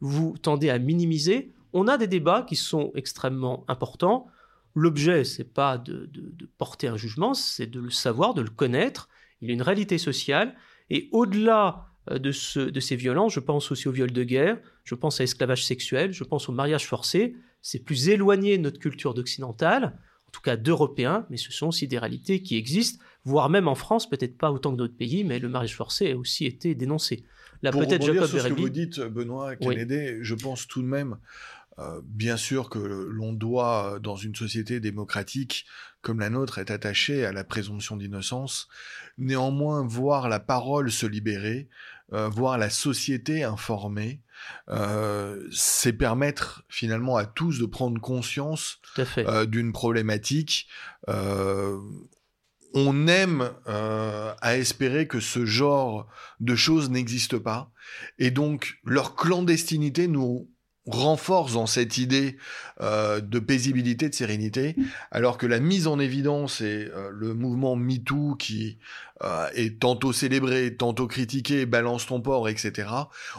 vous 0.00 0.36
tendez 0.40 0.70
à 0.70 0.78
minimiser. 0.78 1.52
On 1.72 1.88
a 1.88 1.98
des 1.98 2.06
débats 2.06 2.42
qui 2.42 2.56
sont 2.56 2.90
extrêmement 2.94 3.64
importants. 3.68 4.26
L'objet, 4.74 5.24
c'est 5.24 5.44
pas 5.44 5.78
de, 5.78 6.10
porter 6.58 6.88
un 6.88 6.96
jugement, 6.96 7.34
c'est 7.34 7.66
de 7.66 7.80
le 7.80 7.90
savoir, 7.90 8.34
de 8.34 8.42
le 8.42 8.50
connaître. 8.50 9.08
Il 9.40 9.48
y 9.48 9.50
a 9.50 9.54
une 9.54 9.62
réalité 9.62 9.98
sociale. 9.98 10.54
Et 10.90 11.08
au-delà 11.12 11.86
euh, 12.10 12.18
de, 12.18 12.70
de 12.70 12.80
ces 12.80 12.96
violences, 12.96 13.34
je 13.34 13.40
pense 13.40 13.70
aussi 13.70 13.88
au 13.88 13.92
viol 13.92 14.10
de 14.10 14.24
guerre, 14.24 14.58
je 14.84 14.94
pense 14.94 15.20
à 15.20 15.22
l'esclavage 15.22 15.64
sexuel, 15.64 16.12
je 16.12 16.24
pense 16.24 16.48
au 16.48 16.52
mariage 16.52 16.86
forcé. 16.86 17.36
C'est 17.60 17.78
plus 17.78 18.08
éloigné 18.08 18.58
de 18.58 18.62
notre 18.62 18.78
culture 18.78 19.14
d'occidentale 19.14 19.98
en 20.26 20.32
tout 20.32 20.40
cas 20.40 20.56
d'Européens, 20.56 21.26
mais 21.28 21.36
ce 21.36 21.52
sont 21.52 21.66
aussi 21.66 21.86
des 21.86 21.98
réalités 21.98 22.40
qui 22.42 22.56
existent, 22.56 23.04
voire 23.24 23.50
même 23.50 23.68
en 23.68 23.74
France, 23.74 24.08
peut-être 24.08 24.38
pas 24.38 24.50
autant 24.50 24.72
que 24.72 24.78
d'autres 24.78 24.96
pays, 24.96 25.24
mais 25.24 25.38
le 25.38 25.50
mariage 25.50 25.76
forcé 25.76 26.12
a 26.12 26.16
aussi 26.16 26.46
été 26.46 26.74
dénoncé. 26.74 27.26
Là, 27.60 27.70
peut-être 27.70 28.02
Jacob 28.02 28.26
sur 28.26 28.40
ce 28.40 28.48
que 28.48 28.54
vous 28.54 28.70
dites, 28.70 28.98
Benoît 28.98 29.56
Kennedy, 29.56 30.22
je 30.22 30.34
pense 30.34 30.66
tout 30.66 30.80
de 30.80 30.86
même, 30.86 31.18
euh, 31.78 32.00
bien 32.02 32.38
sûr 32.38 32.70
que 32.70 32.78
l'on 32.78 33.34
doit, 33.34 33.98
dans 34.02 34.16
une 34.16 34.34
société 34.34 34.80
démocratique 34.80 35.66
comme 36.00 36.18
la 36.18 36.30
nôtre, 36.30 36.58
être 36.58 36.70
attaché 36.70 37.26
à 37.26 37.32
la 37.32 37.44
présomption 37.44 37.96
d'innocence. 37.96 38.68
Néanmoins, 39.18 39.86
voir 39.86 40.30
la 40.30 40.40
parole 40.40 40.90
se 40.90 41.06
libérer, 41.06 41.68
euh, 42.12 42.28
voir 42.28 42.58
la 42.58 42.68
société 42.68 43.42
informée, 43.42 44.20
euh, 44.68 45.48
c'est 45.50 45.94
permettre 45.94 46.64
finalement 46.68 47.16
à 47.16 47.24
tous 47.24 47.58
de 47.58 47.64
prendre 47.64 48.00
conscience 48.00 48.80
euh, 49.18 49.46
d'une 49.46 49.72
problématique. 49.72 50.68
on 52.74 53.06
aime 53.06 53.50
à 53.66 54.56
espérer 54.56 55.06
que 55.06 55.20
ce 55.20 55.46
genre 55.46 56.06
de 56.40 56.54
choses 56.54 56.90
n'existe 56.90 57.38
pas, 57.38 57.70
et 58.18 58.30
donc 58.30 58.78
leur 58.84 59.14
clandestinité 59.14 60.08
nous 60.08 60.50
renforce 60.86 61.52
dans 61.52 61.66
cette 61.66 61.98
idée 61.98 62.36
euh, 62.80 63.20
de 63.20 63.38
paisibilité, 63.38 64.08
de 64.08 64.14
sérénité, 64.14 64.74
alors 65.10 65.38
que 65.38 65.46
la 65.46 65.60
mise 65.60 65.86
en 65.86 65.98
évidence 65.98 66.60
et 66.60 66.90
euh, 66.94 67.10
le 67.12 67.34
mouvement 67.34 67.76
MeToo 67.76 68.34
qui 68.36 68.78
euh, 69.22 69.46
est 69.54 69.78
tantôt 69.80 70.12
célébré, 70.12 70.74
tantôt 70.76 71.06
critiqué, 71.06 71.66
balance 71.66 72.06
ton 72.06 72.20
port, 72.20 72.48
etc., 72.48 72.88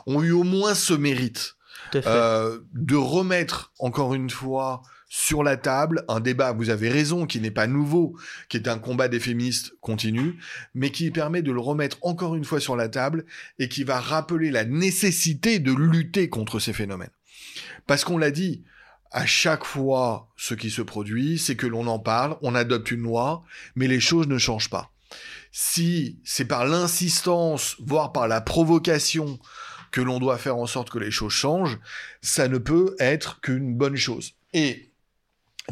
ont 0.05 0.23
eu 0.23 0.31
au 0.31 0.43
moins 0.43 0.73
ce 0.73 0.93
mérite 0.93 1.55
de 1.93 2.95
remettre 2.95 3.73
encore 3.79 4.13
une 4.13 4.29
fois 4.29 4.83
sur 5.15 5.43
la 5.43 5.57
table 5.57 6.03
un 6.07 6.19
débat, 6.19 6.53
vous 6.53 6.71
avez 6.71 6.89
raison, 6.89 7.27
qui 7.27 7.39
n'est 7.39 7.51
pas 7.51 7.67
nouveau, 7.67 8.17
qui 8.49 8.57
est 8.57 8.67
un 8.67 8.79
combat 8.79 9.07
des 9.07 9.19
féministes 9.19 9.73
continu, 9.79 10.39
mais 10.73 10.89
qui 10.89 11.11
permet 11.11 11.43
de 11.43 11.51
le 11.51 11.59
remettre 11.59 11.97
encore 12.01 12.35
une 12.35 12.45
fois 12.45 12.59
sur 12.59 12.75
la 12.75 12.89
table 12.89 13.25
et 13.59 13.69
qui 13.69 13.83
va 13.83 13.99
rappeler 13.99 14.49
la 14.49 14.65
nécessité 14.65 15.59
de 15.59 15.71
lutter 15.71 16.29
contre 16.29 16.59
ces 16.59 16.73
phénomènes. 16.73 17.11
Parce 17.87 18.03
qu'on 18.03 18.17
l'a 18.17 18.31
dit, 18.31 18.63
à 19.11 19.25
chaque 19.25 19.63
fois, 19.63 20.29
ce 20.37 20.55
qui 20.55 20.69
se 20.69 20.81
produit, 20.81 21.37
c'est 21.37 21.55
que 21.55 21.67
l'on 21.67 21.87
en 21.87 21.99
parle, 21.99 22.37
on 22.41 22.55
adopte 22.55 22.91
une 22.91 23.03
loi, 23.03 23.43
mais 23.75 23.87
les 23.87 23.99
choses 23.99 24.27
ne 24.27 24.37
changent 24.37 24.69
pas. 24.69 24.91
Si 25.51 26.19
c'est 26.23 26.45
par 26.45 26.65
l'insistance, 26.65 27.75
voire 27.79 28.11
par 28.11 28.27
la 28.27 28.41
provocation, 28.41 29.39
que 29.91 30.01
l'on 30.01 30.19
doit 30.19 30.39
faire 30.39 30.57
en 30.57 30.65
sorte 30.65 30.89
que 30.89 30.97
les 30.97 31.11
choses 31.11 31.31
changent, 31.31 31.79
ça 32.21 32.47
ne 32.47 32.57
peut 32.57 32.95
être 32.97 33.39
qu'une 33.41 33.75
bonne 33.75 33.95
chose. 33.95 34.33
Et 34.53 34.89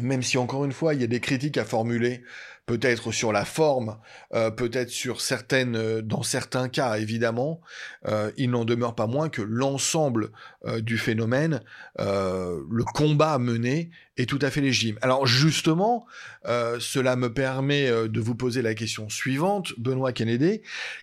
même 0.00 0.22
si 0.22 0.38
encore 0.38 0.64
une 0.64 0.72
fois, 0.72 0.94
il 0.94 1.00
y 1.00 1.04
a 1.04 1.08
des 1.08 1.20
critiques 1.20 1.58
à 1.58 1.64
formuler 1.64 2.22
peut-être 2.66 3.10
sur 3.10 3.32
la 3.32 3.44
forme, 3.44 3.98
euh, 4.34 4.50
peut-être 4.50 4.90
sur 4.90 5.20
certaines, 5.20 5.76
euh, 5.76 6.02
dans 6.02 6.22
certains 6.22 6.68
cas 6.68 6.96
évidemment, 6.96 7.60
euh, 8.06 8.30
il 8.36 8.50
n'en 8.50 8.64
demeure 8.64 8.94
pas 8.94 9.06
moins 9.06 9.28
que 9.28 9.42
l'ensemble 9.42 10.30
du 10.78 10.96
phénomène, 10.96 11.60
le 11.98 12.84
combat 12.94 13.38
mené 13.38 13.90
est 14.16 14.28
tout 14.28 14.38
à 14.42 14.48
fait 14.48 14.60
légitime. 14.60 14.96
Alors 15.02 15.26
justement, 15.26 16.06
cela 16.44 17.16
me 17.16 17.34
permet 17.34 17.90
de 17.90 18.20
vous 18.20 18.36
poser 18.36 18.62
la 18.62 18.74
question 18.74 19.08
suivante, 19.08 19.72
Benoît 19.76 20.12
Kennedy, 20.12 20.60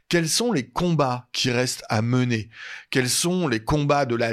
quels 0.07 0.29
sont 0.29 0.53
les 0.53 0.65
combats 0.65 1.27
qui 1.33 1.51
restent 1.51 1.83
à 1.89 2.01
mener? 2.01 2.49
Quels 2.89 3.09
sont 3.09 3.49
les 3.49 3.59
combats 3.59 4.05
de 4.05 4.15
la, 4.15 4.31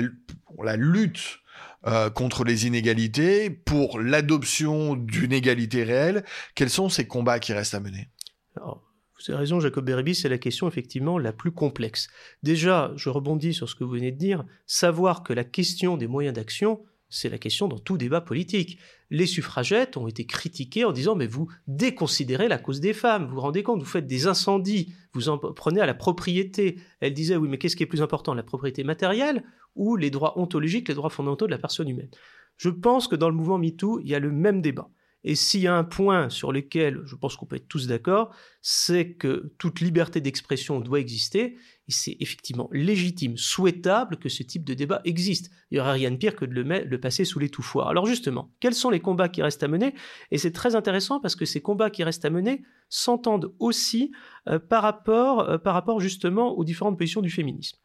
la 0.62 0.76
lutte 0.76 1.40
euh, 1.86 2.10
contre 2.10 2.44
les 2.44 2.66
inégalités, 2.66 3.50
pour 3.50 4.00
l'adoption 4.00 4.96
d'une 4.96 5.32
égalité 5.32 5.84
réelle. 5.84 6.24
Quels 6.54 6.70
sont 6.70 6.88
ces 6.88 7.06
combats 7.06 7.38
qui 7.38 7.52
restent 7.52 7.74
à 7.74 7.80
mener? 7.80 8.08
Vous 8.56 9.32
avez 9.32 9.38
raison, 9.40 9.60
Jacob 9.60 9.84
Beribi, 9.84 10.14
c'est 10.14 10.28
la 10.28 10.38
question 10.38 10.68
effectivement 10.68 11.18
la 11.18 11.32
plus 11.32 11.50
complexe. 11.50 12.08
Déjà, 12.42 12.92
je 12.96 13.08
rebondis 13.08 13.54
sur 13.54 13.68
ce 13.68 13.74
que 13.74 13.82
vous 13.82 13.90
venez 13.90 14.12
de 14.12 14.18
dire, 14.18 14.44
savoir 14.66 15.22
que 15.22 15.32
la 15.32 15.44
question 15.44 15.96
des 15.96 16.06
moyens 16.06 16.34
d'action, 16.34 16.84
c'est 17.08 17.28
la 17.28 17.38
question 17.38 17.66
dans 17.66 17.78
tout 17.78 17.98
débat 17.98 18.20
politique. 18.20 18.78
Les 19.10 19.26
suffragettes 19.26 19.96
ont 19.96 20.08
été 20.08 20.26
critiquées 20.26 20.84
en 20.84 20.92
disant 20.92 21.14
mais 21.14 21.26
vous 21.26 21.48
déconsidérez 21.66 22.48
la 22.48 22.58
cause 22.58 22.80
des 22.80 22.92
femmes, 22.92 23.26
vous 23.26 23.34
vous 23.34 23.40
rendez 23.40 23.62
compte, 23.62 23.80
vous 23.80 23.88
faites 23.88 24.06
des 24.06 24.26
incendies, 24.26 24.94
vous 25.12 25.28
en 25.28 25.38
prenez 25.38 25.80
à 25.80 25.86
la 25.86 25.94
propriété. 25.94 26.78
Elle 27.00 27.14
disait 27.14 27.36
oui 27.36 27.48
mais 27.48 27.58
qu'est-ce 27.58 27.76
qui 27.76 27.82
est 27.82 27.86
plus 27.86 28.02
important, 28.02 28.34
la 28.34 28.42
propriété 28.42 28.84
matérielle 28.84 29.44
ou 29.74 29.96
les 29.96 30.10
droits 30.10 30.38
ontologiques, 30.38 30.88
les 30.88 30.94
droits 30.94 31.10
fondamentaux 31.10 31.46
de 31.46 31.52
la 31.52 31.58
personne 31.58 31.88
humaine? 31.88 32.10
Je 32.56 32.70
pense 32.70 33.06
que 33.06 33.16
dans 33.16 33.28
le 33.28 33.36
mouvement 33.36 33.58
MeToo, 33.58 34.00
il 34.00 34.08
y 34.08 34.14
a 34.14 34.18
le 34.18 34.32
même 34.32 34.62
débat. 34.62 34.90
Et 35.24 35.34
s'il 35.34 35.60
y 35.60 35.66
a 35.66 35.76
un 35.76 35.84
point 35.84 36.30
sur 36.30 36.52
lequel 36.52 37.00
je 37.04 37.16
pense 37.16 37.36
qu'on 37.36 37.46
peut 37.46 37.56
être 37.56 37.68
tous 37.68 37.88
d'accord, 37.88 38.34
c'est 38.62 39.14
que 39.14 39.52
toute 39.58 39.80
liberté 39.80 40.20
d'expression 40.20 40.78
doit 40.78 41.00
exister, 41.00 41.56
et 41.88 41.92
c'est 41.92 42.16
effectivement 42.20 42.68
légitime, 42.72 43.36
souhaitable 43.36 44.16
que 44.16 44.28
ce 44.28 44.42
type 44.42 44.64
de 44.64 44.74
débat 44.74 45.00
existe. 45.04 45.50
Il 45.70 45.74
n'y 45.74 45.80
aurait 45.80 45.92
rien 45.92 46.10
de 46.10 46.16
pire 46.16 46.34
que 46.34 46.44
de 46.44 46.52
le, 46.52 47.00
passer 47.00 47.24
sous 47.24 47.38
l'étouffoir. 47.38 47.88
Alors 47.88 48.06
justement, 48.06 48.50
quels 48.60 48.74
sont 48.74 48.90
les 48.90 49.00
combats 49.00 49.28
qui 49.28 49.42
restent 49.42 49.62
à 49.62 49.68
mener? 49.68 49.94
Et 50.30 50.38
c'est 50.38 50.52
très 50.52 50.74
intéressant 50.74 51.20
parce 51.20 51.36
que 51.36 51.44
ces 51.44 51.60
combats 51.60 51.90
qui 51.90 52.02
restent 52.02 52.24
à 52.24 52.30
mener 52.30 52.62
s'entendent 52.88 53.54
aussi 53.58 54.12
euh, 54.48 54.58
par, 54.58 54.82
rapport, 54.82 55.48
euh, 55.48 55.58
par 55.58 55.74
rapport 55.74 56.00
justement 56.00 56.56
aux 56.56 56.64
différentes 56.64 56.98
positions 56.98 57.22
du 57.22 57.30
féminisme 57.30 57.78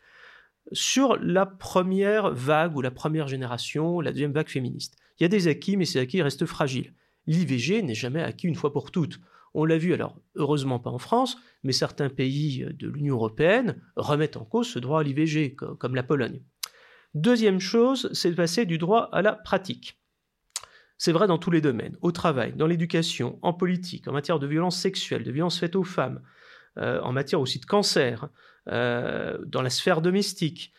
sur 0.74 1.18
la 1.18 1.46
première 1.46 2.32
vague 2.34 2.78
ou 2.78 2.82
la 2.82 2.92
première 2.92 3.28
génération, 3.28 4.00
la 4.00 4.12
deuxième 4.12 4.32
vague 4.32 4.48
féministe. 4.48 4.96
Il 5.20 5.24
y 5.24 5.26
a 5.26 5.30
des 5.30 5.48
acquis, 5.48 5.76
mais 5.76 5.86
ces 5.86 6.00
acquis 6.00 6.22
restent 6.22 6.46
fragiles 6.46 6.94
l'IVG 7.28 7.82
n'est 7.84 7.96
jamais 7.96 8.22
acquis 8.22 8.48
une 8.48 8.56
fois 8.56 8.74
pour 8.74 8.92
toutes. 8.92 9.20
On 9.54 9.66
l'a 9.66 9.78
vu, 9.78 9.94
alors 9.94 10.18
heureusement 10.36 10.80
pas 10.80 10.90
en 10.90 10.98
France, 10.98 11.38
mais 11.64 11.74
certains 11.74 12.10
pays 12.10 12.66
de 12.72 12.88
l'Union 12.88 13.16
européenne 13.16 13.82
remettent 13.96 14.38
en 14.38 14.46
cause 14.46 14.70
ce 14.70 14.80
droit 14.80 15.02
à 15.02 15.04
l'IVG, 15.04 15.56
comme 15.56 15.96
la 15.96 16.04
Pologne. 16.04 16.42
Deuxième 17.14 17.60
chose, 17.60 18.10
c'est 18.14 18.32
de 18.32 18.36
passer 18.36 18.66
du 18.66 18.78
droit 18.78 19.10
à 19.12 19.22
la 19.22 19.34
pratique. 19.34 20.00
C'est 20.98 21.12
vrai 21.12 21.28
dans 21.28 21.38
tous 21.38 21.52
les 21.52 21.62
domaines, 21.62 21.98
au 22.02 22.12
travail, 22.12 22.54
dans 22.54 22.68
l'éducation, 22.68 23.40
en 23.42 23.54
politique, 23.54 24.08
en 24.08 24.14
matière 24.14 24.40
de 24.40 24.48
violence 24.48 24.78
sexuelle, 24.78 25.24
de 25.24 25.32
violence 25.32 25.60
faite 25.60 25.76
aux 25.76 25.84
femmes, 25.84 26.22
euh, 26.78 27.02
en 27.02 27.12
matière 27.12 27.42
aussi 27.42 27.60
de 27.60 27.66
cancer, 27.66 28.30
euh, 28.70 29.38
dans 29.46 29.62
la 29.62 29.70
sphère 29.70 30.02
domestique, 30.02 30.72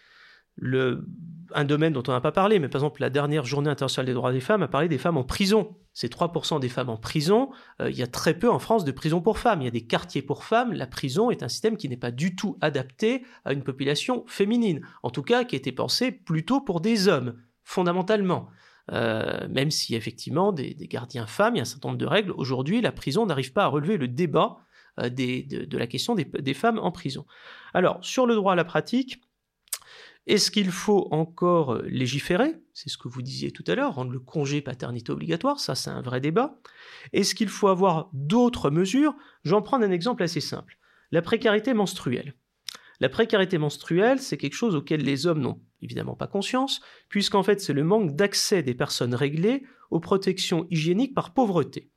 un 0.62 1.64
domaine 1.64 1.92
dont 1.92 2.02
on 2.06 2.12
n'a 2.12 2.20
pas 2.20 2.32
parlé, 2.32 2.58
mais 2.58 2.68
par 2.68 2.80
exemple 2.80 3.00
la 3.00 3.10
dernière 3.10 3.44
journée 3.44 3.68
internationale 3.68 4.06
des 4.06 4.14
droits 4.14 4.32
des 4.32 4.40
femmes 4.40 4.62
a 4.62 4.68
parlé 4.68 4.88
des 4.88 4.98
femmes 4.98 5.16
en 5.16 5.24
prison. 5.24 5.76
C'est 5.94 6.12
3% 6.12 6.60
des 6.60 6.68
femmes 6.68 6.88
en 6.88 6.96
prison. 6.96 7.50
Euh, 7.80 7.90
il 7.90 7.96
y 7.96 8.02
a 8.02 8.06
très 8.06 8.38
peu 8.38 8.50
en 8.50 8.58
France 8.58 8.84
de 8.84 8.92
prisons 8.92 9.20
pour 9.20 9.38
femmes. 9.38 9.60
Il 9.60 9.64
y 9.64 9.68
a 9.68 9.72
des 9.72 9.86
quartiers 9.86 10.22
pour 10.22 10.44
femmes. 10.44 10.72
La 10.72 10.86
prison 10.86 11.30
est 11.30 11.42
un 11.42 11.48
système 11.48 11.76
qui 11.76 11.88
n'est 11.88 11.96
pas 11.96 12.10
du 12.10 12.34
tout 12.34 12.56
adapté 12.60 13.24
à 13.44 13.52
une 13.52 13.62
population 13.62 14.24
féminine. 14.26 14.86
En 15.02 15.10
tout 15.10 15.22
cas, 15.22 15.44
qui 15.44 15.54
a 15.54 15.58
été 15.58 15.72
pensé 15.72 16.10
plutôt 16.10 16.60
pour 16.60 16.80
des 16.80 17.08
hommes, 17.08 17.34
fondamentalement. 17.62 18.48
Euh, 18.90 19.46
même 19.48 19.70
si 19.70 19.94
effectivement 19.94 20.52
des, 20.52 20.74
gardiens 20.74 21.26
femmes, 21.26 21.54
il 21.54 21.58
y 21.58 21.60
a 21.60 21.62
un 21.62 21.66
certain 21.66 21.88
nombre 21.88 22.00
de 22.00 22.06
règles. 22.06 22.32
Aujourd'hui, 22.32 22.80
la 22.80 22.92
prison 22.92 23.26
n'arrive 23.26 23.52
pas 23.52 23.64
à 23.64 23.68
relever 23.68 23.96
le 23.96 24.08
débat 24.08 24.56
euh, 24.98 25.08
de, 25.08 25.76
la 25.76 25.86
question 25.86 26.14
des 26.14 26.54
femmes 26.54 26.78
en 26.78 26.90
prison. 26.90 27.26
Alors, 27.74 28.04
sur 28.04 28.26
le 28.26 28.34
droit 28.34 28.54
à 28.54 28.56
la 28.56 28.64
pratique, 28.64 29.20
Est-ce 30.26 30.50
qu'il 30.50 30.70
faut 30.70 31.08
encore 31.10 31.82
légiférer? 31.82 32.54
C'est 32.74 32.88
ce 32.88 32.96
que 32.96 33.08
vous 33.08 33.22
disiez 33.22 33.50
tout 33.50 33.64
à 33.66 33.74
l'heure, 33.74 33.94
rendre 33.94 34.12
le 34.12 34.20
congé 34.20 34.60
paternité 34.60 35.10
obligatoire, 35.12 35.58
ça 35.58 35.74
c'est 35.74 35.90
un 35.90 36.00
vrai 36.00 36.20
débat. 36.20 36.60
Est-ce 37.12 37.34
qu'il 37.34 37.48
faut 37.48 37.68
avoir 37.68 38.08
d'autres 38.12 38.70
mesures? 38.70 39.14
Je 39.44 39.50
vais 39.50 39.56
en 39.56 39.62
prendre 39.62 39.84
un 39.84 39.90
exemple 39.90 40.22
assez 40.22 40.40
simple. 40.40 40.78
La 41.10 41.22
précarité 41.22 41.74
menstruelle. 41.74 42.34
La 43.00 43.08
précarité 43.08 43.58
menstruelle, 43.58 44.20
c'est 44.20 44.36
quelque 44.36 44.54
chose 44.54 44.76
auquel 44.76 45.02
les 45.02 45.26
hommes 45.26 45.40
n'ont 45.40 45.60
évidemment 45.82 46.14
pas 46.14 46.28
conscience, 46.28 46.80
puisqu'en 47.08 47.42
fait 47.42 47.60
c'est 47.60 47.72
le 47.72 47.82
manque 47.82 48.14
d'accès 48.14 48.62
des 48.62 48.74
personnes 48.74 49.14
réglées 49.14 49.64
aux 49.90 50.00
protections 50.00 50.66
hygiéniques 50.70 51.14
par 51.14 51.34
pauvreté. 51.34 51.91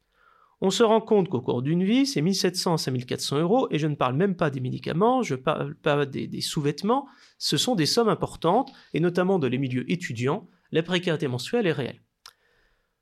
On 0.61 0.69
se 0.69 0.83
rend 0.83 1.01
compte 1.01 1.29
qu'au 1.29 1.41
cours 1.41 1.61
d'une 1.61 1.83
vie, 1.83 2.05
c'est 2.05 2.21
1700 2.21 2.73
à 2.73 2.77
5400 2.77 3.39
euros, 3.39 3.67
et 3.71 3.79
je 3.79 3.87
ne 3.87 3.95
parle 3.95 4.15
même 4.15 4.35
pas 4.35 4.49
des 4.49 4.61
médicaments, 4.61 5.21
je 5.21 5.35
ne 5.35 5.39
parle 5.39 5.75
pas 5.75 6.05
des, 6.05 6.41
sous-vêtements, 6.41 7.07
ce 7.37 7.57
sont 7.57 7.75
des 7.75 7.85
sommes 7.85 8.09
importantes, 8.09 8.71
et 8.93 8.99
notamment 8.99 9.37
dans 9.37 9.49
les 9.49 9.57
milieux 9.57 9.89
étudiants, 9.91 10.47
la 10.71 10.81
précarité 10.81 11.27
menstruelle 11.27 11.67
est 11.67 11.73
réelle. 11.73 12.01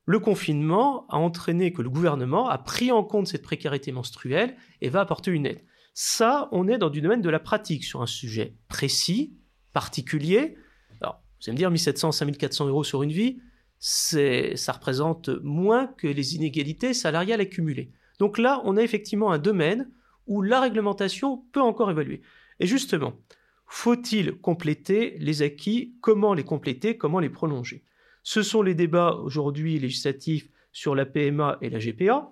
Le 0.05 0.19
confinement 0.19 1.05
a 1.09 1.17
entraîné 1.17 1.71
que 1.71 1.81
le 1.81 1.89
gouvernement 1.89 2.49
a 2.49 2.57
pris 2.57 2.91
en 2.91 3.03
compte 3.03 3.27
cette 3.27 3.43
précarité 3.43 3.91
menstruelle 3.91 4.57
et 4.81 4.89
va 4.89 5.01
apporter 5.01 5.31
une 5.31 5.45
aide. 5.45 5.63
Ça, 5.93 6.49
on 6.51 6.67
est 6.67 6.77
dans 6.77 6.89
du 6.89 7.01
domaine 7.01 7.21
de 7.21 7.29
la 7.29 7.39
pratique 7.39 7.85
sur 7.85 8.01
un 8.01 8.07
sujet 8.07 8.57
précis, 8.67 9.37
particulier. 9.71 10.57
Alors, 10.99 11.21
vous 11.39 11.49
allez 11.49 11.53
me 11.53 11.57
dire 11.57 11.71
1700, 11.71 12.11
5400 12.11 12.67
euros 12.67 12.83
sur 12.83 13.03
une 13.03 13.11
vie, 13.11 13.39
ça 13.85 14.71
représente 14.71 15.27
moins 15.43 15.87
que 15.87 16.07
les 16.07 16.35
inégalités 16.35 16.93
salariales 16.93 17.41
accumulées. 17.41 17.91
Donc 18.17 18.37
là, 18.37 18.61
on 18.63 18.77
a 18.77 18.81
effectivement 18.81 19.33
un 19.33 19.39
domaine 19.39 19.89
où 20.25 20.41
la 20.41 20.61
réglementation 20.61 21.43
peut 21.51 21.61
encore 21.61 21.91
évoluer. 21.91 22.21
Et 22.61 22.65
justement, 22.65 23.19
faut-il 23.65 24.39
compléter 24.39 25.17
les 25.19 25.41
acquis? 25.41 25.95
Comment 25.99 26.33
les 26.33 26.45
compléter? 26.45 26.95
Comment 26.95 27.19
les 27.19 27.29
prolonger? 27.29 27.83
Ce 28.23 28.41
sont 28.41 28.61
les 28.61 28.73
débats 28.73 29.15
aujourd'hui 29.15 29.77
législatifs 29.79 30.49
sur 30.71 30.95
la 30.95 31.05
PMA 31.05 31.57
et 31.59 31.69
la 31.69 31.79
GPA. 31.79 32.31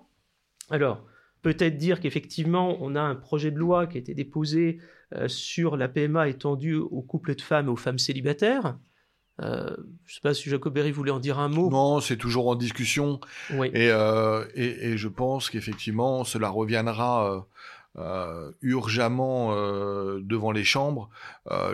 Alors, 0.70 1.04
peut-être 1.42 1.76
dire 1.76 2.00
qu'effectivement, 2.00 2.78
on 2.80 2.94
a 2.94 3.02
un 3.02 3.14
projet 3.14 3.50
de 3.50 3.58
loi 3.58 3.86
qui 3.86 3.98
a 3.98 4.00
été 4.00 4.14
déposé 4.14 4.78
euh, 5.14 5.28
sur 5.28 5.76
la 5.76 5.88
PMA 5.88 6.28
étendue 6.28 6.76
aux 6.76 7.02
couples 7.02 7.34
de 7.34 7.42
femmes 7.42 7.66
et 7.66 7.70
aux 7.70 7.76
femmes 7.76 7.98
célibataires. 7.98 8.78
Euh, 9.42 9.70
je 10.06 10.12
ne 10.12 10.14
sais 10.14 10.20
pas 10.22 10.34
si 10.34 10.48
Jacob 10.48 10.72
Berry 10.72 10.92
voulait 10.92 11.10
en 11.10 11.18
dire 11.18 11.38
un 11.38 11.48
mot. 11.48 11.70
Non, 11.70 12.00
c'est 12.00 12.16
toujours 12.16 12.48
en 12.48 12.54
discussion. 12.54 13.20
Oui. 13.54 13.70
Et, 13.74 13.90
euh, 13.90 14.44
et, 14.54 14.92
et, 14.92 14.96
je 14.96 15.08
pense 15.08 15.50
qu'effectivement, 15.50 16.24
cela 16.24 16.48
reviendra 16.48 17.46
urgemment 18.62 19.54
devant 20.20 20.50
les 20.50 20.64
chambres 20.64 21.10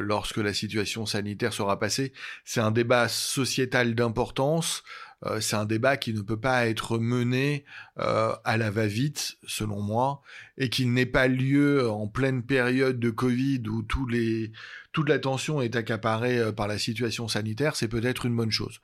lorsque 0.01 0.39
la 0.39 0.53
situation 0.53 1.07
sanitaire 1.07 1.53
sera 1.53 1.79
passée. 1.79 2.13
C'est 2.45 2.61
un 2.61 2.73
débat 2.73 3.09
sociétal 3.09 3.95
d'importance. 3.95 4.83
Euh, 5.27 5.41
c'est 5.41 5.57
un 5.57 5.65
débat 5.65 5.97
qui 5.97 6.15
ne 6.15 6.21
peut 6.21 6.39
pas 6.39 6.67
être 6.69 6.99
mené 6.99 7.65
euh, 7.99 8.35
à 8.45 8.57
la 8.57 8.71
va-vite, 8.71 9.37
selon 9.47 9.83
moi, 9.83 10.23
et 10.57 10.71
qu'il 10.71 10.93
n'ait 10.93 11.07
pas 11.07 11.29
lieu 11.29 11.91
en 11.91 12.07
pleine 12.07 12.43
période 12.43 13.01
de 13.01 13.11
Covid 13.11 13.63
où 13.69 13.83
toute 13.83 15.09
l'attention 15.09 15.61
est 15.61 15.77
accaparée 15.77 16.39
euh, 16.39 16.53
par 16.53 16.69
la 16.69 16.79
situation 16.79 17.27
sanitaire, 17.29 17.77
c'est 17.77 17.89
peut-être 17.89 18.27
une 18.27 18.37
bonne 18.37 18.53
chose. 18.53 18.81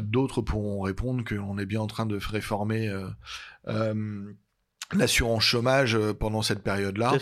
D'autres 0.00 0.42
pourront 0.42 0.82
répondre 0.82 1.24
qu'on 1.24 1.56
est 1.56 1.64
bien 1.64 1.80
en 1.80 1.86
train 1.86 2.04
de 2.04 2.18
réformer 2.18 2.94
l'assurance 4.96 5.44
chômage 5.44 5.94
euh, 5.94 6.12
pendant 6.12 6.42
cette 6.42 6.62
période-là 6.62 7.14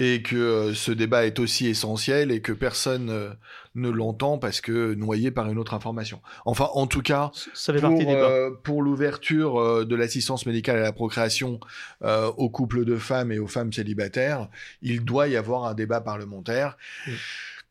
et 0.00 0.22
que 0.22 0.36
euh, 0.36 0.74
ce 0.74 0.92
débat 0.92 1.26
est 1.26 1.38
aussi 1.38 1.66
essentiel 1.66 2.30
et 2.30 2.40
que 2.40 2.52
personne 2.52 3.10
euh, 3.10 3.30
ne 3.74 3.88
l'entend 3.88 4.38
parce 4.38 4.60
que 4.60 4.94
noyé 4.94 5.30
par 5.30 5.50
une 5.50 5.58
autre 5.58 5.74
information. 5.74 6.20
Enfin, 6.44 6.68
en 6.74 6.86
tout 6.86 7.02
cas, 7.02 7.30
Ça 7.54 7.72
fait 7.72 7.80
pour, 7.80 8.62
pour 8.62 8.82
l'ouverture 8.82 9.84
de 9.84 9.96
l'assistance 9.96 10.46
médicale 10.46 10.78
à 10.78 10.82
la 10.82 10.92
procréation 10.92 11.58
aux 12.04 12.50
couples 12.50 12.84
de 12.84 12.96
femmes 12.96 13.32
et 13.32 13.40
aux 13.40 13.48
femmes 13.48 13.72
célibataires, 13.72 14.48
il 14.80 15.04
doit 15.04 15.26
y 15.26 15.36
avoir 15.36 15.64
un 15.64 15.74
débat 15.74 16.00
parlementaire. 16.00 16.76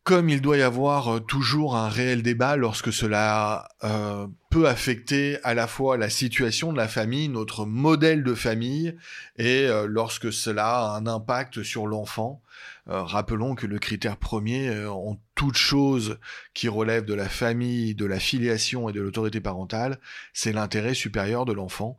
Comme 0.04 0.28
il 0.28 0.42
doit 0.42 0.58
y 0.58 0.62
avoir 0.62 1.26
toujours 1.26 1.78
un 1.78 1.88
réel 1.88 2.24
débat 2.24 2.58
lorsque 2.58 2.92
cela 2.92 3.70
euh, 3.84 4.28
peut 4.50 4.68
affecter 4.68 5.38
à 5.44 5.54
la 5.54 5.66
fois 5.66 5.98
la 5.98 6.10
situation 6.10 6.74
de 6.74 6.78
la 6.78 6.90
famille, 6.90 7.30
notre 7.30 7.66
modèle 7.66 8.24
de 8.24 8.34
famille, 8.34 8.96
et 9.38 9.66
euh, 9.66 9.88
lorsque 9.88 10.34
cela 10.34 10.68
a 10.68 10.98
un 10.98 11.08
impact 11.08 11.64
sur 11.64 11.88
l'enfant. 11.88 12.42
Euh, 12.90 13.02
rappelons 13.02 13.56
que 13.56 13.66
le 13.66 13.80
critère 13.80 14.18
premier 14.18 14.68
euh, 14.68 14.92
en 14.92 15.18
toute 15.36 15.56
chose 15.56 16.20
qui 16.54 16.68
relève 16.68 17.06
de 17.06 17.14
la 17.14 17.30
famille, 17.30 17.96
de 17.96 18.06
la 18.06 18.20
filiation 18.20 18.90
et 18.90 18.94
de 18.94 19.02
l'autorité 19.02 19.40
parentale, 19.40 20.00
c'est 20.34 20.52
l'intérêt 20.52 20.94
supérieur 20.94 21.46
de 21.46 21.54
l'enfant, 21.54 21.98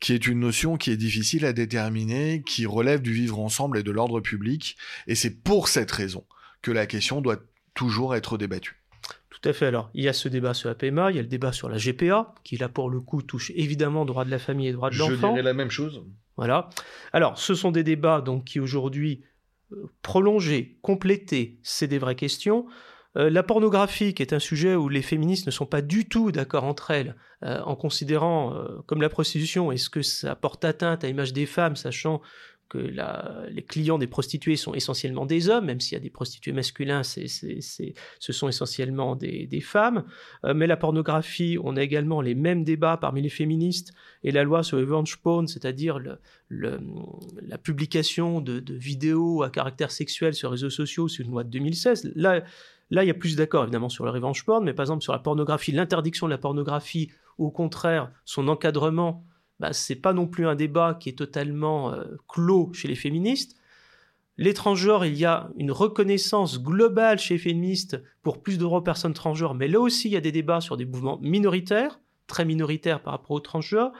qui 0.00 0.12
est 0.12 0.26
une 0.26 0.40
notion 0.40 0.76
qui 0.76 0.90
est 0.90 0.96
difficile 0.96 1.46
à 1.46 1.52
déterminer, 1.52 2.42
qui 2.44 2.66
relève 2.66 3.02
du 3.02 3.12
vivre 3.12 3.38
ensemble 3.38 3.78
et 3.78 3.84
de 3.84 3.92
l'ordre 3.92 4.20
public, 4.20 4.76
et 5.06 5.14
c'est 5.14 5.42
pour 5.42 5.68
cette 5.68 5.92
raison 5.92 6.24
que 6.62 6.70
la 6.70 6.86
question 6.86 7.20
doit 7.20 7.38
toujours 7.74 8.14
être 8.14 8.38
débattue. 8.38 8.82
Tout 9.30 9.48
à 9.48 9.52
fait. 9.52 9.66
Alors, 9.66 9.90
il 9.92 10.02
y 10.02 10.08
a 10.08 10.12
ce 10.12 10.28
débat 10.28 10.54
sur 10.54 10.68
la 10.68 10.74
PMA, 10.74 11.10
il 11.10 11.16
y 11.16 11.18
a 11.18 11.22
le 11.22 11.28
débat 11.28 11.52
sur 11.52 11.68
la 11.68 11.76
GPA, 11.76 12.34
qui 12.42 12.56
là 12.56 12.68
pour 12.68 12.88
le 12.88 13.00
coup 13.00 13.22
touche 13.22 13.52
évidemment 13.54 14.04
droit 14.04 14.24
de 14.24 14.30
la 14.30 14.38
famille 14.38 14.68
et 14.68 14.72
droit 14.72 14.90
de 14.90 14.96
l'enfant. 14.96 15.28
Je 15.28 15.32
dirais 15.34 15.42
la 15.42 15.52
même 15.52 15.70
chose. 15.70 16.02
Voilà. 16.36 16.70
Alors, 17.12 17.38
ce 17.38 17.54
sont 17.54 17.70
des 17.70 17.82
débats 17.82 18.20
donc 18.20 18.44
qui 18.44 18.60
aujourd'hui 18.60 19.24
euh, 19.72 19.86
prolongés, 20.02 20.78
complétés, 20.82 21.58
c'est 21.62 21.86
des 21.86 21.98
vraies 21.98 22.14
questions. 22.14 22.66
Euh, 23.16 23.30
la 23.30 23.42
pornographie, 23.42 24.14
qui 24.14 24.22
est 24.22 24.32
un 24.32 24.38
sujet 24.38 24.74
où 24.74 24.88
les 24.88 25.02
féministes 25.02 25.46
ne 25.46 25.50
sont 25.50 25.66
pas 25.66 25.82
du 25.82 26.08
tout 26.08 26.32
d'accord 26.32 26.64
entre 26.64 26.90
elles, 26.90 27.16
euh, 27.42 27.60
en 27.60 27.76
considérant 27.76 28.54
comme 28.86 29.02
la 29.02 29.08
prostitution, 29.08 29.72
est-ce 29.72 29.90
que 29.90 30.02
ça 30.02 30.34
porte 30.36 30.64
atteinte 30.64 31.04
à 31.04 31.06
l'image 31.06 31.32
des 31.32 31.46
femmes, 31.46 31.76
sachant 31.76 32.20
que 32.68 32.78
les 33.48 33.62
clients 33.62 33.98
des 33.98 34.06
prostituées 34.06 34.56
sont 34.56 34.74
essentiellement 34.74 35.24
des 35.24 35.48
hommes, 35.48 35.66
même 35.66 35.80
s'il 35.80 35.92
y 35.92 35.96
a 35.96 36.00
des 36.00 36.10
prostituées 36.10 36.52
masculins, 36.52 37.02
c'est, 37.02 37.26
ce 37.28 38.32
sont 38.32 38.48
essentiellement 38.48 39.14
des, 39.14 39.60
femmes. 39.60 40.04
Euh, 40.44 40.54
mais 40.54 40.66
la 40.66 40.76
pornographie, 40.76 41.58
on 41.62 41.76
a 41.76 41.82
également 41.82 42.20
les 42.20 42.34
mêmes 42.34 42.64
débats 42.64 42.96
parmi 42.96 43.22
les 43.22 43.28
féministes 43.28 43.92
et 44.24 44.32
la 44.32 44.42
loi 44.42 44.62
sur 44.62 44.78
revenge 44.78 45.16
porn, 45.18 45.46
c'est-à-dire 45.46 46.00
la 46.50 47.58
publication 47.58 48.40
de, 48.40 48.62
vidéos 48.72 49.42
à 49.42 49.50
caractère 49.50 49.90
sexuel 49.90 50.34
sur 50.34 50.50
les 50.50 50.52
réseaux 50.52 50.70
sociaux, 50.70 51.08
c'est 51.08 51.22
une 51.22 51.30
loi 51.30 51.44
de 51.44 51.50
2016. 51.50 52.12
Là, 52.16 52.42
là, 52.90 53.04
il 53.04 53.06
y 53.06 53.10
a 53.10 53.14
plus 53.14 53.36
d'accord 53.36 53.64
évidemment 53.64 53.88
sur 53.88 54.04
le 54.04 54.10
revenge 54.10 54.44
porn, 54.44 54.64
mais 54.64 54.74
par 54.74 54.84
exemple 54.84 55.02
sur 55.02 55.12
la 55.12 55.18
pornographie, 55.20 55.72
l'interdiction 55.72 56.26
de 56.26 56.32
la 56.32 56.38
pornographie, 56.38 57.10
au 57.38 57.50
contraire, 57.50 58.10
son 58.24 58.48
encadrement 58.48 59.24
bah, 59.60 59.72
c'est 59.72 59.96
pas 59.96 60.12
non 60.12 60.26
plus 60.26 60.46
un 60.46 60.54
débat 60.54 60.96
qui 60.98 61.08
est 61.08 61.18
totalement 61.18 61.92
euh, 61.92 62.04
clos 62.28 62.72
chez 62.72 62.88
les 62.88 62.94
féministes. 62.94 63.56
Les 64.38 64.52
transgenres, 64.52 65.06
il 65.06 65.14
y 65.14 65.24
a 65.24 65.48
une 65.56 65.72
reconnaissance 65.72 66.62
globale 66.62 67.18
chez 67.18 67.34
les 67.34 67.40
féministes 67.40 68.02
pour 68.22 68.42
plus 68.42 68.58
de 68.58 68.80
personnes 68.80 69.14
transgenres, 69.14 69.54
mais 69.54 69.68
là 69.68 69.80
aussi, 69.80 70.08
il 70.08 70.12
y 70.12 70.16
a 70.16 70.20
des 70.20 70.32
débats 70.32 70.60
sur 70.60 70.76
des 70.76 70.84
mouvements 70.84 71.18
minoritaires, 71.22 72.00
très 72.26 72.44
minoritaires 72.44 73.02
par 73.02 73.14
rapport 73.14 73.30
aux 73.30 73.40
transgenres. 73.40 73.92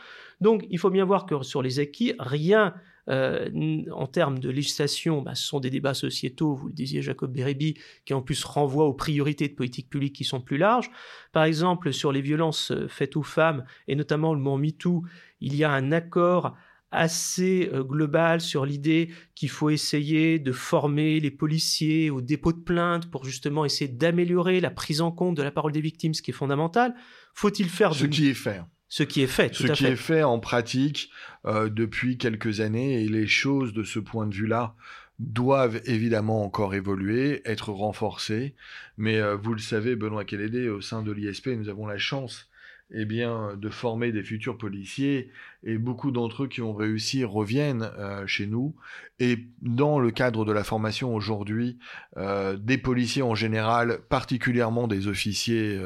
Donc, 0.43 0.67
il 0.69 0.79
faut 0.79 0.91
bien 0.91 1.07
voir 1.07 1.25
que 1.25 1.43
sur 1.43 1.63
les 1.63 1.79
acquis, 1.79 2.13
rien 2.19 2.75
euh, 3.09 3.49
en 3.93 4.07
termes 4.07 4.39
de 4.39 4.51
législation, 4.51 5.23
bah, 5.23 5.35
ce 5.35 5.45
sont 5.45 5.61
des 5.61 5.71
débats 5.71 5.95
sociétaux, 5.95 6.55
vous 6.55 6.69
le 6.69 6.73
disiez 6.73 7.03
Jacob 7.03 7.33
Bérébi, 7.33 7.75
qui 8.05 8.15
en 8.15 8.23
plus 8.23 8.43
renvoient 8.45 8.87
aux 8.87 8.95
priorités 8.95 9.49
de 9.49 9.55
politique 9.55 9.89
publique 9.89 10.15
qui 10.15 10.25
sont 10.25 10.41
plus 10.41 10.59
larges. 10.59 10.91
Par 11.33 11.45
exemple, 11.45 11.93
sur 11.93 12.13
les 12.13 12.21
violences 12.21 12.71
euh, 12.73 12.89
faites 12.89 13.17
aux 13.17 13.23
femmes, 13.23 13.65
et 13.89 13.95
notamment 13.95 14.35
le 14.35 14.41
mouvement 14.41 14.59
MeToo, 14.59 15.03
il 15.41 15.55
y 15.55 15.65
a 15.65 15.71
un 15.71 15.93
accord 15.93 16.57
assez 16.93 17.69
euh, 17.73 17.83
global 17.83 18.41
sur 18.41 18.65
l'idée 18.65 19.11
qu'il 19.35 19.51
faut 19.51 19.71
essayer 19.71 20.39
de 20.39 20.53
former 20.53 21.21
les 21.21 21.31
policiers 21.31 22.11
au 22.11 22.21
dépôt 22.21 22.53
de 22.53 22.61
plainte 22.61 23.11
pour 23.11 23.25
justement 23.25 23.65
essayer 23.65 23.89
d'améliorer 23.89 24.61
la 24.61 24.71
prise 24.71 25.01
en 25.01 25.11
compte 25.13 25.37
de 25.37 25.43
la 25.43 25.51
parole 25.51 25.73
des 25.73 25.81
victimes, 25.81 26.15
ce 26.15 26.23
qui 26.23 26.31
est 26.31 26.35
fondamental. 26.35 26.95
Faut-il 27.35 27.69
faire 27.69 27.95
ce 27.95 28.07
qui 28.07 28.29
est 28.29 28.35
fait 28.35 28.63
ce 28.89 29.03
qui 29.03 29.23
est 29.23 29.27
fait. 29.27 29.51
Tout 29.51 29.67
ce 29.67 29.73
qui 29.73 29.87
est 29.87 29.97
fait 29.97 30.23
en 30.23 30.39
pratique 30.39 31.11
euh, 31.45 31.69
depuis 31.69 32.19
quelques 32.19 32.61
années 32.61 33.03
et 33.03 33.09
les 33.09 33.27
choses 33.27 33.73
de 33.73 33.83
ce 33.83 33.99
point 33.99 34.27
de 34.27 34.35
vue-là 34.35 34.75
doivent 35.19 35.81
évidemment 35.87 36.45
encore 36.45 36.75
évoluer, 36.75 37.43
être 37.45 37.73
renforcées. 37.73 38.55
Mais 38.97 39.17
euh, 39.17 39.35
vous 39.37 39.55
le 39.55 39.61
savez, 39.61 39.97
Benoît 39.97 40.25
Kélédé, 40.25 40.69
au 40.69 40.81
sein 40.81 41.03
de 41.03 41.11
l'ISP, 41.11 41.49
nous 41.49 41.69
avons 41.69 41.87
la 41.87 41.99
chance 41.99 42.49
eh 42.93 43.05
bien, 43.05 43.57
de 43.57 43.69
former 43.69 44.13
des 44.13 44.23
futurs 44.23 44.57
policiers 44.57 45.33
et 45.65 45.77
beaucoup 45.77 46.13
d'entre 46.13 46.45
eux 46.45 46.49
qui 46.49 46.63
ont 46.63 46.75
réussi 46.75 47.25
reviennent 47.25 47.91
euh, 47.99 48.25
chez 48.29 48.47
nous. 48.47 48.77
Et 49.19 49.49
dans 49.61 49.99
le 49.99 50.13
cadre 50.13 50.45
de 50.45 50.53
la 50.53 50.63
formation 50.63 51.13
aujourd'hui, 51.13 51.79
des 52.17 52.79
policiers 52.79 53.23
en 53.23 53.35
général, 53.35 53.99
particulièrement 54.09 54.87
des 54.87 55.09
officiers 55.09 55.81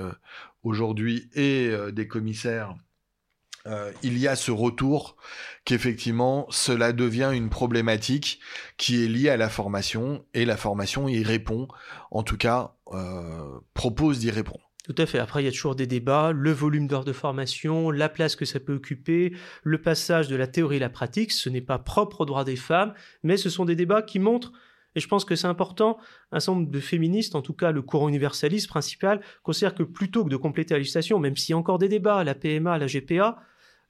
aujourd'hui 0.63 1.31
et 1.35 1.71
des 1.93 2.07
commissaires 2.07 2.75
euh, 3.67 3.93
il 4.03 4.19
y 4.19 4.27
a 4.27 4.37
ce 4.37 4.51
retour 4.51 5.17
qu'effectivement 5.65 6.47
cela 6.51 6.93
devient 6.93 7.31
une 7.35 7.51
problématique 7.51 8.41
qui 8.77 9.05
est 9.05 9.09
liée 9.09 9.29
à 9.29 9.37
la 9.37 9.49
formation 9.49 10.25
et 10.35 10.45
la 10.45 10.57
formation 10.57 11.09
y 11.09 11.23
répond, 11.23 11.69
en 12.11 12.23
tout 12.23 12.37
cas 12.37 12.75
euh, 12.93 13.61
propose 13.75 14.19
d'y 14.19 14.31
répondre. 14.31 14.71
Tout 14.85 14.95
à 14.97 15.07
fait. 15.07 15.19
Après, 15.19 15.43
il 15.43 15.45
y 15.45 15.49
a 15.49 15.53
toujours 15.53 15.77
des 15.77 15.87
débats, 15.87 16.33
le 16.33 16.53
volume 16.53 16.89
d'heures 16.89 17.05
de 17.05 17.13
formation, 17.13 17.91
la 17.91 18.09
place 18.09 18.35
que 18.35 18.47
ça 18.47 18.59
peut 18.59 18.75
occuper, 18.75 19.35
le 19.63 19.81
passage 19.81 20.27
de 20.29 20.37
la 20.37 20.47
théorie 20.47 20.79
à 20.79 20.81
la 20.81 20.89
pratique. 20.89 21.33
Ce 21.33 21.51
n'est 21.51 21.61
pas 21.61 21.79
propre 21.79 22.23
aux 22.23 22.25
droits 22.25 22.45
des 22.45 22.57
femmes, 22.57 22.95
mais 23.23 23.37
ce 23.37 23.51
sont 23.51 23.67
des 23.67 23.77
débats 23.77 24.03
qui 24.03 24.19
montrent 24.19 24.53
et 24.97 25.01
je 25.01 25.09
pense 25.09 25.25
que 25.25 25.37
c'est 25.37 25.47
important, 25.47 25.99
un 26.33 26.41
certain 26.41 26.61
nombre 26.61 26.71
de 26.71 26.81
féministes, 26.81 27.35
en 27.35 27.43
tout 27.43 27.53
cas 27.53 27.71
le 27.71 27.83
courant 27.83 28.09
universaliste 28.09 28.69
principal, 28.69 29.21
considère 29.43 29.75
que 29.75 29.83
plutôt 29.83 30.25
que 30.25 30.31
de 30.31 30.37
compléter 30.37 30.75
la 30.75 30.79
législation, 30.79 31.19
même 31.21 31.37
s'il 31.37 31.53
y 31.53 31.55
a 31.55 31.59
encore 31.59 31.79
des 31.79 31.89
débats, 31.89 32.25
la 32.25 32.35
PMA, 32.35 32.77
la 32.77 32.87
GPA, 32.87 33.39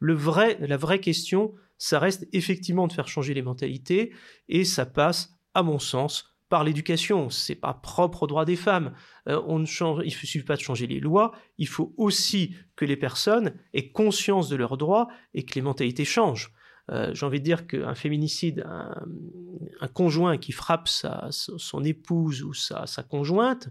la 0.01 0.77
vraie 0.77 1.01
question, 1.01 1.55
ça 1.79 1.99
reste 1.99 2.29
effectivement 2.33 2.87
de 2.87 2.93
faire 2.93 3.09
changer 3.09 3.35
les 3.35 3.43
mentalités, 3.43 4.13
et 4.49 4.65
ça 4.65 4.87
passe, 4.87 5.37
à 5.55 5.63
mon 5.63 5.79
sens, 5.79 6.31
par 6.51 6.65
l'éducation. 6.65 7.31
C'est 7.31 7.55
pas 7.55 7.73
propre 7.73 8.25
aux 8.25 8.27
droits 8.27 8.45
des 8.45 8.57
femmes. 8.57 8.93
Euh, 9.29 9.41
on 9.47 9.59
ne 9.59 9.65
change, 9.65 10.03
il 10.03 10.09
ne 10.09 10.11
suffit 10.11 10.43
pas 10.43 10.57
de 10.57 10.61
changer 10.61 10.87
les 10.87 11.01
lois, 11.01 11.33
il 11.57 11.69
faut 11.69 11.95
aussi 11.97 12.55
que 12.77 12.85
les 12.85 12.97
personnes 12.97 13.55
aient 13.73 13.91
conscience 13.91 14.51
de 14.51 14.57
leurs 14.57 14.77
droits 14.77 15.09
et 15.33 15.45
que 15.45 15.55
les 15.55 15.63
mentalités 15.63 16.05
changent. 16.05 16.53
Euh, 16.91 17.15
j'ai 17.15 17.25
envie 17.25 17.39
de 17.39 17.45
dire 17.45 17.67
qu'un 17.67 17.95
féminicide, 17.95 18.67
un, 18.67 19.89
conjoint 19.95 20.39
qui 20.39 20.53
frappe 20.53 20.89
sa, 20.89 21.29
son 21.31 21.85
épouse 21.85 22.43
ou 22.43 22.53
sa, 22.53 22.85
conjointe, 23.09 23.69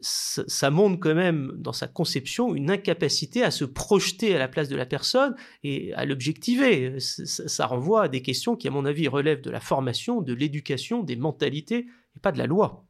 ça, 0.00 0.70
montre 0.70 1.00
quand 1.00 1.14
même 1.14 1.52
dans 1.56 1.72
sa 1.72 1.88
conception 1.88 2.54
une 2.54 2.70
incapacité 2.70 3.42
à 3.42 3.50
se 3.50 3.64
projeter 3.64 4.34
à 4.34 4.38
la 4.38 4.48
place 4.48 4.68
de 4.68 4.76
la 4.76 4.86
personne 4.86 5.34
et 5.64 5.92
à 5.94 6.04
l'objectiver. 6.04 6.96
Ça, 6.98 7.66
renvoie 7.66 8.04
à 8.04 8.08
des 8.08 8.22
questions 8.22 8.56
qui, 8.56 8.68
à 8.68 8.70
mon 8.70 8.84
avis, 8.84 9.08
relèvent 9.08 9.40
de 9.40 9.50
la 9.50 9.60
formation, 9.60 10.20
de 10.20 10.34
l'éducation, 10.34 11.02
des 11.02 11.16
mentalités 11.16 11.86
et 12.16 12.20
pas 12.20 12.32
de 12.32 12.38
la 12.38 12.46
loi. 12.46 12.84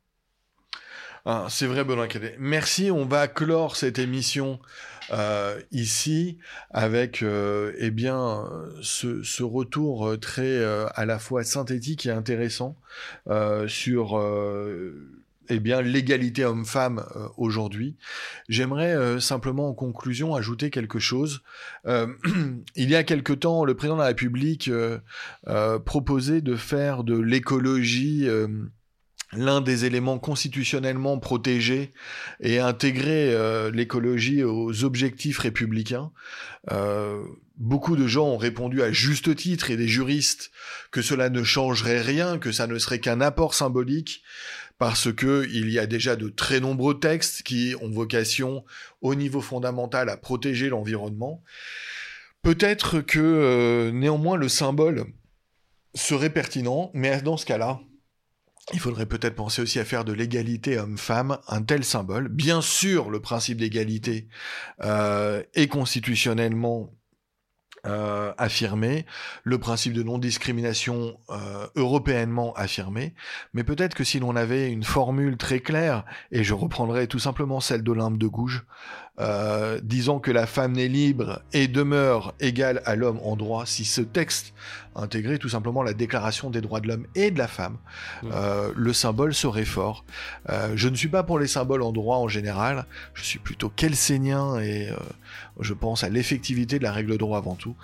Ah, 1.24 1.46
c'est 1.48 1.66
vrai, 1.66 1.84
Benoît 1.84 2.08
Cadet. 2.08 2.36
Merci. 2.40 2.90
On 2.90 3.04
va 3.04 3.28
clore 3.28 3.76
cette 3.76 4.00
émission 4.00 4.58
euh, 5.12 5.60
ici 5.70 6.38
avec 6.70 7.22
euh, 7.22 7.72
eh 7.78 7.90
bien 7.90 8.44
ce, 8.82 9.42
retour 9.42 10.08
euh, 10.08 10.16
très 10.16 10.64
à 10.64 11.04
la 11.04 11.18
fois 11.20 11.44
synthétique 11.44 12.06
et 12.06 12.10
intéressant 12.10 12.76
sur 13.68 14.20
eh 15.48 15.60
bien 15.60 15.82
l'égalité 15.82 16.44
homme-femme 16.44 17.04
aujourd'hui. 17.36 17.96
J'aimerais 18.48 19.20
simplement 19.20 19.68
en 19.68 19.74
conclusion 19.74 20.34
ajouter 20.34 20.70
quelque 20.70 20.98
chose. 20.98 21.42
il 21.86 22.90
y 22.90 22.94
a 22.94 23.02
quelque 23.02 23.32
temps, 23.32 23.64
le 23.64 23.74
président 23.74 23.96
de 23.96 24.00
la 24.00 24.08
République 24.08 24.70
proposait 25.84 26.40
de 26.40 26.56
faire 26.56 27.04
de 27.04 27.18
l'écologie 27.18 28.28
l'un 29.32 29.60
des 29.60 29.84
éléments 29.84 30.18
constitutionnellement 30.18 31.18
protégés 31.18 31.92
et 32.40 32.58
intégrer 32.58 33.34
euh, 33.34 33.70
l'écologie 33.70 34.44
aux 34.44 34.84
objectifs 34.84 35.38
républicains. 35.38 36.12
Euh, 36.70 37.22
beaucoup 37.56 37.96
de 37.96 38.06
gens 38.06 38.26
ont 38.26 38.36
répondu 38.36 38.82
à 38.82 38.92
juste 38.92 39.34
titre 39.34 39.70
et 39.70 39.76
des 39.76 39.88
juristes 39.88 40.50
que 40.90 41.02
cela 41.02 41.30
ne 41.30 41.42
changerait 41.42 42.02
rien, 42.02 42.38
que 42.38 42.52
ça 42.52 42.66
ne 42.66 42.78
serait 42.78 43.00
qu'un 43.00 43.20
apport 43.20 43.54
symbolique 43.54 44.22
parce 44.82 45.12
que 45.12 45.48
il 45.52 45.70
y 45.70 45.78
a 45.78 45.86
déjà 45.86 46.16
de 46.16 46.28
très 46.28 46.58
nombreux 46.58 46.98
textes 46.98 47.44
qui 47.44 47.76
ont 47.80 47.88
vocation 47.88 48.64
au 49.00 49.14
niveau 49.14 49.40
fondamental 49.40 50.08
à 50.08 50.16
protéger 50.16 50.70
l'environnement. 50.70 51.40
Peut-être 52.42 53.00
que 53.00 53.20
euh, 53.20 53.92
néanmoins 53.92 54.36
le 54.36 54.48
symbole 54.48 55.06
serait 55.94 56.30
pertinent, 56.30 56.90
mais 56.94 57.22
dans 57.22 57.36
ce 57.36 57.46
cas-là, 57.46 57.78
il 58.72 58.80
faudrait 58.80 59.06
peut-être 59.06 59.36
penser 59.36 59.62
aussi 59.62 59.78
à 59.78 59.84
faire 59.84 60.04
de 60.04 60.12
l'égalité 60.12 60.76
homme-femme 60.80 61.38
un 61.46 61.62
tel 61.62 61.84
symbole. 61.84 62.26
Bien 62.26 62.60
sûr, 62.60 63.08
le 63.08 63.20
principe 63.20 63.58
d'égalité 63.58 64.26
euh, 64.82 65.44
est 65.54 65.68
constitutionnellement 65.68 66.92
euh, 67.86 68.32
affirmé, 68.38 69.06
le 69.42 69.58
principe 69.58 69.92
de 69.92 70.02
non-discrimination 70.02 71.18
euh, 71.30 71.66
européennement 71.74 72.52
affirmé, 72.54 73.14
mais 73.54 73.64
peut-être 73.64 73.94
que 73.94 74.04
si 74.04 74.20
l'on 74.20 74.36
avait 74.36 74.70
une 74.70 74.84
formule 74.84 75.36
très 75.36 75.60
claire, 75.60 76.04
et 76.30 76.44
je 76.44 76.54
reprendrai 76.54 77.08
tout 77.08 77.18
simplement 77.18 77.60
celle 77.60 77.82
d'Olympe 77.82 78.18
de 78.18 78.26
Gouges, 78.26 78.64
euh, 79.20 79.78
disant 79.82 80.20
que 80.20 80.30
la 80.30 80.46
femme 80.46 80.72
n'est 80.72 80.88
libre 80.88 81.42
et 81.52 81.68
demeure 81.68 82.32
égale 82.40 82.80
à 82.86 82.96
l'homme 82.96 83.20
en 83.22 83.36
droit, 83.36 83.66
si 83.66 83.84
ce 83.84 84.00
texte 84.00 84.54
intégrait 84.96 85.36
tout 85.36 85.50
simplement 85.50 85.82
la 85.82 85.92
déclaration 85.92 86.48
des 86.48 86.62
droits 86.62 86.80
de 86.80 86.88
l'homme 86.88 87.06
et 87.14 87.30
de 87.30 87.38
la 87.38 87.46
femme, 87.46 87.76
mmh. 88.22 88.28
euh, 88.32 88.72
le 88.74 88.92
symbole 88.94 89.34
serait 89.34 89.66
fort. 89.66 90.06
Euh, 90.48 90.72
je 90.76 90.88
ne 90.88 90.94
suis 90.94 91.08
pas 91.08 91.22
pour 91.22 91.38
les 91.38 91.46
symboles 91.46 91.82
en 91.82 91.92
droit 91.92 92.16
en 92.16 92.28
général, 92.28 92.86
je 93.12 93.22
suis 93.22 93.38
plutôt 93.38 93.68
kelsénien 93.68 94.58
et 94.60 94.88
je 95.60 95.74
pense 95.74 96.04
à 96.04 96.08
l'effectivité 96.08 96.78
de 96.78 96.84
la 96.84 96.92
règle 96.92 97.12
de 97.12 97.16
droit 97.18 97.36
avant 97.36 97.54
tout. 97.54 97.76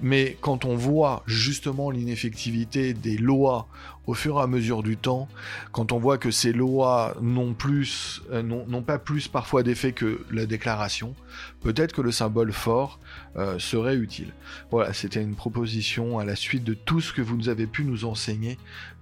Mais 0.00 0.36
quand 0.40 0.64
on 0.64 0.76
voit 0.76 1.24
justement 1.26 1.90
l'ineffectivité 1.90 2.94
des 2.94 3.16
lois 3.16 3.66
au 4.06 4.14
fur 4.14 4.38
et 4.38 4.42
à 4.42 4.46
mesure 4.46 4.82
du 4.82 4.96
temps, 4.96 5.28
quand 5.72 5.92
on 5.92 5.98
voit 5.98 6.18
que 6.18 6.30
ces 6.30 6.52
lois 6.52 7.16
n'ont 7.20 7.54
plus, 7.54 8.22
euh, 8.30 8.42
n'ont 8.42 8.82
pas 8.82 8.98
plus 8.98 9.28
parfois 9.28 9.62
d'effet 9.62 9.92
que 9.92 10.24
la 10.30 10.46
déclaration, 10.46 11.14
peut-être 11.60 11.92
que 11.92 12.00
le 12.00 12.12
symbole 12.12 12.52
fort 12.52 13.00
euh, 13.36 13.58
serait 13.58 13.96
utile. 13.96 14.32
Voilà, 14.70 14.92
c'était 14.92 15.22
une 15.22 15.34
proposition 15.34 16.18
à 16.18 16.24
la 16.24 16.36
suite 16.36 16.64
de 16.64 16.74
tout 16.74 17.00
ce 17.00 17.12
que 17.12 17.22
vous 17.22 17.36
nous 17.36 17.48
avez 17.48 17.66
pu 17.66 17.84
nous 17.84 18.04
enseigner. 18.04 18.58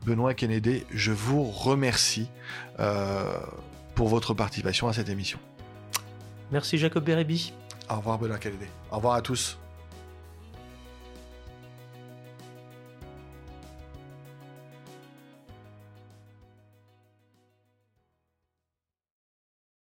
Benoît 0.07 0.35
Kennedy, 0.35 0.85
je 0.93 1.13
vous 1.13 1.45
remercie 1.45 2.29
euh, 2.81 3.33
pour 3.95 4.09
votre 4.09 4.35
participation 4.35 4.89
à 4.89 4.93
cette 4.93 5.09
émission. 5.09 5.39
Merci 6.51 6.79
Jacob 6.79 7.05
Bérébi. 7.05 7.53
Au 7.91 7.97
revoir 7.97 8.19
Benoît 8.19 8.39
Kennedy. 8.39 8.67
Au 8.91 8.97
revoir 8.97 9.15
à 9.15 9.23
tous. 9.23 9.59